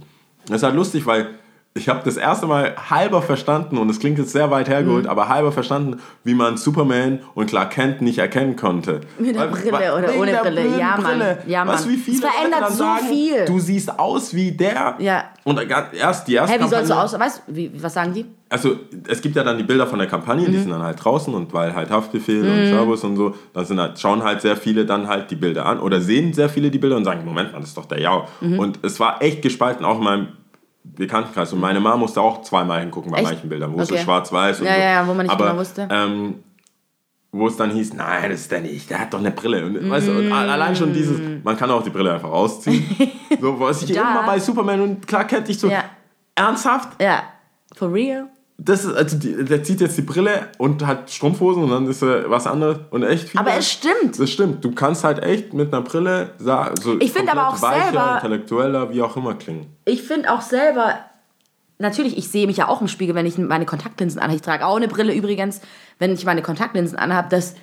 das 0.48 0.58
ist 0.58 0.64
halt 0.64 0.76
lustig, 0.76 1.06
weil 1.06 1.28
ich 1.78 1.90
habe 1.90 2.00
das 2.06 2.16
erste 2.16 2.48
Mal 2.48 2.74
halber 2.90 3.22
verstanden 3.22 3.78
und 3.78 3.90
es 3.90 4.00
klingt 4.00 4.18
jetzt 4.18 4.32
sehr 4.32 4.50
weit 4.50 4.68
Mhm. 4.70 4.72
hergeholt, 4.72 5.08
aber 5.08 5.28
halber 5.28 5.52
verstanden, 5.52 6.00
wie 6.24 6.34
man 6.34 6.56
Superman 6.56 7.20
und 7.34 7.48
Clark 7.48 7.72
Kent 7.72 8.02
nicht 8.02 8.18
erkennen 8.18 8.56
konnte. 8.56 9.02
Mit 9.20 9.36
der 9.36 9.48
Brille 9.48 9.72
weil- 9.74 9.92
oder 9.92 10.16
ohne 10.18 10.34
Brille. 10.42 10.80
Ja, 10.80 10.96
Mann. 10.98 11.04
Brille. 11.20 11.38
Ja, 11.48 11.68
Weißt 11.68 11.86
Mann. 11.86 11.94
wie 11.94 11.98
viele 11.98 12.18
Es 12.18 12.24
verändert 12.34 12.70
so 12.72 12.78
sagen, 12.78 13.06
viel. 13.10 13.44
Du 13.46 13.60
siehst 13.60 14.00
aus 14.00 14.34
wie 14.34 14.54
der. 14.54 14.96
Ja. 15.00 15.26
Und 15.44 15.60
erst 16.00 16.28
die 16.30 16.36
erste 16.36 16.58
Hä, 16.58 16.64
wie 16.64 16.68
sollst 16.70 16.90
du 16.90 16.96
aus, 16.96 17.20
weißt 17.20 17.44
wie, 17.48 17.72
was 17.84 17.94
sagen 17.94 18.14
die? 18.14 18.26
also 18.48 18.78
es 19.10 19.22
gibt 19.22 19.36
ja 19.36 19.44
dann 19.44 19.58
die 19.58 19.64
Bilder 19.64 19.86
von 19.86 20.00
der 20.00 20.08
Kampagne, 20.08 20.48
Mhm. 20.48 20.52
die 20.54 20.60
sind 20.60 20.70
dann 20.70 20.82
halt 20.82 21.04
draußen 21.04 21.34
und 21.34 21.54
weil 21.54 21.76
halt 21.76 21.90
Haftbefehl 21.90 22.42
und 22.42 22.70
Schabus 22.70 23.04
und 23.04 23.18
so, 23.18 23.36
dann 23.54 23.66
sind 23.66 23.82
halt, 23.82 24.00
schauen 24.00 24.24
halt 24.24 24.40
sehr 24.40 24.56
viele 24.56 24.86
dann 24.86 25.08
halt 25.10 25.30
die 25.30 25.36
Bilder 25.36 25.66
an 25.66 25.80
oder 25.82 26.00
sehen 26.00 26.32
sehr 26.32 26.48
viele 26.48 26.72
die 26.72 26.78
Bilder 26.80 26.96
und 26.96 27.04
sagen, 27.04 27.26
Moment 27.26 27.52
mal, 27.52 27.60
das 27.60 27.70
ist 27.70 27.78
doch 27.78 27.86
der 27.86 28.00
Jau. 28.00 28.28
Mhm. 28.40 28.60
Und 28.60 28.80
es 28.84 28.98
war 29.02 29.22
echt 29.22 29.42
gespalten, 29.42 29.84
auch 29.84 29.98
in 29.98 30.04
meinem 30.06 30.28
Bekanntenkreis. 30.96 31.52
Und 31.54 31.60
meine 31.60 31.80
Mama 31.80 31.98
musste 31.98 32.22
auch 32.22 32.42
zweimal 32.44 32.80
hingucken 32.82 33.12
bei 33.12 33.18
Echt? 33.20 33.28
manchen 33.32 33.50
Bildern, 33.50 33.74
wo 33.74 33.82
es 33.82 33.88
so 33.88 33.96
Okay. 33.96 34.04
schwarz-weiß 34.04 34.62
und 34.62 34.68
Ja, 34.68 34.74
so. 34.74 34.80
ja, 34.80 34.86
ja, 34.92 35.08
wo 35.08 35.14
man 35.14 35.26
nicht 35.26 35.32
Aber, 35.32 35.46
genau 35.48 35.60
wusste. 35.60 35.88
Ähm, 35.92 36.36
wo 37.32 37.48
es 37.48 37.58
dann 37.58 37.72
hieß, 37.72 37.94
nein, 37.96 38.30
das 38.32 38.42
ist 38.42 38.52
der 38.52 38.62
nicht, 38.62 38.90
der 38.90 39.00
hat 39.02 39.14
doch 39.14 39.20
eine 39.20 39.32
Brille. 39.32 39.66
Und, 39.66 39.90
weißt 39.90 40.08
du, 40.08 40.12
Mm. 40.14 40.18
und 40.28 40.32
allein 40.32 40.74
schon 40.76 40.94
dieses, 40.94 41.20
man 41.44 41.58
kann 41.58 41.70
auch 41.70 41.84
die 41.84 41.90
Brille 41.90 42.14
einfach 42.14 42.30
ausziehen. 42.32 42.86
so, 43.42 43.60
was 43.60 43.84
ich 43.84 43.90
immer 43.96 44.24
bei 44.26 44.40
Superman 44.40 44.80
und 44.82 45.06
klar 45.08 45.26
kennt 45.26 45.50
ich 45.50 45.60
so, 45.60 45.68
Ja. 45.70 45.84
ernsthaft? 46.36 47.02
Ja. 47.02 47.24
For 47.76 47.92
real? 47.92 48.30
Das 48.58 48.86
ist, 48.86 48.96
also 48.96 49.18
die, 49.18 49.44
der 49.44 49.64
zieht 49.64 49.82
jetzt 49.82 49.98
die 49.98 50.02
Brille 50.02 50.48
und 50.58 50.86
hat 50.88 51.12
Strumpfhosen 51.12 51.64
und 51.64 51.72
dann 51.72 51.88
ist 51.88 52.02
er 52.02 52.30
was 52.30 52.48
anderes 52.48 52.78
und 52.90 53.04
echt 53.04 53.30
viel. 53.30 53.40
Aber 53.40 53.54
es 53.54 53.70
stimmt. 53.70 54.18
Das 54.18 54.30
stimmt. 54.30 54.64
Du 54.64 54.72
kannst 54.72 55.04
halt 55.04 55.22
echt 55.22 55.54
mit 55.54 55.74
einer 55.74 55.84
Brille 55.84 56.32
so 56.40 56.98
Ich 57.00 57.14
aber 57.30 57.50
auch 57.50 57.62
weicher, 57.62 57.84
selber- 57.92 58.16
intellektueller, 58.16 58.94
wie 58.94 59.02
auch 59.02 59.18
immer 59.18 59.34
klingen. 59.36 59.66
Ich 59.84 60.04
finde 60.04 60.32
auch 60.32 60.42
selber, 60.42 60.96
natürlich, 61.80 62.18
ich 62.18 62.30
sehe 62.30 62.48
mich 62.48 62.58
ja 62.58 62.70
auch 62.70 62.80
im 62.80 62.88
Spiegel, 62.88 63.14
wenn 63.14 63.26
ich 63.26 63.38
meine 63.38 63.66
Kontaktlinsen 63.66 64.20
anhabe. 64.22 64.38
Ich 64.38 64.42
trage 64.42 64.66
auch 64.66 64.78
eine 64.78 64.88
Brille 64.88 65.14
übrigens, 65.14 65.60
wenn 66.00 66.14
ich 66.14 66.24
meine 66.26 66.42
Kontaktlinsen 66.42 66.98
anhabe. 66.98 67.28
Das 67.30 67.56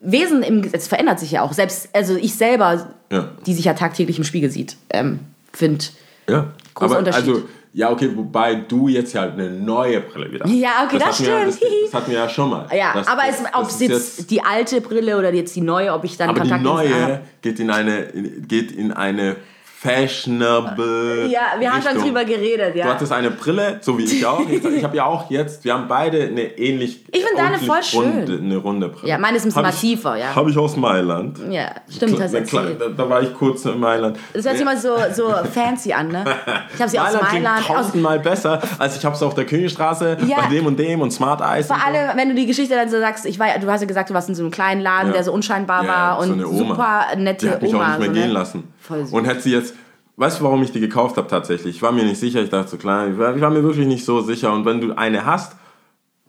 Wesen 0.00 0.44
im 0.44 0.62
Gesetz 0.62 0.86
verändert 0.86 1.18
sich 1.18 1.32
ja 1.32 1.42
auch. 1.42 1.52
Selbst, 1.52 1.88
also 1.92 2.14
ich 2.14 2.34
selber, 2.36 2.94
Ja. 3.10 3.28
die 3.44 3.54
sich 3.54 3.64
ja 3.64 3.74
tagtäglich 3.74 4.18
im 4.18 4.24
Spiegel 4.24 4.50
sieht, 4.50 4.76
ähm, 4.90 5.18
finde. 5.52 5.84
Ja. 6.28 6.52
Großer 6.74 6.90
aber, 6.92 6.98
Unterschied. 7.00 7.28
Also, 7.28 7.48
ja, 7.72 7.90
okay, 7.90 8.10
wobei 8.14 8.54
du 8.56 8.88
jetzt 8.88 9.12
ja 9.12 9.22
eine 9.30 9.50
neue 9.50 10.00
Brille 10.00 10.32
wieder 10.32 10.44
hast. 10.44 10.52
Ja, 10.52 10.84
okay, 10.86 10.98
das 10.98 11.20
wir 11.20 11.28
ja- 11.28 11.52
stimmt. 11.52 11.62
Das, 11.62 11.90
das 11.90 11.94
hatten 11.94 12.10
wir 12.10 12.18
ja 12.18 12.28
schon 12.28 12.50
mal. 12.50 12.66
Ja, 12.76 12.92
Das- 12.94 13.06
aber 13.06 13.22
das- 13.26 13.36
es, 13.36 13.42
das 13.44 13.54
ob 13.54 13.66
es 13.66 13.72
ist 13.74 13.80
jetzt, 13.80 14.30
die 14.30 14.42
alte 14.42 14.80
Brille 14.80 15.18
oder 15.18 15.32
jetzt 15.32 15.54
die 15.56 15.60
neue, 15.60 15.92
ob 15.92 16.04
ich 16.04 16.16
dann 16.16 16.30
aber 16.30 16.40
die 16.40 16.48
Kontaktlinsen 16.50 16.90
neue 17.00 17.20
geht 17.42 17.60
in 17.60 17.70
eine, 17.70 18.06
geht 18.48 18.72
in 18.72 18.92
eine 18.92 19.36
fashionable 19.80 21.26
Ja, 21.30 21.40
wir 21.58 21.72
haben 21.72 21.82
schon 21.82 21.98
drüber 22.02 22.24
geredet, 22.24 22.74
ja. 22.74 22.84
Du 22.86 22.90
hattest 22.90 23.12
eine 23.12 23.30
Brille, 23.30 23.78
so 23.80 23.96
wie 23.98 24.04
ich 24.04 24.24
auch. 24.26 24.40
Ich, 24.48 24.64
ich 24.64 24.84
habe 24.84 24.96
ja 24.96 25.04
auch 25.04 25.30
jetzt, 25.30 25.64
wir 25.64 25.74
haben 25.74 25.86
beide 25.88 26.22
eine 26.22 26.42
ähnlich. 26.58 27.04
Ich 27.12 27.24
finde 27.24 27.42
deine 27.42 27.58
voll 27.58 27.82
schön. 27.82 28.00
Runde, 28.00 28.38
eine 28.42 28.56
runde 28.56 28.88
Brille. 28.88 29.08
Ja, 29.08 29.18
meine 29.18 29.36
ist 29.36 29.44
ein 29.44 29.48
bisschen 29.48 29.66
Hab 29.66 29.74
ich- 30.16 30.22
ja. 30.22 30.34
Habe 30.34 30.50
ich 30.50 30.58
aus 30.58 30.76
Mailand. 30.76 31.38
Ja, 31.50 31.70
stimmt, 31.94 32.20
hast 32.20 32.34
du 32.34 32.40
da, 32.78 32.88
da 32.96 33.08
war 33.10 33.22
ich 33.22 33.32
kurz 33.34 33.64
in 33.64 33.78
Mailand. 33.78 34.18
Das 34.32 34.44
hört 34.44 34.54
sich 34.56 34.62
immer 34.62 34.76
so, 34.76 34.94
so 35.14 35.28
fancy 35.52 35.92
an, 35.92 36.08
ne? 36.08 36.24
Ich 36.74 36.80
habe 36.80 36.90
sie 36.90 36.98
aus 36.98 37.12
Mailand 37.12 37.32
Mailand. 37.32 37.70
Aus, 37.70 37.76
tausendmal 37.76 38.18
besser, 38.20 38.60
als 38.78 38.96
ich 38.96 39.04
habe 39.04 39.14
es 39.14 39.22
auf 39.22 39.34
der 39.34 39.46
Königstraße 39.46 40.18
Ja. 40.26 40.42
bei 40.42 40.46
dem 40.54 40.66
und 40.66 40.78
dem 40.78 41.00
und 41.00 41.10
Smart 41.12 41.40
Eyes. 41.40 41.66
vor 41.66 41.76
und 41.76 41.82
so. 41.82 41.88
allem, 41.88 42.16
wenn 42.16 42.28
du 42.28 42.34
die 42.34 42.46
Geschichte 42.46 42.74
dann 42.74 42.88
so 42.88 42.98
sagst, 42.98 43.26
ich 43.26 43.38
war, 43.38 43.46
du 43.58 43.70
hast 43.70 43.80
ja 43.80 43.86
gesagt, 43.86 44.10
du 44.10 44.14
warst 44.14 44.28
in 44.28 44.34
so 44.34 44.42
einem 44.42 44.50
kleinen 44.50 44.80
Laden, 44.80 45.08
Ja. 45.08 45.12
der 45.14 45.24
so 45.24 45.32
unscheinbar 45.32 45.84
Ja, 45.84 45.88
war 45.88 46.22
so 46.24 46.32
und 46.32 46.40
super 46.58 47.04
nette 47.16 47.46
Die 47.46 47.52
hat 47.52 47.62
mich 47.62 47.74
Oma. 47.74 47.84
auch 47.84 47.88
nicht 47.88 47.98
mehr 48.00 48.08
so, 48.08 48.12
gehen 48.14 48.26
ne? 48.28 48.32
lassen. 48.34 48.72
Voll 48.80 49.04
süß. 49.04 49.12
Und 49.12 49.24
hätte 49.26 49.40
sie 49.40 49.52
jetzt, 49.52 49.74
weißt 50.18 50.40
du, 50.40 50.44
warum 50.44 50.62
ich 50.62 50.72
die 50.72 50.80
gekauft 50.80 51.16
habe 51.16 51.28
tatsächlich? 51.28 51.76
Ich 51.76 51.82
war 51.82 51.92
mir 51.92 52.04
nicht 52.04 52.18
sicher, 52.20 52.42
ich 52.42 52.50
dachte 52.50 52.68
so 52.70 52.76
klein, 52.76 53.12
ich 53.12 53.18
war, 53.18 53.34
ich 53.34 53.40
war 53.40 53.50
mir 53.50 53.62
wirklich 53.62 53.86
nicht 53.86 54.04
so 54.04 54.20
sicher. 54.20 54.52
Und 54.52 54.64
wenn 54.64 54.80
du 54.80 54.92
eine 54.96 55.24
hast, 55.24 55.56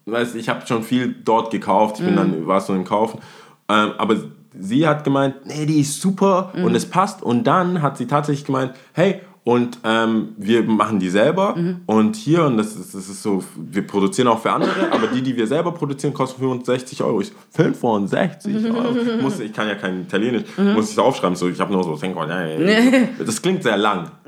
weißt 0.05 0.35
ich 0.35 0.47
habe 0.47 0.65
schon 0.65 0.83
viel 0.83 1.13
dort 1.23 1.51
gekauft, 1.51 1.99
ich 1.99 2.05
bin 2.05 2.13
Mhm. 2.13 2.17
dann, 2.17 2.47
war 2.47 2.61
so 2.61 2.73
im 2.73 2.85
Kaufen, 2.85 3.19
ähm, 3.67 3.91
aber 3.97 4.15
sie 4.57 4.87
hat 4.87 5.03
gemeint, 5.03 5.45
nee, 5.45 5.65
die 5.65 5.79
ist 5.81 6.01
super 6.01 6.51
Mhm. 6.55 6.63
und 6.65 6.75
es 6.75 6.89
passt. 6.89 7.21
Und 7.23 7.43
dann 7.45 7.81
hat 7.81 7.97
sie 7.97 8.07
tatsächlich 8.07 8.45
gemeint, 8.45 8.73
hey, 8.93 9.21
und 9.49 9.79
ähm, 9.83 10.29
wir 10.37 10.61
machen 10.63 10.99
die 10.99 11.09
selber 11.09 11.55
Mhm. 11.55 11.77
und 11.87 12.15
hier, 12.15 12.43
und 12.45 12.57
das 12.57 12.75
ist, 12.75 12.93
das 12.93 13.09
ist 13.09 13.23
so, 13.23 13.43
wir 13.55 13.81
produzieren 13.87 14.27
auch 14.27 14.39
für 14.39 14.51
andere, 14.51 14.91
aber 14.91 15.07
die, 15.07 15.23
die 15.23 15.35
wir 15.35 15.47
selber 15.47 15.71
produzieren, 15.71 16.13
kosten 16.13 16.39
65 16.41 17.01
Euro. 17.01 17.21
Ich 17.21 17.27
so, 17.29 17.33
65 17.55 18.55
Euro? 18.65 19.21
Muss, 19.23 19.39
ich 19.39 19.51
kann 19.51 19.67
ja 19.67 19.73
kein 19.75 20.01
Italienisch, 20.01 20.43
Mhm. 20.55 20.73
muss 20.73 20.89
ich 20.89 20.95
so 20.95 21.01
aufschreiben, 21.01 21.35
so, 21.35 21.49
ich 21.49 21.59
habe 21.59 21.73
nur 21.73 21.83
so, 21.83 21.97
das 23.25 23.41
klingt 23.41 23.63
sehr 23.63 23.77
lang. 23.77 24.11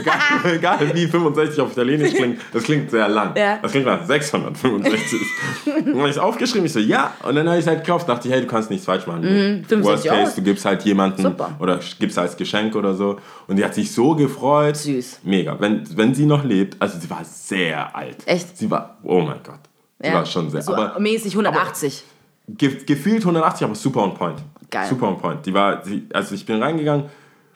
egal, 0.00 0.54
egal 0.56 0.78
wie 0.94 1.06
65 1.08 1.60
auf 1.60 1.72
Italienisch 1.72 2.14
klingt, 2.18 2.38
das 2.52 2.62
klingt 2.62 2.90
sehr 2.90 3.08
lang. 3.08 3.36
Ja. 3.36 3.58
Das 3.60 3.70
klingt 3.72 3.86
nach 3.86 4.02
665. 4.06 5.20
und 5.66 5.86
dann 5.88 5.98
habe 5.98 6.08
ich 6.08 6.18
aufgeschrieben, 6.18 6.64
ich 6.66 6.72
so, 6.72 6.80
ja, 6.80 7.12
und 7.22 7.34
dann 7.34 7.46
habe 7.46 7.58
ich 7.58 7.64
es 7.64 7.68
halt 7.68 7.84
gekauft, 7.84 8.08
dachte 8.08 8.28
ich, 8.28 8.34
hey, 8.34 8.40
du 8.40 8.46
kannst 8.46 8.70
nichts 8.70 8.86
falsch 8.86 9.06
machen. 9.06 9.22
65 9.68 9.84
Worst 9.84 10.06
Euro. 10.08 10.16
Case, 10.24 10.36
du 10.36 10.42
gibst 10.42 10.64
halt 10.64 10.82
jemanden 10.84 11.22
Super. 11.22 11.50
oder 11.60 11.80
gibst 11.98 12.18
als 12.18 12.34
Geschenk 12.36 12.74
oder 12.76 12.94
so. 12.94 13.16
Und 13.46 13.56
die 13.56 13.64
hat 13.64 13.74
sich 13.74 13.92
so 13.92 14.14
gefreut. 14.14 14.53
Süß. 14.74 15.20
Mega. 15.22 15.56
Wenn, 15.58 15.84
wenn 15.96 16.14
sie 16.14 16.26
noch 16.26 16.44
lebt, 16.44 16.76
also 16.80 16.98
sie 16.98 17.08
war 17.10 17.24
sehr 17.24 17.94
alt. 17.94 18.16
Echt? 18.26 18.56
Sie 18.56 18.70
war, 18.70 18.96
oh 19.02 19.20
mein 19.20 19.40
Gott. 19.42 19.60
Sie 20.02 20.12
war 20.12 20.26
schon 20.26 20.50
sehr. 20.50 20.62
so 20.62 20.74
aber 20.74 20.98
mäßig 21.00 21.32
180. 21.34 22.02
ge 22.48 22.84
gefühlt 22.84 23.22
180, 23.22 23.64
aber 23.64 23.74
super 23.74 24.02
on 24.02 24.14
point. 24.14 24.38
Geil. 24.70 24.86
Super 24.88 25.08
on 25.08 25.18
point. 25.18 25.44
Die 25.46 25.54
war, 25.54 25.84
sie, 25.84 26.06
also 26.12 26.34
ich 26.34 26.44
bin 26.44 26.62
reingegangen 26.62 27.06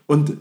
und 0.06 0.36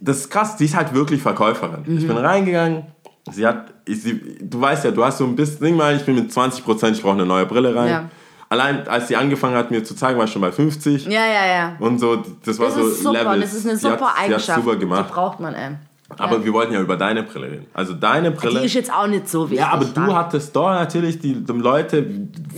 das 0.00 0.18
ist 0.18 0.30
krass, 0.30 0.58
sie 0.58 0.66
ist 0.66 0.76
halt 0.76 0.92
wirklich 0.94 1.22
Verkäuferin. 1.22 1.82
Ich 1.86 2.04
Mhm. 2.04 2.08
bin 2.08 2.16
reingegangen, 2.18 2.84
sie 3.32 3.46
hat, 3.46 3.72
ich, 3.86 4.02
sie, 4.02 4.38
du 4.40 4.60
weißt 4.60 4.84
ja, 4.84 4.90
du 4.90 5.04
hast 5.04 5.18
so 5.18 5.24
ein 5.24 5.34
bisschen, 5.34 5.76
mal, 5.76 5.96
ich 5.96 6.04
bin 6.04 6.14
mit 6.14 6.32
20 6.32 6.64
Prozent, 6.64 6.96
ich 6.96 7.02
brauche 7.02 7.14
eine 7.14 7.26
neue 7.26 7.46
Brille 7.46 7.74
rein. 7.74 7.88
Ja. 7.88 8.10
Allein 8.52 8.86
als 8.86 9.08
sie 9.08 9.16
angefangen 9.16 9.56
hat, 9.56 9.70
mir 9.70 9.82
zu 9.82 9.94
zeigen, 9.96 10.18
war 10.18 10.26
ich 10.26 10.32
schon 10.32 10.42
bei 10.42 10.52
50. 10.52 11.06
ja, 11.06 11.12
ja, 11.26 11.46
ja. 11.46 11.76
Und 11.78 11.98
so, 11.98 12.22
das 12.44 12.58
war 12.58 12.66
Das 12.66 12.74
so 12.76 12.86
ist 12.88 13.02
super, 13.02 13.18
Levels. 13.34 13.40
das 13.40 13.54
ist 13.54 13.64
eine 13.66 13.74
hat- 13.74 13.80
super 13.80 14.12
sie 14.16 14.22
Eigenschaft. 14.24 14.48
hat's 14.48 14.64
super 14.64 14.76
gemacht. 14.76 15.06
Die 15.08 15.12
braucht 15.14 15.40
man, 15.40 15.54
ey. 15.54 15.70
Aber 16.18 16.44
wir 16.44 16.52
wollten 16.52 16.74
ja 16.74 16.80
über 16.82 16.98
deine 16.98 17.22
Brille 17.22 17.46
reden. 17.50 17.66
Also 17.72 17.94
deine 17.94 18.30
Brille. 18.32 18.60
Die 18.60 18.66
ist 18.66 18.74
jetzt 18.74 18.92
auch 18.92 19.06
nicht 19.06 19.26
so 19.30 19.44
wichtig. 19.48 19.60
ja, 19.60 19.70
aber 19.72 19.86
du 19.86 20.14
hattest 20.14 20.54
doch 20.54 20.68
natürlich 20.68 21.18
die, 21.20 21.42
die 21.42 21.52
Leute, 21.52 22.04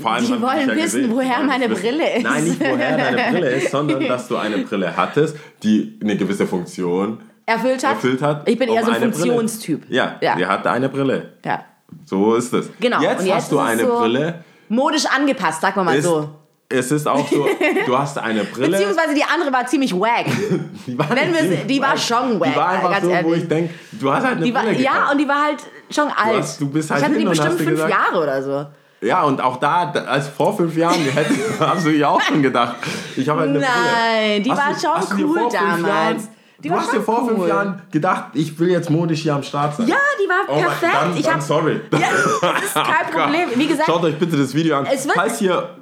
vor 0.02 0.10
allem 0.14 0.26
Die 0.26 0.42
wollen 0.42 0.68
ja 0.68 0.74
wissen, 0.74 1.02
gesehen, 1.02 1.10
woher 1.14 1.38
die 1.40 1.46
meine. 1.46 1.68
Brille 1.68 2.16
ist. 2.16 2.22
Nein, 2.24 2.42
nicht 2.44 2.58
woher 2.58 2.96
deine 2.98 3.16
Brille 3.30 3.50
ist, 3.50 3.70
sondern 3.70 4.04
dass 4.08 4.26
du 4.26 4.36
eine 4.36 4.58
Brille 4.58 4.96
hattest, 4.96 5.36
die 5.62 5.96
eine 6.02 6.16
gewisse 6.16 6.48
Funktion 6.48 7.18
erfüllt 7.46 7.84
hat. 7.86 7.92
erfüllt 7.92 8.22
hat. 8.22 8.48
Ich 8.48 8.58
bin 8.58 8.68
eher 8.68 8.84
so 8.84 8.90
ein 8.90 8.98
Brille. 9.02 9.12
Funktionstyp. 9.12 9.82
Ja, 9.88 10.16
Ja. 10.20 10.34
die 10.34 10.46
hatte 10.46 10.72
eine 10.72 10.88
Brille. 10.88 11.34
Ja. 11.44 11.62
So 12.06 12.34
ist 12.34 12.52
es. 12.52 12.68
Genau. 12.80 13.00
Jetzt, 13.02 13.24
jetzt 13.24 13.34
hast 13.36 13.52
du 13.52 13.60
eine 13.60 13.82
so- 13.84 13.98
Brille. 14.00 14.42
Modisch 14.74 15.06
angepasst, 15.06 15.60
sag 15.60 15.76
mal 15.76 15.84
mal 15.84 15.96
Ist, 15.96 16.04
so. 16.04 16.28
Es 16.68 16.90
ist 16.90 17.06
auch 17.06 17.28
so, 17.30 17.46
du 17.86 17.98
hast 17.98 18.18
eine 18.18 18.42
Brille. 18.52 18.70
Beziehungsweise 18.70 19.14
die 19.14 19.22
andere 19.22 19.52
war 19.52 19.66
ziemlich 19.66 19.94
wack. 19.94 20.24
Die 20.86 20.98
war, 20.98 21.14
Nennen 21.14 21.34
wir 21.34 21.56
die 21.64 21.80
war 21.80 21.90
wack. 21.90 21.98
schon 21.98 22.40
wack, 22.40 22.50
Die 22.52 22.56
war 22.56 22.68
einfach 22.70 22.90
ganz 22.90 23.04
so, 23.04 23.08
wo 23.10 23.12
ehrlich. 23.14 23.42
ich 23.42 23.48
denke, 23.48 23.74
du 23.92 24.12
hast 24.12 24.24
halt 24.24 24.36
eine 24.36 24.44
Die 24.46 24.54
war, 24.54 24.62
Brille 24.62 24.80
ja, 24.82 24.92
gekauft. 24.92 25.12
und 25.12 25.18
die 25.18 25.28
war 25.28 25.42
halt 25.44 25.56
schon 25.90 26.08
alt. 26.08 26.38
hast- 26.38 26.60
du 26.60 26.68
bist 26.68 26.90
halt 26.90 27.00
ich 27.02 27.08
hatte 27.08 27.18
die 27.18 27.24
bestimmt 27.24 27.56
fünf 27.58 27.70
gesagt- 27.70 27.90
Jahre 27.90 28.22
oder 28.22 28.42
so. 28.42 28.66
Ja, 29.06 29.22
und 29.24 29.40
auch 29.42 29.58
da, 29.58 29.90
als 29.92 30.28
vor 30.28 30.56
fünf 30.56 30.74
Jahren, 30.76 30.94
hätte, 31.04 31.34
hast 31.60 31.84
du 31.84 31.90
dir 31.92 32.08
auch 32.08 32.20
schon 32.22 32.42
gedacht, 32.42 32.76
ich 33.16 33.28
habe 33.28 33.40
halt 33.40 33.50
eine 33.50 33.58
Brille. 33.58 33.70
Nein, 34.02 34.42
die 34.42 34.50
Hast 34.50 34.82
war 34.84 34.98
du- 35.00 35.06
schon 35.06 35.18
du 35.18 35.26
cool 35.28 35.48
damals. 35.52 35.82
Jahren, 35.86 36.28
Die 36.62 36.68
du 36.68 36.74
hast 36.74 36.92
dir 36.92 37.00
vor 37.02 37.26
fünf 37.26 37.40
cool. 37.40 37.48
Jahren 37.48 37.82
gedacht, 37.90 38.26
ich 38.34 38.58
will 38.58 38.70
jetzt 38.70 38.88
modisch 38.90 39.22
hier 39.22 39.34
am 39.34 39.42
Start 39.42 39.76
sein. 39.76 39.88
Ja, 39.88 39.96
die 40.22 40.28
war 40.28 40.44
Oh 40.48 40.60
perfekt. 40.60 40.92
Dann, 40.94 41.16
ich 41.16 41.22
dann 41.24 41.34
hab, 41.34 41.42
sorry. 41.42 41.80
Ja, 41.92 41.98
das 42.40 42.64
ist 42.64 42.74
kein 42.74 43.10
Problem. 43.12 43.48
Wie 43.56 43.66
gesagt, 43.66 43.86
Schaut 43.86 44.04
euch 44.04 44.18
bitte 44.18 44.36
das 44.36 44.54
Video 44.54 44.76
an. 44.78 44.86
Es 44.86 45.04
wird- 45.04 45.14
falls 45.16 45.38
hier, 45.38 45.76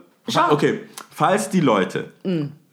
okay, 0.51 0.81
falls 1.11 1.51
die 1.51 1.61
Leute 1.61 2.13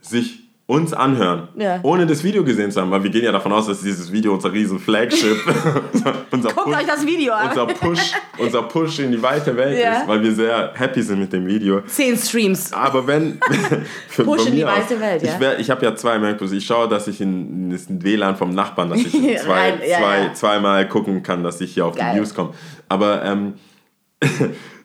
sich 0.02 0.49
uns 0.70 0.94
anhören, 0.94 1.48
Ja. 1.56 1.80
ohne 1.82 2.06
das 2.06 2.24
Video 2.24 2.44
gesehen 2.44 2.70
zu 2.72 2.80
haben, 2.80 2.92
weil 2.92 3.02
wir 3.04 3.10
gehen 3.10 3.24
ja 3.24 3.32
davon 3.32 3.52
aus, 3.52 3.66
dass 3.66 3.82
dieses 3.82 4.12
Video 4.12 4.36
unser 4.36 4.54
riesen 4.54 4.78
Flagship, 4.78 5.36
unser, 6.32 6.50
guckt 6.50 6.66
Push, 6.66 6.78
euch 6.78 6.86
das 6.86 7.04
Video 7.08 7.34
an. 7.34 7.50
unser 7.50 7.66
Push, 7.66 8.12
unser 8.38 8.62
Push 8.62 9.00
in 9.00 9.12
die 9.12 9.20
weite 9.24 9.58
Welt 9.58 9.80
Ja. 9.80 10.02
ist, 10.02 10.08
weil 10.08 10.22
wir 10.22 10.32
sehr 10.32 10.72
happy 10.76 11.02
sind 11.02 11.22
mit 11.22 11.34
dem 11.34 11.48
Video. 11.48 11.82
Zehn 11.88 12.16
Streams. 12.16 12.72
Aber 12.72 13.08
wenn. 13.08 13.40
für- 14.10 14.24
Push 14.24 14.46
in 14.46 14.54
die 14.58 14.64
aus, 14.64 14.78
weite 14.78 15.00
Welt, 15.00 15.24
ja. 15.24 15.34
Ich, 15.34 15.40
wär- 15.40 15.60
ich 15.60 15.70
habe 15.72 15.84
ja 15.84 15.96
zwei 15.96 16.20
MacBooks. 16.20 16.52
Ich 16.52 16.68
schaue, 16.68 16.88
dass 16.88 17.08
ich 17.08 17.20
in, 17.20 17.72
das 17.72 17.88
WLAN 17.90 18.36
vom 18.36 18.52
Nachbarn, 18.52 18.92
dass 18.92 19.00
ich 19.00 19.12
zwei, 19.42 19.72
Rein, 19.72 19.80
ja, 19.90 19.98
zwei, 19.98 20.30
zweimal 20.36 20.88
gucken 20.88 21.24
kann, 21.24 21.44
dass 21.44 21.60
ich 21.62 21.74
hier 21.74 21.88
auf 21.88 21.96
Geil. 21.96 22.12
die 22.14 22.20
News 22.20 22.36
komme. 22.36 22.54
Aber 22.88 23.26
ähm, 23.26 23.56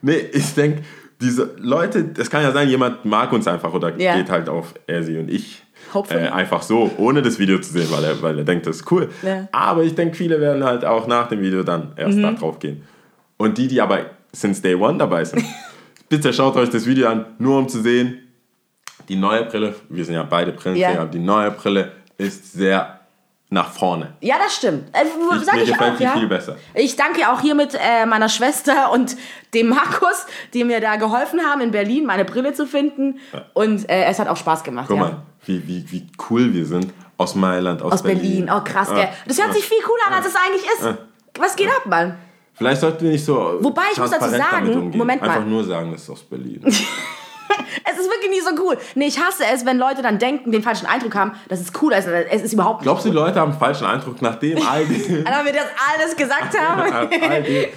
nee, 0.00 0.16
ich 0.32 0.54
denke, 0.54 0.82
diese 1.20 1.50
Leute, 1.58 2.06
es 2.18 2.30
kann 2.30 2.42
ja 2.42 2.52
sein, 2.52 2.70
jemand 2.70 3.04
mag 3.04 3.32
uns 3.32 3.46
einfach 3.46 3.72
oder 3.74 3.92
geht 3.92 4.30
halt 4.30 4.48
auf 4.48 4.72
er, 4.86 5.02
sie 5.02 5.18
und 5.18 5.30
ich. 5.30 5.62
Äh, 6.10 6.28
einfach 6.28 6.62
so, 6.62 6.90
ohne 6.98 7.22
das 7.22 7.38
Video 7.38 7.58
zu 7.60 7.72
sehen, 7.72 7.86
weil 7.90 8.02
er, 8.04 8.20
weil 8.22 8.38
er 8.38 8.44
denkt, 8.44 8.66
das 8.66 8.76
ist 8.76 8.90
cool. 8.90 9.10
Ja. 9.22 9.48
Aber 9.52 9.82
ich 9.84 9.94
denke, 9.94 10.16
viele 10.16 10.40
werden 10.40 10.64
halt 10.64 10.84
auch 10.84 11.06
nach 11.06 11.28
dem 11.28 11.40
Video 11.40 11.62
dann 11.62 11.92
erst 11.96 12.18
Mhm. 12.18 12.22
da 12.22 12.32
drauf 12.32 12.58
gehen. 12.58 12.82
Und 13.36 13.58
die, 13.58 13.68
die 13.68 13.80
aber 13.80 14.06
since 14.32 14.60
day 14.62 14.74
one 14.74 14.98
dabei 14.98 15.24
sind, 15.24 15.44
bitte 16.08 16.32
schaut 16.32 16.56
euch 16.56 16.70
das 16.70 16.86
Video 16.86 17.08
an, 17.08 17.26
nur 17.38 17.58
um 17.58 17.68
zu 17.68 17.80
sehen, 17.82 18.18
die 19.08 19.16
neue 19.16 19.44
Brille, 19.44 19.74
wir 19.88 20.04
sind 20.04 20.14
ja 20.14 20.22
beide 20.22 20.52
Brillenträger, 20.52 20.94
Ja. 20.94 21.04
die 21.04 21.18
neue 21.18 21.50
Brille 21.50 21.92
ist 22.18 22.52
sehr 22.52 23.00
nach 23.54 23.70
vorne. 23.70 24.12
Ja, 24.20 24.36
das 24.38 24.56
stimmt. 24.56 24.88
Äh, 24.92 25.04
Ich- 25.04 25.44
sag 25.44 25.54
mir 25.54 25.62
ich 25.62 25.70
gefällt 25.70 25.94
auch, 25.94 26.00
ja. 26.00 26.12
viel 26.12 26.26
besser. 26.26 26.56
Ich 26.74 26.96
danke 26.96 27.30
auch 27.30 27.40
hiermit 27.40 27.74
äh, 27.74 28.04
meiner 28.04 28.28
Schwester 28.28 28.90
und 28.92 29.16
dem 29.54 29.68
Markus, 29.68 30.26
die 30.52 30.64
mir 30.64 30.80
da 30.80 30.96
geholfen 30.96 31.40
haben, 31.40 31.60
in 31.62 31.70
Berlin 31.70 32.04
meine 32.04 32.24
Brille 32.24 32.52
zu 32.52 32.66
finden. 32.66 33.20
Und 33.54 33.88
äh, 33.88 34.04
es 34.04 34.18
hat 34.18 34.28
auch 34.28 34.36
Spaß 34.36 34.64
gemacht. 34.64 34.86
Guck 34.88 34.96
ja. 34.96 35.02
mal, 35.04 35.22
wie, 35.46 35.66
wie, 35.66 35.90
wie 35.90 36.06
cool 36.28 36.52
wir 36.52 36.66
sind. 36.66 36.92
Aus 37.16 37.36
Mailand, 37.36 37.80
aus, 37.80 37.92
Aus 37.92 38.02
Berlin. 38.02 38.50
Oh, 38.52 38.60
krass, 38.64 38.92
gell. 38.92 39.08
Das 39.26 39.40
hört 39.40 39.54
sich 39.54 39.64
viel 39.64 39.80
cooler 39.82 40.08
an, 40.08 40.14
als 40.14 40.26
es 40.26 40.34
eigentlich 40.34 40.64
ist. 40.64 40.98
Was 41.38 41.54
geht 41.54 41.68
ab, 41.68 41.86
Mann? 41.86 42.18
Vielleicht 42.54 42.80
sollten 42.80 43.04
wir 43.04 43.12
nicht 43.12 43.24
so 43.24 43.56
Wobei, 43.60 43.82
ich 43.92 43.98
muss 43.98 44.10
dazu 44.10 44.30
sagen. 44.30 44.90
Moment 44.96 45.20
mal. 45.20 45.30
Einfach 45.30 45.46
nur 45.46 45.64
sagen, 45.64 45.92
das 45.92 46.02
ist 46.02 46.10
aus 46.10 46.22
Berlin. 46.24 46.60
Es 47.90 47.98
ist 47.98 48.08
wirklich 48.10 48.30
nicht 48.30 48.44
so 48.44 48.62
cool. 48.62 48.78
Nee, 48.94 49.06
ich 49.06 49.18
hasse 49.18 49.44
es, 49.52 49.66
wenn 49.66 49.78
Leute 49.78 50.00
dann 50.02 50.18
denken, 50.18 50.52
den 50.52 50.62
falschen 50.62 50.86
Eindruck 50.86 51.14
haben, 51.14 51.32
dass 51.48 51.60
es 51.60 51.72
cool 51.82 51.92
ist. 51.92 52.06
Es 52.06 52.42
ist 52.42 52.52
überhaupt 52.52 52.80
nicht 52.80 52.84
Glaubst 52.84 53.04
du, 53.04 53.10
die 53.10 53.16
cool. 53.16 53.24
Leute 53.24 53.40
haben 53.40 53.50
einen 53.50 53.58
falschen 53.58 53.86
Eindruck, 53.86 54.22
nachdem 54.22 54.58
all 54.66 54.84
die... 54.86 55.08
Wir 55.08 55.24
das 55.24 55.66
alles 55.94 56.16
gesagt 56.16 56.58
haben, 56.58 57.10
die 57.46 57.68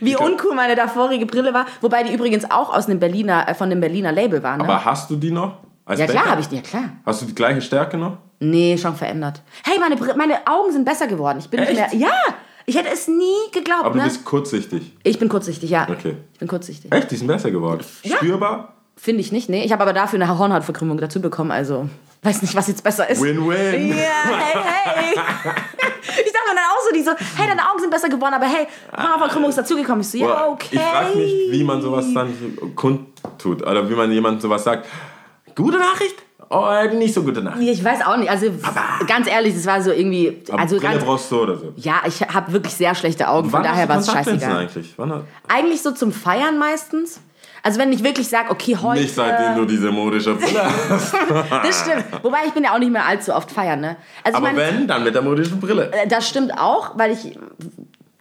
wie 0.00 0.16
uncool 0.16 0.54
meine 0.54 0.74
davorige 0.74 1.26
Brille 1.26 1.52
war. 1.54 1.66
Wobei 1.80 2.02
die 2.02 2.12
übrigens 2.12 2.50
auch 2.50 2.74
aus 2.74 2.86
einem 2.86 2.98
Berliner, 2.98 3.48
äh, 3.48 3.54
von 3.54 3.70
dem 3.70 3.80
Berliner 3.80 4.12
Label 4.12 4.42
war. 4.42 4.56
Ne? 4.56 4.64
aber 4.64 4.84
hast 4.84 5.10
du 5.10 5.16
die 5.16 5.30
noch? 5.30 5.58
Als 5.84 6.00
ja, 6.00 6.06
klar 6.06 6.26
habe 6.26 6.40
ich 6.40 6.48
die, 6.48 6.56
ja 6.56 6.62
klar. 6.62 6.84
Hast 7.04 7.22
du 7.22 7.26
die 7.26 7.34
gleiche 7.34 7.60
Stärke 7.60 7.96
noch? 7.96 8.18
Nee, 8.40 8.78
schon 8.78 8.96
verändert. 8.96 9.42
Hey, 9.64 9.78
meine, 9.78 9.96
Br- 9.96 10.16
meine 10.16 10.46
Augen 10.46 10.72
sind 10.72 10.84
besser 10.84 11.06
geworden. 11.06 11.38
Ich 11.38 11.48
bin 11.48 11.60
nicht 11.60 11.74
mehr. 11.74 11.86
Echt? 11.86 11.94
Ja, 11.94 12.12
ich 12.66 12.76
hätte 12.76 12.90
es 12.92 13.08
nie 13.08 13.50
geglaubt. 13.52 13.84
Aber 13.84 13.94
du 13.94 13.98
ne? 13.98 14.04
bist 14.04 14.24
kurzsichtig. 14.24 14.96
ich 15.02 15.18
bin 15.18 15.28
kurzsichtig, 15.28 15.70
ja. 15.70 15.86
Okay. 15.88 16.16
Ich 16.32 16.38
bin 16.38 16.48
kurzsichtig. 16.48 16.92
Echt? 16.92 17.10
Die 17.10 17.16
sind 17.16 17.26
besser 17.26 17.50
geworden. 17.50 17.84
Ja. 18.02 18.16
Spürbar? 18.16 18.74
Finde 18.96 19.20
ich 19.20 19.32
nicht, 19.32 19.48
nee. 19.48 19.64
Ich 19.64 19.72
habe 19.72 19.82
aber 19.82 19.92
dafür 19.92 20.20
eine 20.20 20.38
Hornhautverkrümmung 20.38 20.98
dazu 20.98 21.20
bekommen, 21.20 21.50
also 21.50 21.88
weiß 22.22 22.42
nicht, 22.42 22.54
was 22.54 22.68
jetzt 22.68 22.84
besser 22.84 23.08
ist. 23.10 23.20
Win-win. 23.20 23.88
Ja, 23.88 23.94
hey, 23.94 24.62
hey. 24.84 25.14
Ich 26.04 26.32
dachte 26.32 26.48
mir 26.50 26.56
dann 26.56 26.64
auch 26.64 26.82
so, 26.88 26.94
die 26.94 27.02
so, 27.02 27.10
hey, 27.36 27.46
deine 27.48 27.62
Augen 27.70 27.80
sind 27.80 27.90
besser 27.90 28.08
geworden, 28.08 28.34
aber 28.34 28.44
hey, 28.46 28.66
Hornhautverkrümmung 28.96 29.48
ist 29.50 29.56
dazugekommen. 29.58 30.00
Ich 30.02 30.08
so, 30.10 30.18
ja, 30.18 30.46
okay. 30.48 30.68
Ich 30.72 30.80
frage 30.80 31.16
mich, 31.16 31.32
wie 31.50 31.64
man 31.64 31.80
sowas 31.80 32.06
dann 32.12 32.32
kundtut. 32.74 33.62
Oder 33.62 33.88
wie 33.88 33.94
man 33.94 34.10
jemandem 34.12 34.40
sowas 34.40 34.62
sagt. 34.64 34.86
Gute 35.54 35.78
Nachricht? 35.78 36.16
Oder 36.50 36.88
nicht 36.92 37.14
so 37.14 37.22
gute 37.22 37.40
Nachricht? 37.42 37.70
Ich 37.70 37.82
weiß 37.84 38.04
auch 38.04 38.16
nicht, 38.16 38.28
also 38.30 38.46
ganz 39.06 39.26
ehrlich, 39.26 39.54
das 39.54 39.64
war 39.64 39.80
so 39.80 39.90
irgendwie, 39.90 40.42
Aber 40.50 40.60
also 40.60 40.76
Brille 40.76 40.92
ganz, 40.92 41.04
brauchst 41.04 41.30
du 41.30 41.40
oder 41.40 41.56
so. 41.56 41.72
ja, 41.76 42.02
ich 42.06 42.20
habe 42.20 42.52
wirklich 42.52 42.74
sehr 42.74 42.94
schlechte 42.94 43.28
Augen, 43.28 43.48
von 43.48 43.60
Wann 43.60 43.62
daher 43.62 43.88
war 43.88 43.98
es 43.98 44.06
scheißegal. 44.10 44.56
eigentlich? 44.58 44.92
Wann 44.98 45.12
hat- 45.12 45.24
Eigentlich 45.48 45.80
so 45.82 45.92
zum 45.92 46.12
Feiern 46.12 46.58
meistens. 46.58 47.20
Also 47.62 47.78
wenn 47.78 47.92
ich 47.92 48.02
wirklich 48.02 48.28
sage, 48.28 48.50
okay, 48.50 48.76
heute... 48.80 49.02
Nicht 49.02 49.14
seitdem 49.14 49.56
du 49.56 49.64
diese 49.64 49.90
modische 49.90 50.34
Brille 50.36 50.62
hast. 50.88 51.14
Das 51.50 51.80
stimmt. 51.82 52.04
Wobei 52.22 52.38
ich 52.46 52.52
bin 52.52 52.64
ja 52.64 52.74
auch 52.74 52.78
nicht 52.78 52.90
mehr 52.92 53.06
allzu 53.06 53.32
oft 53.34 53.50
feiern, 53.50 53.80
ne? 53.80 53.96
Also 54.24 54.38
Aber 54.38 54.48
ich 54.50 54.56
meine, 54.56 54.78
wenn, 54.78 54.88
dann 54.88 55.04
mit 55.04 55.14
der 55.14 55.22
modischen 55.22 55.60
Brille. 55.60 55.90
äh, 55.92 56.08
das 56.08 56.28
stimmt 56.28 56.52
auch, 56.58 56.98
weil 56.98 57.12
ich 57.12 57.38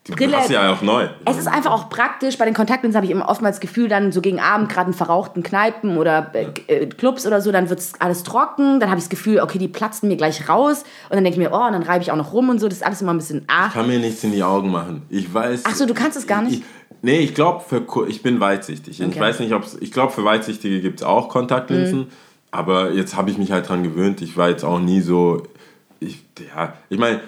Die 0.07 0.11
Brille- 0.13 0.37
hast 0.37 0.49
ja 0.51 0.71
auch 0.73 0.81
neu. 0.83 1.07
Es 1.25 1.37
ist 1.37 1.47
einfach 1.47 1.71
auch 1.71 1.89
praktisch. 1.89 2.37
Bei 2.37 2.45
den 2.45 2.53
Kontaktlinsen 2.53 2.95
habe 2.95 3.05
ich 3.05 3.11
immer 3.11 3.29
oftmals 3.29 3.55
das 3.57 3.61
Gefühl, 3.61 3.87
dann 3.87 4.11
so 4.11 4.21
gegen 4.21 4.39
Abend, 4.39 4.69
gerade 4.69 4.89
in 4.91 4.93
verrauchten 4.95 5.41
Kneipen 5.43 5.97
oder 5.97 6.31
äh, 6.35 6.45
äh, 6.67 6.85
Clubs 6.87 7.25
oder 7.25 7.41
so, 7.41 7.51
dann 7.51 7.69
wird 7.69 7.81
alles 7.99 8.21
trocken. 8.23 8.79
Dann 8.79 8.89
habe 8.89 8.99
ich 8.99 9.05
das 9.05 9.09
Gefühl, 9.09 9.39
okay, 9.39 9.57
die 9.57 9.67
platzen 9.67 10.07
mir 10.09 10.17
gleich 10.17 10.47
raus. 10.49 10.83
Und 11.09 11.15
dann 11.15 11.23
denke 11.23 11.39
ich 11.41 11.49
mir, 11.49 11.51
oh, 11.55 11.65
und 11.65 11.73
dann 11.73 11.83
reibe 11.83 12.03
ich 12.03 12.11
auch 12.11 12.15
noch 12.15 12.33
rum 12.33 12.49
und 12.49 12.59
so. 12.59 12.67
Das 12.67 12.77
ist 12.77 12.83
alles 12.85 13.01
immer 13.01 13.13
ein 13.13 13.17
bisschen 13.17 13.43
ah. 13.47 13.67
Ich 13.67 13.73
kann 13.73 13.87
mir 13.87 13.97
nichts 13.99 14.23
in 14.23 14.31
die 14.33 14.43
Augen 14.43 14.69
machen. 14.71 15.01
Ich 15.09 15.33
weiß. 15.33 15.63
Ach 15.65 15.73
so, 15.75 15.85
du 15.87 15.93
kannst 15.95 16.15
es 16.17 16.27
gar 16.27 16.41
nicht? 16.43 16.59
Ich, 16.59 16.65
nee, 17.01 17.19
ich 17.19 17.33
glaube, 17.33 17.63
ich 18.07 18.21
bin 18.23 18.39
weitsichtig. 18.39 18.99
Ich 18.99 19.05
Okay. 19.07 19.19
weiß 19.19 19.39
nicht, 19.39 19.53
ob 19.53 19.65
Ich 19.79 19.91
glaube, 19.91 20.11
für 20.13 20.23
Weitsichtige 20.23 20.81
gibt 20.81 21.01
es 21.01 21.05
auch 21.05 21.29
Kontaktlinsen. 21.29 21.99
Mhm. 21.99 22.07
Aber 22.51 22.91
jetzt 22.91 23.15
habe 23.15 23.29
ich 23.31 23.37
mich 23.37 23.51
halt 23.51 23.69
dran 23.69 23.83
gewöhnt. 23.83 24.21
Ich 24.21 24.35
war 24.37 24.49
jetzt 24.49 24.63
auch 24.65 24.79
nie 24.79 25.01
so. 25.01 25.43
Ich, 25.99 26.23
ja, 26.53 26.73
ich 26.89 26.97
meine, 26.99 27.21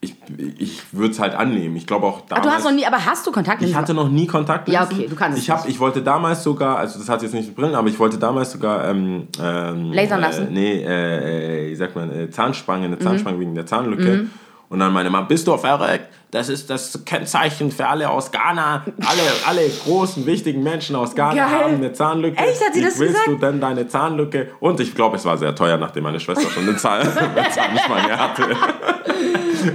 ich, 0.00 0.14
ich 0.58 0.80
würde 0.92 1.12
es 1.12 1.18
halt 1.20 1.34
annehmen. 1.34 1.74
Ich 1.76 1.86
glaube 1.86 2.06
auch 2.06 2.18
Ah, 2.20 2.24
damals. 2.28 2.46
du 2.46 2.52
hast 2.52 2.64
noch 2.64 2.72
nie, 2.72 2.84
aber 2.86 3.04
hast 3.04 3.26
du 3.26 3.32
Kontaktlinsen? 3.32 3.70
Ich 3.72 3.76
hatte 3.76 3.94
noch 3.94 4.08
nie 4.08 4.26
Kontaktlinsen. 4.26 4.88
Ja, 4.90 4.96
okay, 4.96 5.08
du 5.08 5.16
kannst 5.16 5.38
es 5.38 5.44
ich, 5.44 5.50
hab, 5.50 5.68
ich 5.68 5.78
wollte 5.80 6.02
damals 6.02 6.42
sogar, 6.42 6.76
also 6.78 6.98
das 6.98 7.08
hat 7.08 7.22
jetzt 7.22 7.34
nicht 7.34 7.46
mit 7.48 7.56
Brillen, 7.56 7.74
aber 7.74 7.88
ich 7.88 7.98
wollte 7.98 8.18
damals 8.18 8.52
sogar 8.52 8.88
ähm, 8.88 9.28
ähm, 9.40 9.92
Lasern 9.92 10.20
lassen? 10.20 10.48
Äh, 10.48 10.50
nee, 10.50 10.82
äh, 10.84 11.66
äh, 11.66 11.70
wie 11.70 11.76
sagt 11.76 11.94
man, 11.96 12.10
äh, 12.10 12.30
Zahnspange, 12.30 12.86
Mhm. 12.88 12.94
eine 12.94 12.98
Zahnspange 13.00 13.40
wegen 13.40 13.54
der 13.54 13.66
Zahnlücke. 13.66 14.26
Und 14.72 14.78
dann 14.78 14.90
meine 14.90 15.10
Mama, 15.10 15.26
bist 15.26 15.46
du 15.46 15.54
verrückt? 15.58 16.06
Das 16.30 16.48
ist 16.48 16.70
das 16.70 17.04
Kennzeichen 17.04 17.70
für 17.70 17.86
alle 17.86 18.08
aus 18.08 18.32
Ghana. 18.32 18.82
Alle, 19.04 19.22
alle 19.46 19.68
großen, 19.84 20.24
wichtigen 20.24 20.62
Menschen 20.62 20.96
aus 20.96 21.14
Ghana 21.14 21.34
Geil. 21.34 21.44
haben 21.50 21.74
eine 21.74 21.92
Zahnlücke. 21.92 22.38
Echt? 22.38 22.64
Hat 22.64 22.72
sie 22.72 22.80
Wie 22.80 22.84
das 22.86 22.98
willst 22.98 23.12
gesagt? 23.22 23.28
du 23.28 23.36
denn 23.36 23.60
deine 23.60 23.86
Zahnlücke? 23.86 24.48
Und 24.60 24.80
ich 24.80 24.94
glaube, 24.94 25.16
es 25.16 25.26
war 25.26 25.36
sehr 25.36 25.54
teuer, 25.54 25.76
nachdem 25.76 26.04
meine 26.04 26.18
Schwester 26.18 26.48
schon 26.48 26.62
eine 26.66 26.76
Zahn 26.78 27.02
Zahnspange 27.50 28.18
hatte. 28.18 28.44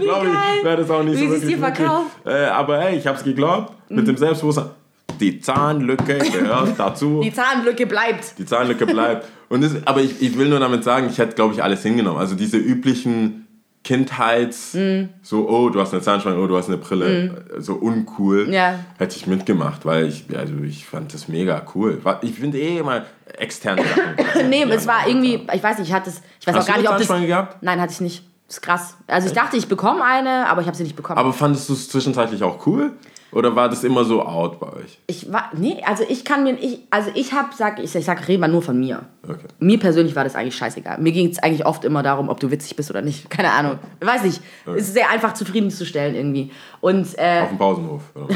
glaube 0.02 0.28
ich, 0.58 0.64
wäre 0.66 0.78
das 0.78 0.90
auch 0.90 1.04
nicht 1.04 1.20
Wie 1.22 1.26
so 1.28 1.32
wirklich 1.34 1.50
dir 1.56 1.60
verkauft. 1.60 2.08
Äh, 2.26 2.46
aber 2.46 2.80
hey, 2.80 2.98
ich 2.98 3.06
habe 3.06 3.20
es 3.20 3.24
geglaubt. 3.24 3.74
Mit 3.90 4.08
dem 4.08 4.18
Selbstbewusstsein. 4.18 4.72
Die 5.20 5.40
Zahnlücke 5.40 6.18
gehört 6.18 6.74
dazu. 6.78 7.22
Die 7.24 7.32
Zahnlücke 7.34 7.86
bleibt. 7.86 8.38
Die 8.40 8.46
Zahnlücke 8.46 8.88
bleibt. 8.88 9.28
Und 9.50 9.64
das, 9.64 9.76
aber 9.86 10.02
ich, 10.02 10.22
ich 10.24 10.38
will 10.40 10.50
nur 10.50 10.60
damit 10.60 10.84
sagen, 10.84 11.08
ich 11.10 11.20
hätte, 11.20 11.36
glaube 11.36 11.54
ich, 11.54 11.64
alles 11.64 11.84
hingenommen. 11.84 12.20
Also 12.20 12.36
diese 12.36 12.58
üblichen 12.58 13.47
Kindheits, 13.88 14.74
Mhm. 14.74 15.10
so, 15.22 15.48
oh, 15.48 15.70
du 15.70 15.80
hast 15.80 15.94
eine 15.94 16.02
Zahnspange, 16.02 16.38
oh, 16.42 16.48
du 16.48 16.58
hast 16.58 16.68
eine 16.68 16.78
Brille, 16.78 17.46
so 17.58 17.76
uncool, 17.76 18.50
Ja. 18.54 18.80
hätte 18.98 19.16
ich 19.16 19.28
mitgemacht, 19.28 19.86
weil 19.86 20.08
ich, 20.08 20.26
also 20.38 20.54
ich 20.64 20.86
fand 20.86 21.14
das 21.14 21.30
mega 21.30 21.62
cool. 21.74 22.02
Ich 22.22 22.34
finde 22.38 22.60
eh 22.60 22.80
immer 22.80 23.06
externe 23.38 23.84
Sachen. 23.84 24.50
Nee, 24.50 24.64
es 24.64 24.86
war 24.88 25.08
irgendwie, 25.08 25.48
ich 25.54 25.64
weiß 25.64 25.80
nicht, 25.80 25.88
ich 25.88 25.94
hatte 25.94 26.10
es, 26.10 26.22
ich 26.42 26.46
weiß 26.48 26.56
Hast 26.56 26.64
auch 26.64 26.68
gar 26.68 26.76
du 26.76 26.82
nicht, 26.82 26.92
ob 26.92 26.98
das... 26.98 27.28
Gehabt? 27.28 27.64
Nein, 27.64 27.80
hatte 27.80 27.94
ich 27.94 28.02
nicht. 28.02 28.24
Das 28.48 28.58
ist 28.58 28.62
krass. 28.62 28.96
Also 29.08 29.28
ich 29.28 29.34
dachte, 29.34 29.56
ich 29.58 29.68
bekomme 29.68 30.04
eine, 30.04 30.48
aber 30.50 30.62
ich 30.62 30.68
habe 30.68 30.76
sie 30.76 30.84
nicht 30.84 30.96
bekommen. 30.96 31.18
Aber 31.20 31.32
fandest 31.34 31.68
du 31.70 31.74
es 31.74 31.90
zwischenzeitlich 31.90 32.44
auch 32.44 32.66
cool? 32.68 32.92
Oder 33.32 33.56
war 33.56 33.68
das 33.70 33.84
immer 33.84 34.04
so 34.06 34.24
out 34.24 34.60
bei 34.60 34.68
euch? 34.74 35.00
ich 35.08 35.32
war, 35.32 35.52
nee, 35.54 35.82
also 35.86 36.04
ich 36.08 36.24
kann 36.24 36.44
mir, 36.44 36.54
ich, 36.60 36.80
also 36.90 37.12
ich 37.14 37.34
habe, 37.34 37.50
sag, 37.56 37.80
ich, 37.80 37.94
ich 37.94 38.06
sag, 38.06 38.28
rede 38.28 38.40
mal 38.40 38.48
nur 38.48 38.62
von 38.62 38.80
mir. 38.80 39.04
Okay. 39.28 39.48
Mir 39.60 39.78
persönlich 39.80 40.16
war 40.16 40.24
das 40.24 40.36
eigentlich 40.36 40.56
scheißegal. 40.56 41.00
Mir 41.00 41.12
ging 41.12 41.28
es 41.30 41.38
eigentlich 41.40 41.66
oft 41.66 41.84
immer 41.84 42.02
darum, 42.04 42.30
ob 42.30 42.40
du 42.40 42.50
witzig 42.52 42.76
bist 42.78 42.90
oder 42.90 43.02
nicht. 43.02 43.30
Keine 43.30 43.52
Ahnung. 43.52 43.80
Weiß 44.00 44.24
nicht. 44.24 44.42
Es 44.66 44.84
ist 44.88 44.94
sehr 44.94 45.10
einfach 45.10 45.34
zufriedenzustellen 45.34 46.16
irgendwie. 46.16 46.52
Und 46.80 47.08
äh, 47.18 47.42
Auf 47.44 47.50
dem 47.50 47.58
Pausenhof. 47.58 48.02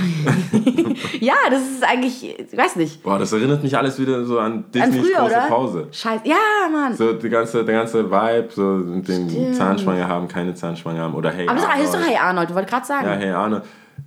Ja, 1.19 1.33
das 1.49 1.61
ist 1.61 1.83
eigentlich, 1.83 2.37
ich 2.39 2.57
weiß 2.57 2.75
nicht. 2.75 3.03
Boah, 3.03 3.17
das 3.19 3.31
erinnert 3.31 3.63
mich 3.63 3.75
alles 3.77 3.99
wieder 3.99 4.23
so 4.25 4.39
an 4.39 4.51
An 4.53 4.65
Disneys 4.71 4.95
früher, 5.05 5.17
große 5.19 5.35
oder? 5.35 5.47
Pause. 5.47 5.87
Scheiße. 5.91 6.21
Ja, 6.27 6.35
Mann. 6.71 6.95
So 6.95 7.13
die 7.13 7.29
ganze, 7.29 7.63
der 7.63 7.75
ganze 7.75 8.09
Vibe, 8.11 8.49
so 8.51 8.79
den 8.79 9.03
Stimmt. 9.03 9.55
Zahnspange 9.55 10.07
haben, 10.07 10.27
keine 10.27 10.53
Zahnspange 10.53 10.99
haben 10.99 11.13
oder 11.15 11.31
hey 11.31 11.47
aber 11.47 11.57
ist 11.57 11.65
doch- 11.65 11.71
das 11.73 11.83
ist 11.83 11.93
doch 11.93 11.99
Arnold. 11.99 12.09
Hey 12.11 12.17
Arnold, 12.17 12.49
du 12.49 12.53
wolltest 12.55 12.73
gerade 12.73 12.85
sagen. 12.85 13.05
Ja, 13.07 13.13
hey 13.13 13.29
Arne. 13.31 13.61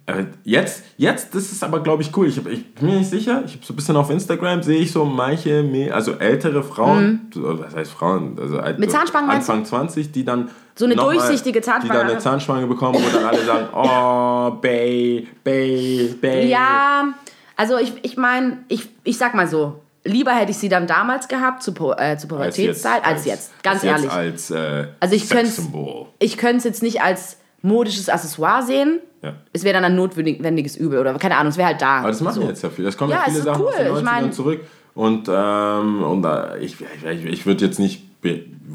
Äh, 0.06 0.24
Jetzt, 0.44 0.84
jetzt, 0.96 1.34
das 1.34 1.50
ist 1.52 1.62
aber, 1.64 1.82
glaube 1.82 2.02
ich, 2.02 2.16
cool. 2.16 2.26
Ich, 2.28 2.36
hab, 2.36 2.46
ich 2.46 2.74
bin 2.74 2.88
mir 2.88 2.98
nicht 2.98 3.10
sicher. 3.10 3.42
Ich 3.46 3.54
habe 3.54 3.64
so 3.64 3.72
ein 3.72 3.76
bisschen 3.76 3.96
auf 3.96 4.10
Instagram, 4.10 4.62
sehe 4.62 4.78
ich 4.80 4.92
so 4.92 5.04
manche, 5.04 5.90
also 5.92 6.12
ältere 6.12 6.62
Frauen, 6.62 7.30
so, 7.32 7.58
was 7.60 7.74
heißt 7.74 7.92
Frauen? 7.92 8.38
Also 8.40 8.56
Mhm. 8.58 8.78
Mit 8.78 8.90
Zahnspangen 8.90 9.26
meinst 9.28 9.48
du? 9.48 9.52
Anfang 9.52 9.66
20, 9.66 10.12
die 10.12 10.24
dann. 10.24 10.50
So 10.76 10.84
eine 10.86 10.96
durchsichtige 10.96 11.60
Zahnspange 11.62 11.92
Die 11.92 11.98
dann 11.98 12.10
eine. 12.10 12.18
Zahnspange 12.18 12.66
bekommen 12.66 12.96
und 12.96 13.14
dann 13.14 13.24
alle 13.24 13.44
sagen: 13.44 13.68
Oh, 13.72 14.60
Bay, 14.60 15.28
Bay, 15.42 16.14
Bay. 16.20 16.48
Ja, 16.48 17.14
also 17.56 17.78
ich, 17.78 17.92
ich 18.02 18.16
meine, 18.16 18.58
ich, 18.68 18.88
ich 19.04 19.16
sag 19.16 19.34
mal 19.34 19.46
so, 19.46 19.80
lieber 20.04 20.32
hätte 20.32 20.50
ich 20.50 20.58
sie 20.58 20.68
dann 20.68 20.86
damals 20.86 21.28
gehabt, 21.28 21.62
zu, 21.62 21.72
äh, 21.96 22.16
zu 22.18 22.28
Pubertätszeit, 22.28 23.04
als, 23.06 23.24
jetzt. 23.24 23.52
Ganz 23.62 23.82
als 23.82 23.84
ehrlich. 23.84 24.04
Jetzt 24.04 24.12
als 24.12 24.50
äh, 24.50 24.88
Also 25.00 25.14
ich 25.14 26.36
könnte 26.36 26.56
es 26.58 26.64
jetzt 26.64 26.82
nicht 26.82 27.02
als 27.02 27.38
modisches 27.64 28.08
Accessoire 28.08 28.62
sehen. 28.62 29.00
Ja. 29.22 29.32
Es 29.52 29.64
wäre 29.64 29.74
dann 29.74 29.84
ein 29.84 29.96
notwendiges 29.96 30.76
Übel 30.76 30.98
oder 30.98 31.14
keine 31.14 31.36
Ahnung, 31.36 31.50
es 31.50 31.56
wäre 31.56 31.68
halt 31.68 31.80
da. 31.82 31.98
Aber 32.00 32.08
das 32.08 32.20
machen 32.20 32.42
so. 32.42 32.48
jetzt 32.48 32.62
ja 32.62 32.68
viele. 32.70 32.86
Das 32.88 32.96
kommen 32.96 33.10
Ja, 33.10 33.16
ja, 33.16 33.22
es 33.22 33.28
viele 33.28 33.38
ist 33.38 33.44
Sachen 33.46 33.62
cool. 33.62 33.68
aus 33.68 33.76
den 33.76 33.86
Ich 33.86 33.92
90ern 33.92 34.02
mein- 34.04 34.32
zurück. 34.32 34.60
Und, 34.94 35.28
ähm, 35.28 36.02
und 36.04 36.22
da, 36.22 36.54
ich, 36.56 36.76
ich, 36.80 37.24
ich 37.24 37.46
würde 37.46 37.64
jetzt 37.64 37.80
nicht 37.80 38.04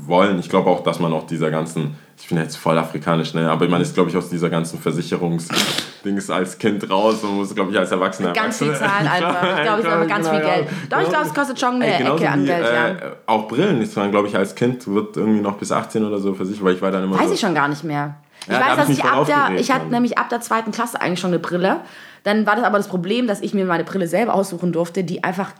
wollen, 0.05 0.37
ich 0.39 0.49
glaube 0.49 0.69
auch, 0.69 0.83
dass 0.83 0.99
man 0.99 1.13
auch 1.13 1.25
dieser 1.25 1.49
ganzen, 1.49 1.95
ich 2.19 2.27
bin 2.27 2.37
jetzt 2.37 2.57
voll 2.57 2.77
afrikanisch, 2.77 3.33
ne? 3.33 3.49
aber 3.49 3.67
man 3.69 3.81
ist, 3.81 3.93
glaube 3.95 4.09
ich, 4.09 4.17
aus 4.17 4.29
dieser 4.29 4.49
ganzen 4.49 4.79
Versicherungsdings 4.79 6.29
als 6.29 6.57
Kind 6.57 6.89
raus 6.89 7.23
und 7.23 7.35
muss, 7.37 7.55
glaube 7.55 7.71
ich, 7.71 7.77
als 7.77 7.91
Erwachsener 7.91 8.33
Ganz 8.33 8.57
viel 8.59 8.73
Zahlen 8.75 9.07
einfach. 9.07 9.57
Ich 9.57 9.63
glaube, 9.63 9.79
es 9.81 9.85
ist 9.87 9.91
einfach 9.93 10.07
ganz 10.07 10.29
viel 10.29 10.39
Genau, 10.39 10.53
Geld. 10.53 10.67
Doch, 10.89 11.01
ich 11.01 11.09
glaube, 11.09 11.25
es 11.25 11.33
kostet 11.33 11.59
schon 11.59 11.75
eine 11.75 11.87
Ey, 11.87 11.97
genauso 11.99 12.23
Ecke 12.23 12.31
an 12.31 12.45
Geld, 12.45 12.65
ja. 12.65 12.87
äh, 12.89 12.95
Auch 13.25 13.47
Brillen 13.47 13.81
ist 13.81 13.95
man, 13.95 14.11
glaube 14.11 14.27
ich, 14.27 14.35
als 14.35 14.53
Kind 14.55 14.87
wird 14.87 15.17
irgendwie 15.17 15.41
noch 15.41 15.57
bis 15.57 15.71
18 15.71 16.03
oder 16.03 16.19
so 16.19 16.33
versichert, 16.33 16.63
weil 16.63 16.75
ich 16.75 16.81
war 16.81 16.91
dann 16.91 17.03
immer 17.05 17.17
Weiß 17.19 17.27
so, 17.29 17.33
ich 17.33 17.39
schon 17.39 17.55
gar 17.55 17.67
nicht 17.67 17.83
mehr. 17.83 18.15
Ich 18.47 18.53
Ja, 18.53 18.59
weiß, 18.61 18.77
dass 18.77 18.89
ich 18.89 19.03
ab 19.03 19.25
der, 19.25 19.59
ich 19.59 19.71
hatte 19.71 19.87
nämlich 19.87 20.17
ab 20.17 20.29
der 20.29 20.41
zweiten 20.41 20.71
Klasse 20.71 21.01
eigentlich 21.01 21.19
schon 21.19 21.31
eine 21.31 21.39
Brille. 21.39 21.81
Dann 22.23 22.45
war 22.45 22.55
das 22.55 22.65
aber 22.65 22.77
das 22.77 22.87
Problem, 22.87 23.27
dass 23.27 23.41
ich 23.41 23.53
mir 23.53 23.65
meine 23.65 23.83
Brille 23.83 24.07
selber 24.07 24.33
aussuchen 24.33 24.71
durfte, 24.71 25.03
die 25.03 25.23
einfach 25.23 25.51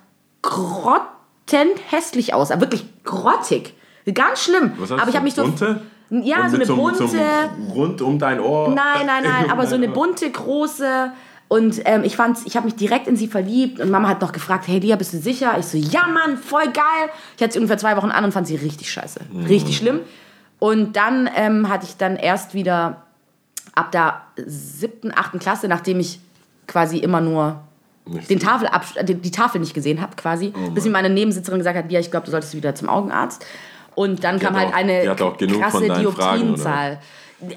grottenhässlich 0.42 2.34
aussah. 2.34 2.60
Wirklich 2.60 2.86
grottig. 3.04 3.74
Ganz 4.14 4.44
schlimm. 4.44 4.72
Was 4.78 4.92
hast 4.92 5.02
aber 5.02 5.10
ich 5.10 5.16
habe 5.16 5.26
mich 5.26 5.36
so. 5.36 5.44
bunte? 5.44 5.82
Ja, 6.10 6.46
Und 6.46 6.50
so 6.50 6.56
eine 6.56 6.66
bunte. 6.66 7.04
Einem 7.04 7.72
rund 7.72 8.02
um 8.02 8.18
dein 8.18 8.40
Ohr. 8.40 8.70
Nein, 8.70 9.06
nein, 9.06 9.24
nein, 9.24 9.52
aber 9.52 9.68
so 9.68 9.76
eine 9.76 9.88
bunte, 9.88 10.30
große. 10.30 11.12
Und 11.48 11.82
ähm, 11.86 12.04
ich 12.04 12.16
fand, 12.16 12.40
ich 12.46 12.56
habe 12.56 12.66
mich 12.66 12.76
direkt 12.76 13.08
in 13.08 13.16
sie 13.16 13.28
verliebt 13.28 13.80
und 13.80 13.90
Mama 13.90 14.08
hat 14.08 14.22
noch 14.22 14.32
gefragt, 14.32 14.68
hey 14.68 14.80
Lia, 14.80 14.96
bist 14.96 15.14
du 15.14 15.18
sicher? 15.18 15.56
Ich 15.60 15.66
so, 15.66 15.78
ja 15.78 16.08
Mann, 16.08 16.38
voll 16.38 16.66
geil. 16.66 17.10
Ich 17.38 17.44
hatte 17.44 17.54
sie 17.54 17.60
ungefähr 17.60 17.78
zwei 17.80 17.98
Wochen 17.98 18.12
an 18.12 18.24
und 18.24 18.32
fand 18.32 18.46
sie 18.48 18.56
richtig 18.56 18.92
scheiße, 18.92 19.20
richtig 19.48 19.78
schlimm. 19.78 20.02
Und 20.60 20.96
dann 20.96 21.30
ähm, 21.36 21.70
hatte 21.70 21.86
ich 21.86 21.96
dann 21.98 22.16
erst 22.18 22.54
wieder 22.54 23.04
ab 23.76 23.92
der 23.92 24.22
siebten, 24.46 25.12
achten 25.16 25.40
Klasse, 25.40 25.68
nachdem 25.68 26.00
ich 26.00 26.20
quasi 26.68 26.98
immer 26.98 27.22
nur 27.22 27.62
Nicht 28.06 28.30
den. 28.30 28.40
Tafel 28.40 28.70
die, 29.04 29.16
die 29.16 29.32
Tafel 29.32 29.60
nicht 29.62 29.74
gesehen 29.74 30.02
habe 30.02 30.16
quasi, 30.16 30.54
bis 30.74 30.84
mir 30.86 30.92
meine 30.92 31.10
Nebensitzerin 31.10 31.60
gesagt 31.60 31.78
hat, 31.78 31.90
Lia, 31.90 32.00
ich 32.00 32.12
glaube, 32.12 32.26
du 32.26 32.32
solltest 32.32 32.54
wieder 32.56 32.76
zum 32.76 32.90
Augenarzt. 32.90 33.46
Und 33.96 34.24
dann 34.24 34.40
kam 34.40 34.54
hat 34.54 34.66
halt 34.66 34.74
auch- 34.74 34.78
eine 34.78 35.16
die 35.40 35.48
krasse 35.60 35.88
Dioptrienzahl. 35.88 37.00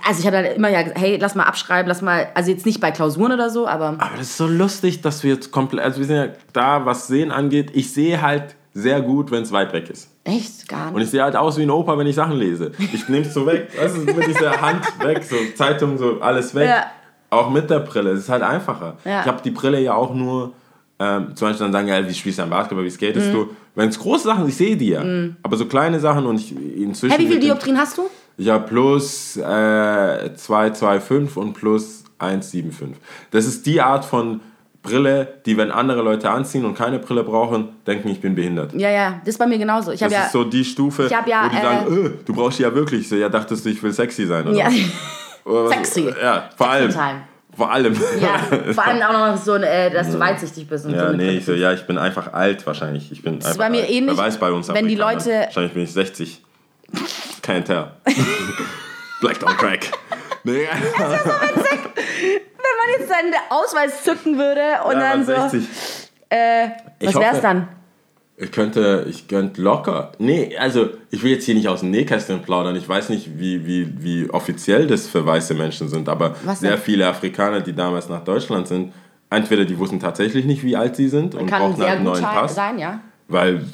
Also 0.06 0.20
ich 0.20 0.26
habe 0.26 0.36
dann 0.42 0.44
immer 0.54 0.68
ja, 0.68 0.82
gesagt, 0.82 1.00
hey, 1.00 1.16
lass 1.20 1.34
mal 1.34 1.42
abschreiben, 1.42 1.88
lass 1.88 2.02
mal, 2.02 2.28
also 2.34 2.52
jetzt 2.52 2.66
nicht 2.66 2.80
bei 2.80 2.92
Klausuren 2.92 3.32
oder 3.32 3.50
so, 3.50 3.66
aber 3.66 3.96
Aber 3.98 4.10
das 4.16 4.28
ist 4.28 4.36
so 4.36 4.46
lustig, 4.46 5.00
dass 5.00 5.24
wir 5.24 5.34
jetzt 5.34 5.50
komplett, 5.50 5.84
also 5.84 5.98
wir 5.98 6.06
sind 6.06 6.16
ja 6.16 6.28
da, 6.52 6.86
was 6.86 7.08
Sehen 7.08 7.32
angeht. 7.32 7.70
Ich 7.74 7.92
sehe 7.92 8.22
halt 8.22 8.54
sehr 8.74 9.02
gut, 9.02 9.32
wenn 9.32 9.42
es 9.42 9.50
weit 9.50 9.72
weg 9.72 9.90
ist. 9.90 10.08
Echt 10.24 10.68
gar 10.68 10.88
Und 10.88 10.94
nicht. 10.94 11.04
ich 11.04 11.10
sehe 11.10 11.22
halt 11.22 11.36
aus 11.36 11.58
wie 11.58 11.62
ein 11.62 11.70
Opa, 11.70 11.96
wenn 11.98 12.06
ich 12.06 12.14
Sachen 12.14 12.36
lese. 12.36 12.72
Ich 12.92 13.08
nehme 13.08 13.26
es 13.26 13.34
so 13.34 13.46
weg, 13.46 13.68
weißt 13.76 13.96
du, 13.96 14.00
mit 14.12 14.26
dieser 14.26 14.60
Hand 14.60 14.84
weg, 15.00 15.22
so 15.24 15.36
Zeitung, 15.56 15.98
so 15.98 16.20
alles 16.20 16.54
weg. 16.54 16.68
Ja. 16.68 16.86
Auch 17.30 17.50
mit 17.50 17.70
der 17.70 17.80
Brille, 17.80 18.10
es 18.10 18.20
ist 18.20 18.28
halt 18.28 18.42
einfacher. 18.42 18.96
Ja. 19.04 19.20
Ich 19.22 19.26
habe 19.26 19.40
die 19.42 19.50
Brille 19.50 19.80
ja 19.80 19.94
auch 19.94 20.14
nur, 20.14 20.52
ähm, 20.98 21.34
zum 21.34 21.48
Beispiel 21.48 21.64
dann 21.66 21.72
sagen, 21.72 21.88
ja, 21.88 22.06
wie 22.06 22.14
spielst 22.14 22.38
du 22.38 22.42
am 22.42 22.50
Basketball, 22.50 22.84
wie 22.84 22.90
skatest 22.90 23.28
Mhm. 23.28 23.32
du? 23.32 23.48
Wenn 23.74 23.88
es 23.88 23.98
große 23.98 24.24
Sachen, 24.24 24.46
ich 24.46 24.56
sehe 24.56 24.76
die 24.76 24.90
ja. 24.90 25.02
Aber 25.42 25.56
so 25.56 25.64
kleine 25.66 25.98
Sachen 25.98 26.26
und 26.26 26.36
ich 26.36 26.54
inzwischen... 26.54 27.16
Hey, 27.16 27.24
wie 27.24 27.28
viel 27.30 27.40
Dioptrien 27.40 27.78
hast 27.78 27.96
du? 27.98 28.02
Habe 28.50 28.66
plus 28.66 29.36
äh, 29.38 30.34
225 30.34 31.36
und 31.36 31.54
plus 31.54 32.04
175. 32.18 32.96
Das 33.30 33.46
ist 33.46 33.64
die 33.66 33.80
Art 33.80 34.04
von 34.04 34.40
Brille, 34.82 35.34
die, 35.46 35.56
wenn 35.56 35.70
andere 35.70 36.02
Leute 36.02 36.28
anziehen 36.30 36.64
und 36.64 36.74
keine 36.76 36.98
Brille 36.98 37.22
brauchen, 37.22 37.68
denken, 37.86 38.08
ich 38.08 38.20
bin 38.20 38.34
behindert. 38.34 38.72
Ja, 38.74 38.90
ja, 38.90 39.20
das 39.20 39.34
ist 39.34 39.38
bei 39.38 39.46
mir 39.46 39.58
genauso. 39.58 39.92
Ich 39.92 40.00
Das 40.00 40.12
ja, 40.12 40.24
ist 40.24 40.32
so 40.32 40.42
die 40.44 40.64
Stufe, 40.64 41.06
ja, 41.08 41.20
wo 41.20 41.48
die 41.48 41.56
äh, 41.56 41.62
sagen, 41.62 42.06
äh, 42.06 42.10
du 42.24 42.34
brauchst 42.34 42.58
die 42.58 42.64
ja 42.64 42.74
wirklich. 42.74 43.08
So, 43.08 43.14
ja, 43.16 43.28
dachtest 43.28 43.64
du, 43.64 43.68
ich 43.70 43.80
will 43.82 43.92
sexy 43.92 44.26
sein, 44.26 44.46
oder? 44.46 44.56
ja? 44.58 44.68
Oder? 45.44 45.68
Sexy. 45.74 46.12
Ja, 46.20 46.50
vor 46.56 46.68
allem. 46.68 46.92
Vor 47.56 47.70
allem. 47.70 47.94
ja, 48.20 48.72
vor 48.72 48.84
allem 48.86 49.02
auch 49.02 49.32
noch 49.34 49.36
so, 49.36 49.54
äh, 49.56 49.90
dass 49.90 50.10
du 50.10 50.18
weitsichtig 50.18 50.66
bist. 50.68 50.86
Und 50.86 50.92
so 50.92 50.96
Ja, 50.96 51.08
mit 51.10 51.18
nee, 51.18 51.30
ich 51.36 51.44
so, 51.44 51.52
ja, 51.52 51.72
ich 51.72 51.82
bin 51.86 51.98
einfach 51.98 52.32
alt 52.32 52.66
wahrscheinlich. 52.66 53.12
Ich 53.12 53.22
bin 53.22 53.38
ist 53.38 53.44
einfach 53.46 53.58
bei 53.58 53.70
mir 53.70 53.82
alt. 53.82 53.90
ähnlich, 53.90 54.16
Wer 54.16 54.24
weiß 54.24 54.38
bei 54.38 54.50
uns 54.50 54.68
wenn 54.68 54.88
die. 54.88 54.94
Leute- 54.96 55.30
Wahrscheinlich 55.44 55.72
bin 55.74 55.82
ich 55.84 55.92
60. 55.92 56.42
Can't 57.42 57.64
tell. 57.64 57.86
Black 59.20 59.38
don't 59.38 59.56
crack. 59.56 59.90
Nee, 60.44 60.66
Wenn 60.98 62.51
man 62.84 63.00
jetzt 63.00 63.08
seinen 63.08 63.34
Ausweis 63.50 64.04
zücken 64.04 64.38
würde 64.38 64.62
und 64.86 64.92
ja, 64.94 65.00
dann 65.00 65.24
so, 65.24 65.32
60. 65.32 65.68
äh, 66.30 66.68
was 67.00 67.10
Ich 67.10 67.14
wär's 67.16 67.32
hoffe- 67.34 67.42
dann? 67.42 67.68
Ich 68.38 68.50
könnte, 68.50 69.06
ich 69.08 69.28
könnte 69.28 69.60
locker. 69.62 70.12
Nee, 70.18 70.56
also 70.58 70.88
ich 71.10 71.22
will 71.22 71.30
jetzt 71.32 71.44
hier 71.44 71.54
nicht 71.54 71.68
aus 71.68 71.80
dem 71.80 71.90
Nähkästchen 71.90 72.42
plaudern. 72.42 72.74
Ich 72.74 72.88
weiß 72.88 73.10
nicht, 73.10 73.38
wie, 73.38 73.66
wie, 73.66 74.02
wie 74.02 74.30
offiziell 74.30 74.86
das 74.88 75.06
für 75.06 75.24
weiße 75.24 75.54
Menschen 75.54 75.88
sind, 75.88 76.08
aber 76.08 76.34
Was 76.44 76.60
sehr 76.60 76.72
denn? 76.72 76.80
viele 76.80 77.06
Afrikaner, 77.06 77.60
die 77.60 77.72
damals 77.74 78.08
nach 78.08 78.24
Deutschland 78.24 78.66
sind, 78.66 78.92
entweder 79.30 79.64
die 79.64 79.78
wussten 79.78 80.00
tatsächlich 80.00 80.44
nicht, 80.44 80.64
wie 80.64 80.76
alt 80.76 80.96
sie 80.96 81.08
sind 81.08 81.34
und 81.36 81.46
Kann 81.46 81.60
brauchten 81.60 81.76
sehr 81.76 81.88
halt 81.90 81.98
einen 81.98 82.06
gut 82.06 82.14
neuen 82.20 82.24
Pass. 82.24 82.54
sein, 82.54 82.78
ja. 82.78 83.00
Weil, 83.28 83.64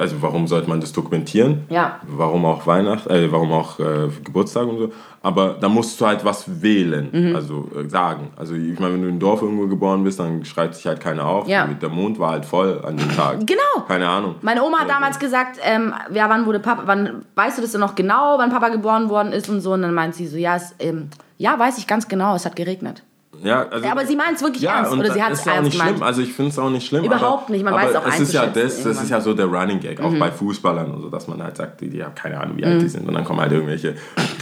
also 0.00 0.16
warum 0.20 0.48
sollte 0.48 0.68
man 0.68 0.80
das 0.80 0.92
dokumentieren? 0.92 1.64
Ja. 1.68 2.00
Warum 2.08 2.44
auch 2.44 2.66
Weihnachten, 2.66 3.08
äh, 3.08 3.30
warum 3.30 3.52
auch 3.52 3.78
äh, 3.78 4.08
Geburtstag 4.24 4.66
und 4.66 4.78
so. 4.78 4.92
Aber 5.22 5.56
da 5.60 5.68
musst 5.68 6.00
du 6.00 6.06
halt 6.06 6.24
was 6.24 6.60
wählen, 6.62 7.08
Mhm. 7.12 7.36
also 7.36 7.68
äh, 7.78 7.88
sagen. 7.88 8.30
Also 8.36 8.54
ich 8.54 8.78
meine, 8.80 8.94
wenn 8.94 9.02
du 9.02 9.08
im 9.08 9.18
Dorf 9.20 9.42
irgendwo 9.42 9.66
geboren 9.68 10.02
bist, 10.02 10.18
dann 10.18 10.44
schreit 10.44 10.74
sich 10.74 10.86
halt 10.86 11.00
keiner 11.00 11.24
auf. 11.24 11.46
Ja. 11.46 11.66
Der 11.66 11.88
Mond 11.88 12.18
war 12.18 12.30
halt 12.32 12.44
voll 12.44 12.80
an 12.84 12.96
dem 12.96 13.14
Tag. 13.14 13.46
Genau. 13.46 13.84
Keine 13.86 14.08
Ahnung. 14.08 14.36
Meine 14.42 14.62
Oma 14.64 14.78
hat 14.78 14.82
Also- 14.84 14.94
damals 14.94 15.18
gesagt, 15.18 15.58
ähm, 15.62 15.92
ja, 16.12 16.28
wann 16.28 16.44
wurde 16.46 16.58
Papa, 16.58 16.82
wann, 16.86 17.24
weißt 17.36 17.58
du 17.58 17.62
das 17.62 17.72
denn 17.72 17.80
noch 17.80 17.94
genau, 17.94 18.38
wann 18.38 18.50
Papa 18.50 18.70
geboren 18.70 19.08
worden 19.08 19.32
ist 19.32 19.48
und 19.48 19.60
so. 19.60 19.72
Und 19.74 19.82
dann 19.82 19.94
meint 19.94 20.14
sie 20.16 20.26
so, 20.26 20.36
ja, 20.36 20.56
es, 20.56 20.74
ähm, 20.80 21.10
ja, 21.38 21.56
weiß 21.58 21.78
ich 21.78 21.86
ganz 21.86 22.08
genau, 22.08 22.34
es 22.34 22.44
hat 22.44 22.56
geregnet. 22.56 23.02
Ja, 23.42 23.66
also, 23.68 23.84
Ja, 23.84 23.92
aber 23.92 24.06
sie 24.06 24.16
meint 24.16 24.36
es 24.36 24.42
wirklich 24.42 24.64
ernst, 24.64 24.92
und 24.92 25.00
oder 25.00 25.12
sie 25.12 25.22
hat 25.22 25.32
es 25.32 25.44
ja 25.44 25.52
ernst 25.52 25.64
nicht 25.64 25.72
gemeint. 25.78 25.96
schlimm. 25.96 26.02
Also 26.06 26.22
ich 26.22 26.32
finde 26.32 26.50
es 26.50 26.58
auch 26.58 26.70
nicht 26.70 26.86
schlimm. 26.86 27.04
Überhaupt 27.04 27.50
nicht, 27.50 27.64
man 27.64 27.74
weiß 27.74 27.94
auch 27.96 28.06
es 28.06 28.20
ist 28.20 28.32
ja 28.32 28.46
das, 28.46 28.82
das 28.82 29.02
ist 29.02 29.10
ja 29.10 29.20
so 29.20 29.34
der 29.34 29.46
Running 29.46 29.80
Gag, 29.80 30.00
auch 30.00 30.14
bei 30.18 30.30
Fußballern 30.30 30.90
und 30.90 31.02
so, 31.02 31.08
dass 31.10 31.28
man 31.28 31.42
halt 31.42 31.56
sagt, 31.56 31.80
die, 31.80 31.88
die 31.90 32.02
haben 32.02 32.14
keine 32.14 32.40
Ahnung, 32.40 32.56
wie 32.56 32.64
alt 32.64 32.76
Mhm. 32.76 32.80
die 32.80 32.88
sind. 32.88 33.06
Und 33.08 33.14
dann 33.14 33.24
kommen 33.24 33.40
halt 33.40 33.52
irgendwelche 33.52 33.94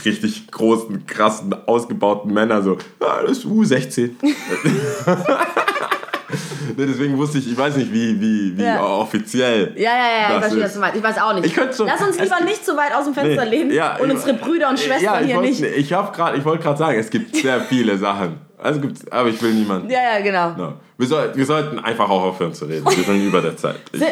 richtig 0.04 0.50
großen, 0.50 1.06
krassen, 1.06 1.54
ausgebauten 1.66 2.32
Männer 2.32 2.62
so, 2.62 2.78
ja, 3.00 3.22
das 3.22 3.38
ist 3.38 3.46
U16. 3.46 4.10
Nee, 6.76 6.86
Deswegen 6.86 7.16
wusste 7.18 7.38
ich, 7.38 7.50
ich 7.50 7.56
weiß 7.56 7.76
nicht, 7.76 7.92
wie, 7.92 8.20
wie, 8.20 8.56
wie 8.58 8.62
Ja. 8.62 8.82
offiziell. 8.84 9.72
Ja, 9.76 9.82
ja, 9.82 9.88
ja, 9.96 10.34
ich 10.34 10.40
verstehe, 10.40 10.62
was 10.64 10.74
du 10.74 10.80
meinst. 10.80 10.96
Ich 10.96 11.02
weiß 11.02 11.18
auch 11.18 11.34
nicht. 11.34 11.46
Ich 11.46 11.54
könnte 11.54 11.72
so- 11.74 11.84
Lass 11.84 12.00
uns 12.02 12.18
lieber 12.18 12.40
nicht 12.44 12.64
so 12.64 12.76
weit 12.76 12.94
aus 12.94 13.04
dem 13.04 13.14
Fenster 13.14 13.44
Nee, 13.44 13.50
lehnen 13.50 13.70
ja, 13.72 13.96
und 13.96 14.08
ich- 14.08 14.14
unsere 14.16 14.34
Brüder 14.34 14.68
und 14.70 14.78
Schwestern 14.78 15.02
ja, 15.14 15.20
ich 15.20 15.26
hier 15.26 15.40
nicht. 15.40 15.60
Ich, 15.62 15.88
grad- 15.88 16.36
ich 16.36 16.44
wollte 16.44 16.62
gerade 16.62 16.78
sagen, 16.78 16.98
es 16.98 17.10
gibt 17.10 17.34
sehr 17.36 17.60
viele 17.62 17.96
Sachen. 17.98 18.36
Also 18.58 18.80
gibt's, 18.80 19.06
aber 19.10 19.28
ich 19.28 19.40
will 19.42 19.52
niemanden. 19.52 19.90
Ja, 19.90 20.16
ja, 20.16 20.20
genau. 20.22 20.50
No. 20.56 20.72
Wir, 20.96 21.06
soll, 21.06 21.32
wir 21.34 21.44
sollten 21.44 21.78
einfach 21.80 22.08
auch 22.08 22.22
aufhören 22.22 22.54
zu 22.54 22.64
reden. 22.64 22.84
Wir 22.86 23.04
sind 23.04 23.22
über 23.26 23.40
der 23.42 23.56
Zeit. 23.56 23.76
Ich, 23.92 24.02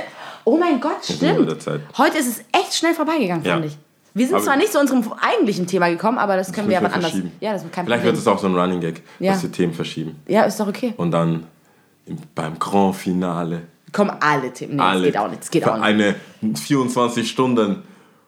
Oh 0.44 0.56
mein 0.56 0.80
Gott, 0.80 1.04
stimmt. 1.04 1.48
Heute 1.96 2.18
ist 2.18 2.26
es 2.26 2.38
echt 2.52 2.74
schnell 2.74 2.94
vorbeigegangen, 2.94 3.44
Ja. 3.44 3.52
fand 3.54 3.66
ich. 3.66 3.78
Wir 4.14 4.26
sind 4.26 4.34
Aber- 4.34 4.44
zwar 4.44 4.56
nicht 4.56 4.72
zu 4.72 4.78
unserem 4.80 5.02
eigentlichen 5.20 5.66
Thema 5.66 5.88
gekommen, 5.88 6.18
aber 6.18 6.36
das 6.36 6.52
können 6.52 6.68
wir 6.68 6.74
ja 6.74 6.80
anders. 6.86 7.12
Ja, 7.40 7.52
das 7.52 7.62
kein 7.62 7.86
Vielleicht 7.86 8.02
Problem. 8.02 8.04
wird 8.04 8.16
es 8.16 8.26
auch 8.26 8.38
so 8.38 8.46
ein 8.48 8.54
Running 8.56 8.80
Gag, 8.80 9.02
Ja. 9.20 9.32
dass 9.32 9.42
wir 9.42 9.50
Themen 9.52 9.72
verschieben. 9.72 10.16
ja, 10.26 10.42
ist 10.42 10.58
doch 10.60 10.66
okay. 10.68 10.92
Und 10.98 11.12
dann 11.12 11.44
beim 12.34 12.58
Grand 12.58 12.96
Finale 12.96 13.62
Kommen 13.92 14.10
alle 14.20 14.50
Themen. 14.52 14.76
Nee, 14.76 14.82
alle 14.82 15.00
das 15.02 15.06
geht 15.12 15.16
auch 15.18 15.28
nicht. 15.28 15.40
Das 15.42 15.50
geht 15.50 15.64
für 15.64 15.72
auch 15.74 15.76
nicht. 15.76 15.84
eine 15.84 16.14
24 16.56 17.28
Stunden 17.30 17.82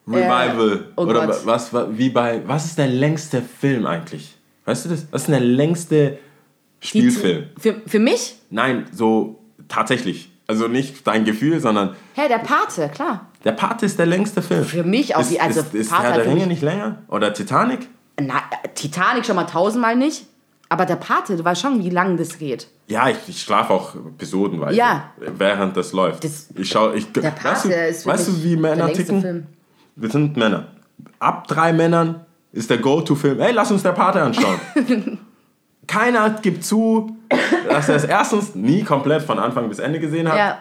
Revival. 0.07 0.73
Äh, 0.77 0.93
oh 0.97 1.03
Oder 1.07 1.27
Gott. 1.27 1.41
was, 1.47 1.71
wie 1.97 2.11
bei, 2.11 2.43
was 2.47 2.67
ist 2.67 2.77
der 2.79 2.89
längste 2.89 3.41
Film 3.41 3.87
eigentlich? 3.87 4.37
Weißt 4.67 4.85
du 4.85 4.91
das? 4.91 5.07
Was 5.11 5.23
ist 5.23 5.31
der 5.31 5.41
längste 5.41 6.19
Die- 6.83 6.87
Spielfilm? 6.87 7.45
Für, 7.59 7.77
für 7.87 7.99
mich? 7.99 8.37
Nein, 8.51 8.87
so 8.93 9.41
tatsächlich. 9.69 10.31
Also 10.47 10.69
nicht 10.69 11.07
dein 11.07 11.25
Gefühl, 11.25 11.59
sondern 11.61 11.97
Hey, 12.13 12.29
der 12.29 12.39
Pate, 12.39 12.91
klar. 12.91 13.31
der 13.45 13.53
Pate 13.53 13.87
ist 13.87 13.99
der 13.99 14.05
längste 14.05 14.43
Film. 14.43 14.65
Für 14.65 14.85
mich 14.85 15.17
auch. 15.17 15.21
Ist, 15.23 15.31
die, 15.31 15.41
also 15.41 15.61
ist, 15.61 15.75
ist 15.75 15.91
Pate 15.91 16.03
Herr 16.03 16.13
der 16.13 16.27
Ringe 16.27 16.47
nicht 16.47 16.61
länger? 16.61 16.99
Oder 17.09 17.33
Titanic? 17.33 17.89
Na, 18.21 18.35
äh, 18.63 18.69
Titanic 18.75 19.25
schon 19.25 19.37
mal 19.37 19.45
tausendmal 19.45 19.97
nicht. 19.97 20.27
Aber 20.69 20.87
der 20.87 20.97
Pate, 20.97 21.37
du 21.37 21.45
weißt 21.45 21.61
schon, 21.61 21.83
wie 21.83 21.91
lang 21.91 22.17
das 22.17 22.39
geht. 22.39 22.69
Ja, 22.87 23.09
ich, 23.09 23.17
ich 23.29 23.41
schlafe 23.43 23.73
auch 23.73 23.95
episodenweise, 23.95 24.77
Ja. 24.77 25.11
während 25.19 25.77
das 25.77 25.93
läuft. 25.93 26.25
Das- 26.25 26.49
ich 26.55 26.69
schau, 26.69 26.93
ich, 26.93 27.11
Der 27.13 27.23
weißt 27.25 27.37
Pate 27.43 27.69
du, 27.69 27.75
ist 27.89 28.07
weißt 28.07 28.29
du, 28.29 28.43
wie 28.43 28.57
Männer 28.57 28.93
ticken? 28.93 29.21
Film. 29.21 29.47
Wir 29.97 30.11
sind 30.11 30.37
Männer. 30.37 30.69
Ab 31.19 31.47
drei 31.47 31.73
Männern 31.73 32.25
ist 32.53 32.71
der 32.71 32.79
Go-To-Film. 32.79 33.39
Hey, 33.41 33.53
lass 33.53 33.71
uns 33.71 33.83
der 33.83 33.93
Pate 33.93 34.23
anschauen. 34.23 34.59
keiner 35.87 36.31
gibt 36.31 36.65
zu, 36.65 37.17
dass 37.69 37.89
er 37.89 37.97
es 37.97 38.05
erstens 38.05 38.55
nie 38.55 38.83
komplett 38.85 39.23
von 39.23 39.39
Anfang 39.39 39.69
bis 39.69 39.79
Ende 39.79 40.01
gesehen 40.01 40.29
hat. 40.29 40.39
Ja. 40.39 40.59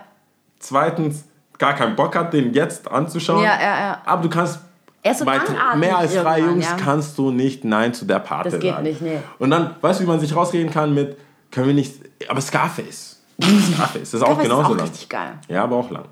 Zweitens, 0.59 1.25
gar 1.57 1.73
keinen 1.75 1.95
Bock 1.95 2.15
hat, 2.15 2.33
den 2.33 2.53
jetzt 2.53 2.89
anzuschauen. 2.89 3.43
Ja, 3.43 3.59
ja, 3.59 3.79
ja. 3.79 4.01
Aber 4.05 4.21
du 4.23 4.29
kannst 4.29 4.59
Er 5.05 5.13
so 5.13 5.25
mehr 5.25 5.97
als 5.97 6.13
drei 6.15 6.39
Jungs 6.39 6.65
ja. 6.65 6.77
kannst 6.77 7.17
du 7.17 7.29
nicht 7.31 7.65
Nein 7.65 7.93
zu 7.93 8.05
der 8.05 8.19
Pate 8.19 8.49
Das 8.49 8.59
geht 8.59 8.71
sagen. 8.71 8.83
nicht, 8.83 9.01
nee. 9.01 9.17
Und 9.37 9.49
dann, 9.51 9.75
weißt 9.81 9.99
du, 9.99 10.05
wie 10.05 10.07
man 10.07 10.19
sich 10.19 10.33
rausreden 10.33 10.71
kann 10.71 10.93
mit, 10.93 11.17
können 11.51 11.67
wir 11.67 11.73
nicht, 11.73 11.95
aber 12.29 12.39
Scarface. 12.39 13.21
Scarface, 13.41 14.11
das 14.11 14.13
ist 14.13 14.21
auch 14.21 14.27
Scarface 14.27 14.37
ist 14.37 14.49
genauso 14.49 14.71
auch 14.73 14.77
lang. 14.77 14.87
richtig 14.87 15.09
geil. 15.09 15.33
Ja, 15.49 15.63
aber 15.65 15.75
auch 15.75 15.91
lang. 15.91 16.05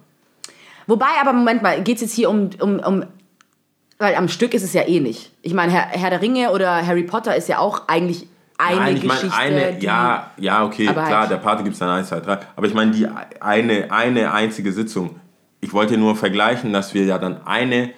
Wobei, 0.88 1.08
aber 1.22 1.32
Moment 1.32 1.62
mal, 1.62 1.82
geht 1.82 1.96
es 1.96 2.02
jetzt 2.02 2.14
hier 2.16 2.30
um, 2.30 2.50
um, 2.60 2.80
um. 2.80 3.06
Weil 3.98 4.16
am 4.16 4.28
Stück 4.28 4.54
ist 4.54 4.64
es 4.64 4.74
ja 4.74 4.82
eh 4.88 5.00
nicht. 5.00 5.32
Ich 5.42 5.54
meine, 5.54 5.72
Herr, 5.72 5.88
Herr 5.88 6.10
der 6.10 6.22
Ringe 6.22 6.52
oder 6.52 6.86
Harry 6.86 7.04
Potter 7.04 7.36
ist 7.36 7.48
ja 7.48 7.60
auch 7.60 7.88
eigentlich 7.88 8.28
eine 8.58 8.80
Nein, 8.80 8.96
ich 8.98 9.02
Geschichte. 9.04 9.28
meine, 9.28 9.56
eine, 9.66 9.74
die, 9.78 9.86
ja, 9.86 10.32
ja, 10.38 10.66
okay, 10.66 10.88
klar, 10.88 11.22
halt- 11.22 11.32
der 11.32 11.38
Pate 11.38 11.64
gibt 11.64 11.74
es 11.74 11.80
dann 11.80 11.90
1, 11.90 12.10
2, 12.10 12.20
3. 12.20 12.40
Aber 12.56 12.68
ich 12.68 12.74
meine, 12.74 12.92
die 12.92 13.08
eine, 13.40 13.92
eine 13.92 14.34
einzige 14.34 14.72
Sitzung. 14.74 15.16
Ich 15.62 15.72
wollte 15.74 15.98
nur 15.98 16.16
vergleichen, 16.16 16.74
dass 16.74 16.94
wir 16.94 17.06
ja 17.06 17.18
dann 17.20 17.46
eine 17.46 17.92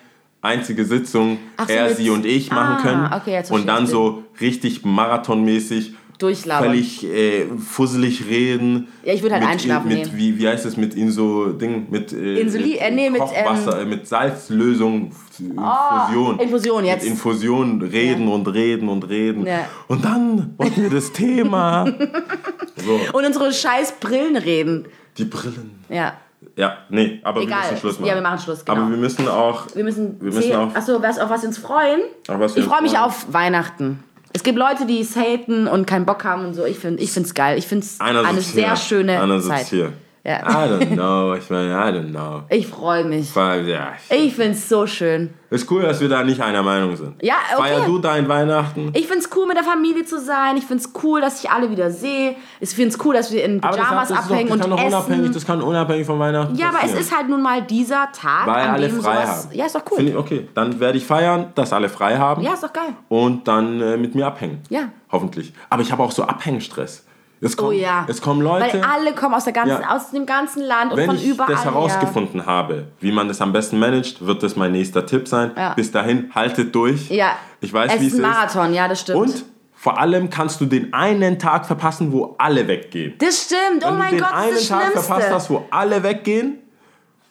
einzige 0.44 0.86
Sitzung, 0.86 1.40
so, 1.58 1.74
er, 1.74 1.88
mit- 1.88 1.98
sie 1.98 2.10
und 2.12 2.26
ich 2.26 2.52
machen 2.52 2.76
Ah, 2.78 2.82
können. 2.82 3.14
okay, 3.22 3.32
jetzt 3.34 3.52
und 3.52 3.66
dann 3.68 3.88
so 3.88 4.24
richtig 4.40 4.86
marathonmäßig 4.86 5.94
Durchlabern. 6.20 6.70
völlig 6.70 7.04
äh, 7.06 7.46
fusselig 7.58 8.28
reden. 8.30 8.88
Ja, 9.04 9.14
ich 9.14 9.24
würde 9.24 9.34
halt 9.36 9.44
mit, 9.44 9.52
einschlafen 9.54 9.88
Mit, 9.90 10.04
gehen. 10.04 10.12
wie, 10.16 10.38
wie 10.38 10.48
heißt 10.48 10.66
es 10.66 10.78
mit 10.78 10.94
Inso 10.96 11.48
Ding 11.54 11.88
mit 11.90 12.14
äh, 12.14 12.40
Insuli- 12.42 12.78
äh, 12.78 12.92
nee, 12.92 13.10
mit, 13.10 13.20
Kochwasser, 13.20 13.82
äh, 13.82 13.86
mit 13.86 14.08
Salzlösung, 14.08 15.10
F- 15.10 15.40
Infusion. 15.40 16.40
Infusion 16.40 16.86
jetzt. 16.86 17.04
Mit 17.04 17.12
Infusion 17.14 17.82
reden 17.82 18.28
und 18.28 18.48
reden 18.48 18.90
und 18.90 19.10
reden. 19.10 19.46
Ja. 19.48 19.68
Und 19.88 20.06
dann 20.06 20.54
wollten 20.58 20.84
wir 20.84 20.90
das 20.92 21.12
Thema. 21.12 21.86
so, 22.78 23.00
Und 23.18 23.26
unsere 23.26 23.52
scheiß 23.52 23.94
Brillen 24.00 24.36
reden. 24.38 24.86
die 25.18 25.26
Brillen. 25.26 25.72
Ja. 25.90 26.14
Ja, 26.56 26.78
nee, 26.90 27.20
aber 27.24 27.42
Egal. 27.42 27.62
wir 27.64 27.66
müssen 27.72 27.78
Schluss 27.80 28.00
machen. 28.00 28.10
Ja, 28.10 28.16
wir 28.16 28.22
machen 28.22 28.40
Schluss, 28.40 28.64
genau. 28.64 28.80
Aber 28.82 28.90
wir 28.92 28.98
müssen 28.98 29.28
auch. 29.28 29.64
Wir 29.74 29.84
müssen, 29.84 30.22
Wir 30.22 30.32
müssen 30.34 30.56
auch- 30.56 30.76
Achso, 30.76 31.02
was, 31.02 31.18
auf 31.20 31.30
was 31.30 31.42
wir 31.42 31.48
uns 31.50 31.58
freuen? 31.58 32.02
Auf 32.28 32.40
was 32.40 32.56
wir 32.56 32.62
ich 32.64 32.70
freue 32.70 32.82
mich 32.84 32.98
auf 32.98 33.26
Weihnachten. 33.34 34.04
Es 34.34 34.44
gibt 34.44 34.58
Leute, 34.58 34.86
die 34.86 35.00
es 35.02 35.16
haten 35.16 35.68
und 35.68 35.86
keinen 35.88 36.06
Bock 36.06 36.24
haben 36.24 36.46
und 36.46 36.54
so. 36.54 36.66
Ich 36.66 36.78
finde 36.80 37.02
es 37.04 37.34
geil. 37.34 37.58
Ich 37.58 37.68
finde 37.68 37.86
es 37.86 38.00
eine 38.00 38.24
sitzt 38.42 38.54
sehr 38.54 38.68
hier. 38.68 38.76
schöne 38.76 39.22
Einer 39.22 39.40
sitzt 39.40 39.56
Zeit. 39.58 39.68
hier. 39.68 39.94
Ja. 40.26 40.40
I 40.40 40.70
don't 40.70 40.94
know. 40.94 41.34
Ich 41.36 41.50
meine, 41.50 41.72
I 41.74 41.92
don't 41.94 42.12
know. 42.12 42.44
Ich 42.50 42.66
freue 42.68 43.04
mich. 43.04 43.36
Weil, 43.36 43.68
ja, 43.68 43.92
Ich 44.10 44.34
finde 44.34 44.54
es 44.54 44.70
so 44.70 44.88
schön. 44.88 45.34
ist 45.50 45.70
cool, 45.70 45.82
dass 45.82 46.00
wir 46.00 46.08
da 46.08 46.24
nicht 46.24 46.40
einer 46.42 46.64
Meinung 46.64 46.96
sind. 46.96 47.22
Ja, 47.22 47.34
okay. 47.54 47.62
Feier 47.62 47.86
du 47.86 48.00
dein 48.00 48.30
Weihnachten? 48.30 48.92
Ich 48.94 49.06
finde 49.08 49.20
es 49.26 49.30
cool, 49.36 49.48
mit 49.48 49.58
der 49.58 49.66
Familie 49.66 50.06
zu 50.06 50.22
sein. 50.22 50.56
Ich 50.56 50.64
finde 50.64 50.82
es 50.82 50.94
cool, 51.04 51.20
dass 51.20 51.44
ich 51.44 51.50
alle 51.52 51.70
wieder 51.72 51.92
sehe. 51.92 52.38
Ich 52.62 52.70
finde 52.70 52.96
es 52.96 53.06
cool, 53.06 53.14
dass 53.16 53.34
wir 53.34 53.44
in 53.44 53.60
Pyjamas 53.60 54.08
das, 54.08 54.18
doch, 54.18 54.32
abhängen 54.32 54.48
das 54.50 54.60
kann 54.62 54.72
und 54.72 54.82
unabhängig, 54.82 55.24
essen. 55.24 55.34
das 55.34 55.46
kann 55.46 55.62
unabhängig 55.62 56.06
von 56.08 56.18
Weihnachten 56.20 56.56
Ja, 56.56 56.68
aber 56.70 56.78
es 56.78 56.82
passieren. 56.84 57.02
ist 57.02 57.18
halt 57.18 57.28
nun 57.30 57.42
mal 57.42 57.62
dieser 57.62 58.10
Tag, 58.14 58.48
Weil 58.48 58.64
an 58.64 58.70
alle 58.76 58.88
dem 58.88 59.02
frei 59.02 59.26
sowas... 59.26 59.44
haben. 59.48 59.56
Ja, 59.58 59.66
ist 59.66 59.76
doch 59.76 59.84
cool. 59.92 60.08
Ich 60.08 60.16
okay. 60.16 60.48
Dann 60.54 60.80
werde 60.80 60.98
ich 61.00 61.06
feiern, 61.06 61.48
dass 61.56 61.74
alle 61.74 61.90
frei 61.90 62.18
haben. 62.18 62.42
Ja, 62.42 62.54
ist 62.54 62.64
doch 62.64 62.72
geil. 62.72 62.94
Und 63.10 63.46
dann 63.50 63.82
äh, 63.82 63.98
mit 63.98 64.16
mir 64.16 64.26
abhängen. 64.28 64.62
Ja. 64.70 64.84
Hoffentlich. 65.12 65.52
Aber 65.70 65.82
ich 65.82 65.92
habe 65.92 66.02
auch 66.02 66.12
so 66.12 66.24
Abhängstress. 66.24 67.06
Es 67.46 67.58
kommen, 67.58 67.70
Oh 67.70 67.72
ja. 67.74 68.06
es 68.08 68.22
kommen 68.22 68.42
Leute. 68.42 68.82
Weil 68.82 68.82
alle 68.84 69.14
kommen 69.14 69.34
aus, 69.36 69.44
der 69.44 69.54
ganzen, 69.54 69.82
Ja. 69.82 69.96
aus 69.96 70.12
dem 70.12 70.26
ganzen 70.26 70.64
Land 70.64 70.92
und 70.92 70.98
Wenn 70.98 71.06
von 71.08 71.16
ich 71.16 71.28
überall 71.28 71.52
das 71.52 71.64
her. 71.66 71.72
herausgefunden 71.74 72.46
habe, 72.46 72.88
wie 73.00 73.12
man 73.12 73.28
das 73.28 73.42
am 73.42 73.52
besten 73.52 73.80
managt, 73.80 74.26
wird 74.26 74.42
das 74.44 74.56
mein 74.56 74.72
nächster 74.72 75.06
Tipp 75.06 75.28
sein. 75.28 75.52
Ja. 75.58 75.74
Bis 75.74 75.92
dahin, 75.92 76.32
haltet 76.34 76.74
durch. 76.74 77.10
Ja. 77.10 77.34
Ich 77.62 77.74
weiß, 77.74 77.94
es 77.96 78.02
wie 78.02 78.08
ist 78.08 78.14
es 78.14 78.20
ein 78.20 78.26
ist. 78.26 78.32
Marathon, 78.32 78.74
ja, 78.74 78.88
das 78.88 79.02
stimmt. 79.02 79.20
Und 79.20 79.46
vor 79.74 80.00
allem 80.00 80.30
kannst 80.30 80.62
du 80.62 80.66
den 80.66 80.94
einen 80.94 81.38
Tag 81.40 81.66
verpassen, 81.66 82.12
wo 82.14 82.36
alle 82.38 82.68
weggehen. 82.68 83.16
Das 83.20 83.44
stimmt. 83.44 83.84
Oh 83.84 83.88
Wenn 83.90 83.98
mein 83.98 84.10
du 84.12 84.16
den 84.18 84.24
Gott, 84.24 84.32
das 84.34 84.40
einen 84.44 84.52
ist 84.54 84.60
das 84.62 84.68
Tag 84.70 84.82
Schlimmste. 84.84 85.02
verpasst 85.04 85.32
hast, 85.32 85.50
wo 85.50 85.66
alle 85.72 86.04
weggehen, 86.04 86.60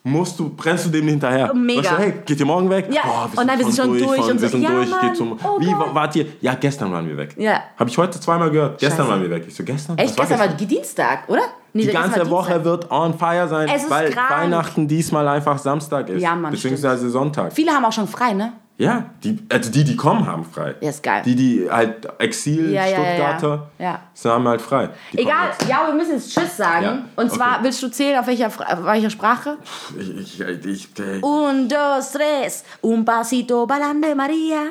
musst 0.05 0.37
du, 0.37 0.49
brennst 0.49 0.85
du 0.85 0.89
dem 0.89 1.07
hinterher. 1.07 1.53
Mega. 1.53 1.81
Weißt 1.81 1.91
du, 1.91 1.97
hey, 1.97 2.13
geht 2.25 2.39
ihr 2.39 2.45
morgen 2.45 2.69
weg? 2.69 2.87
Ja. 2.91 3.01
Boah, 3.03 3.29
Und 3.39 3.47
dann, 3.47 3.57
wir 3.57 3.65
sind 3.65 3.75
schon 3.77 3.97
durch 3.97 4.03
von- 4.21 4.31
und 4.31 4.41
wir 4.41 4.49
sind 4.49 4.61
ja, 4.61 4.69
durch, 4.71 4.89
Mann. 4.89 5.15
zum, 5.15 5.39
Oh 5.43 5.59
Wie 5.59 5.65
Gott. 5.71 5.79
wa- 5.79 5.95
wart 5.95 6.15
ihr? 6.17 6.25
Ja, 6.41 6.55
gestern 6.55 6.91
waren 6.91 7.07
wir 7.07 7.15
weg. 7.17 7.35
Ja. 7.37 7.61
Habe 7.77 7.89
ich 7.89 7.97
heute 7.97 8.19
zweimal 8.19 8.51
gehört. 8.51 8.79
Gestern 8.79 8.97
Scheiße. 8.99 9.09
waren 9.09 9.21
wir 9.21 9.29
weg. 9.29 9.45
Ich 9.47 9.55
so, 9.55 9.63
gestern? 9.63 9.97
Echt, 9.97 10.17
Was 10.19 10.27
gestern 10.27 10.39
war 10.49 10.55
Dienstag, 10.55 11.29
oder? 11.29 11.41
Nee, 11.71 11.81
die 11.83 11.87
gestern 11.87 12.03
ganze 12.03 12.19
war 12.19 12.29
Woche 12.29 12.53
Dienstag. 12.53 12.65
wird 12.65 12.91
on 12.91 13.13
fire 13.17 13.47
sein, 13.47 13.69
weil 13.89 14.09
krank. 14.11 14.29
Weihnachten 14.29 14.87
diesmal 14.87 15.27
einfach 15.27 15.57
Samstag 15.57 16.09
ist. 16.09 16.21
Ja, 16.21 16.35
Mann, 16.35 16.51
beziehungsweise 16.51 17.09
Sonntag. 17.09 17.53
Viele 17.53 17.71
haben 17.71 17.85
auch 17.85 17.91
schon 17.93 18.07
frei, 18.07 18.33
ne? 18.33 18.53
Ja, 18.75 19.11
die, 19.23 19.37
also 19.51 19.69
die, 19.71 19.83
die 19.83 19.95
kommen, 19.95 20.25
haben 20.25 20.43
frei. 20.45 20.73
Ja, 20.81 20.89
ist 20.89 21.03
geil. 21.03 21.21
Die, 21.23 21.35
die 21.35 21.67
halt 21.69 22.07
Exil, 22.19 22.71
Ja, 22.71 22.85
ja, 22.85 22.91
ja, 22.91 22.97
ja. 22.97 23.05
Stuttgarter, 23.37 23.67
Ja. 23.77 23.99
sie 24.13 24.29
haben 24.31 24.47
halt 24.47 24.61
frei. 24.61 24.89
Die 25.13 25.19
Egal, 25.19 25.49
jetzt. 25.49 25.69
ja, 25.69 25.85
wir 25.87 25.93
müssen 25.93 26.13
jetzt 26.13 26.33
Tschüss 26.33 26.57
sagen. 26.57 26.83
Ja, 26.83 27.03
Und 27.15 27.31
zwar, 27.31 27.51
okay. 27.57 27.65
willst 27.65 27.83
du 27.83 27.89
zählen, 27.89 28.17
auf 28.19 28.25
welcher, 28.25 28.47
auf 28.47 28.83
welcher 28.83 29.11
Sprache? 29.11 29.57
Ich, 29.99 30.09
ich, 30.09 30.41
ich, 30.65 30.89
ich, 30.97 31.23
Un, 31.23 31.69
dos, 31.69 32.11
tres, 32.13 32.63
un 32.81 33.05
pasito 33.05 33.67
balande 33.67 34.15
Maria. 34.15 34.63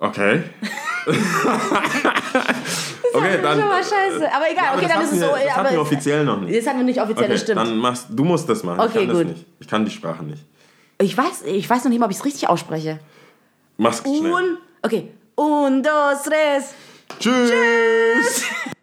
okay. 0.00 0.42
okay, 3.12 3.38
dann. 3.42 3.58
Schon 3.60 3.68
mal 3.68 3.82
scheiße. 3.82 4.34
Aber 4.34 4.50
egal, 4.50 4.66
Aber 4.72 4.78
okay, 4.78 4.86
das 4.88 4.92
dann 4.94 5.02
ist 5.04 5.12
es 5.12 5.20
so. 5.20 5.26
wir, 5.26 5.32
Das 5.34 5.44
ja, 5.44 5.56
hatten 5.56 5.72
wir 5.72 5.80
offiziell 5.80 6.24
noch 6.24 6.40
nicht. 6.40 6.58
das 6.58 6.66
hatten 6.66 6.78
wir 6.78 6.84
nicht 6.84 7.00
offiziell, 7.00 7.24
Okay, 7.26 7.32
das 7.32 7.42
stimmt. 7.42 7.60
dann 7.60 7.76
machst 7.76 8.06
du 8.10 8.24
musst 8.24 8.48
das 8.48 8.62
machen. 8.62 8.80
Okay, 8.80 9.00
ich 9.02 9.06
kann 9.06 9.16
gut. 9.16 9.24
das 9.26 9.32
nicht. 9.32 9.46
Ich 9.60 9.68
kann 9.68 9.84
die 9.84 9.90
Sprache 9.90 10.24
nicht. 10.24 10.44
Ich 10.98 11.16
weiß, 11.16 11.42
ich 11.46 11.68
weiß 11.68 11.84
noch 11.84 11.90
nicht 11.90 11.98
mal, 12.00 12.06
ob 12.06 12.10
ich 12.10 12.16
es 12.18 12.24
richtig 12.24 12.48
ausspreche. 12.48 12.98
Mach's 13.78 14.00
schnell. 14.00 14.32
Un, 14.32 14.58
okay. 14.82 15.12
Un, 15.36 15.82
dos, 15.82 16.22
tres. 16.24 16.74
Tschüss. 17.18 18.44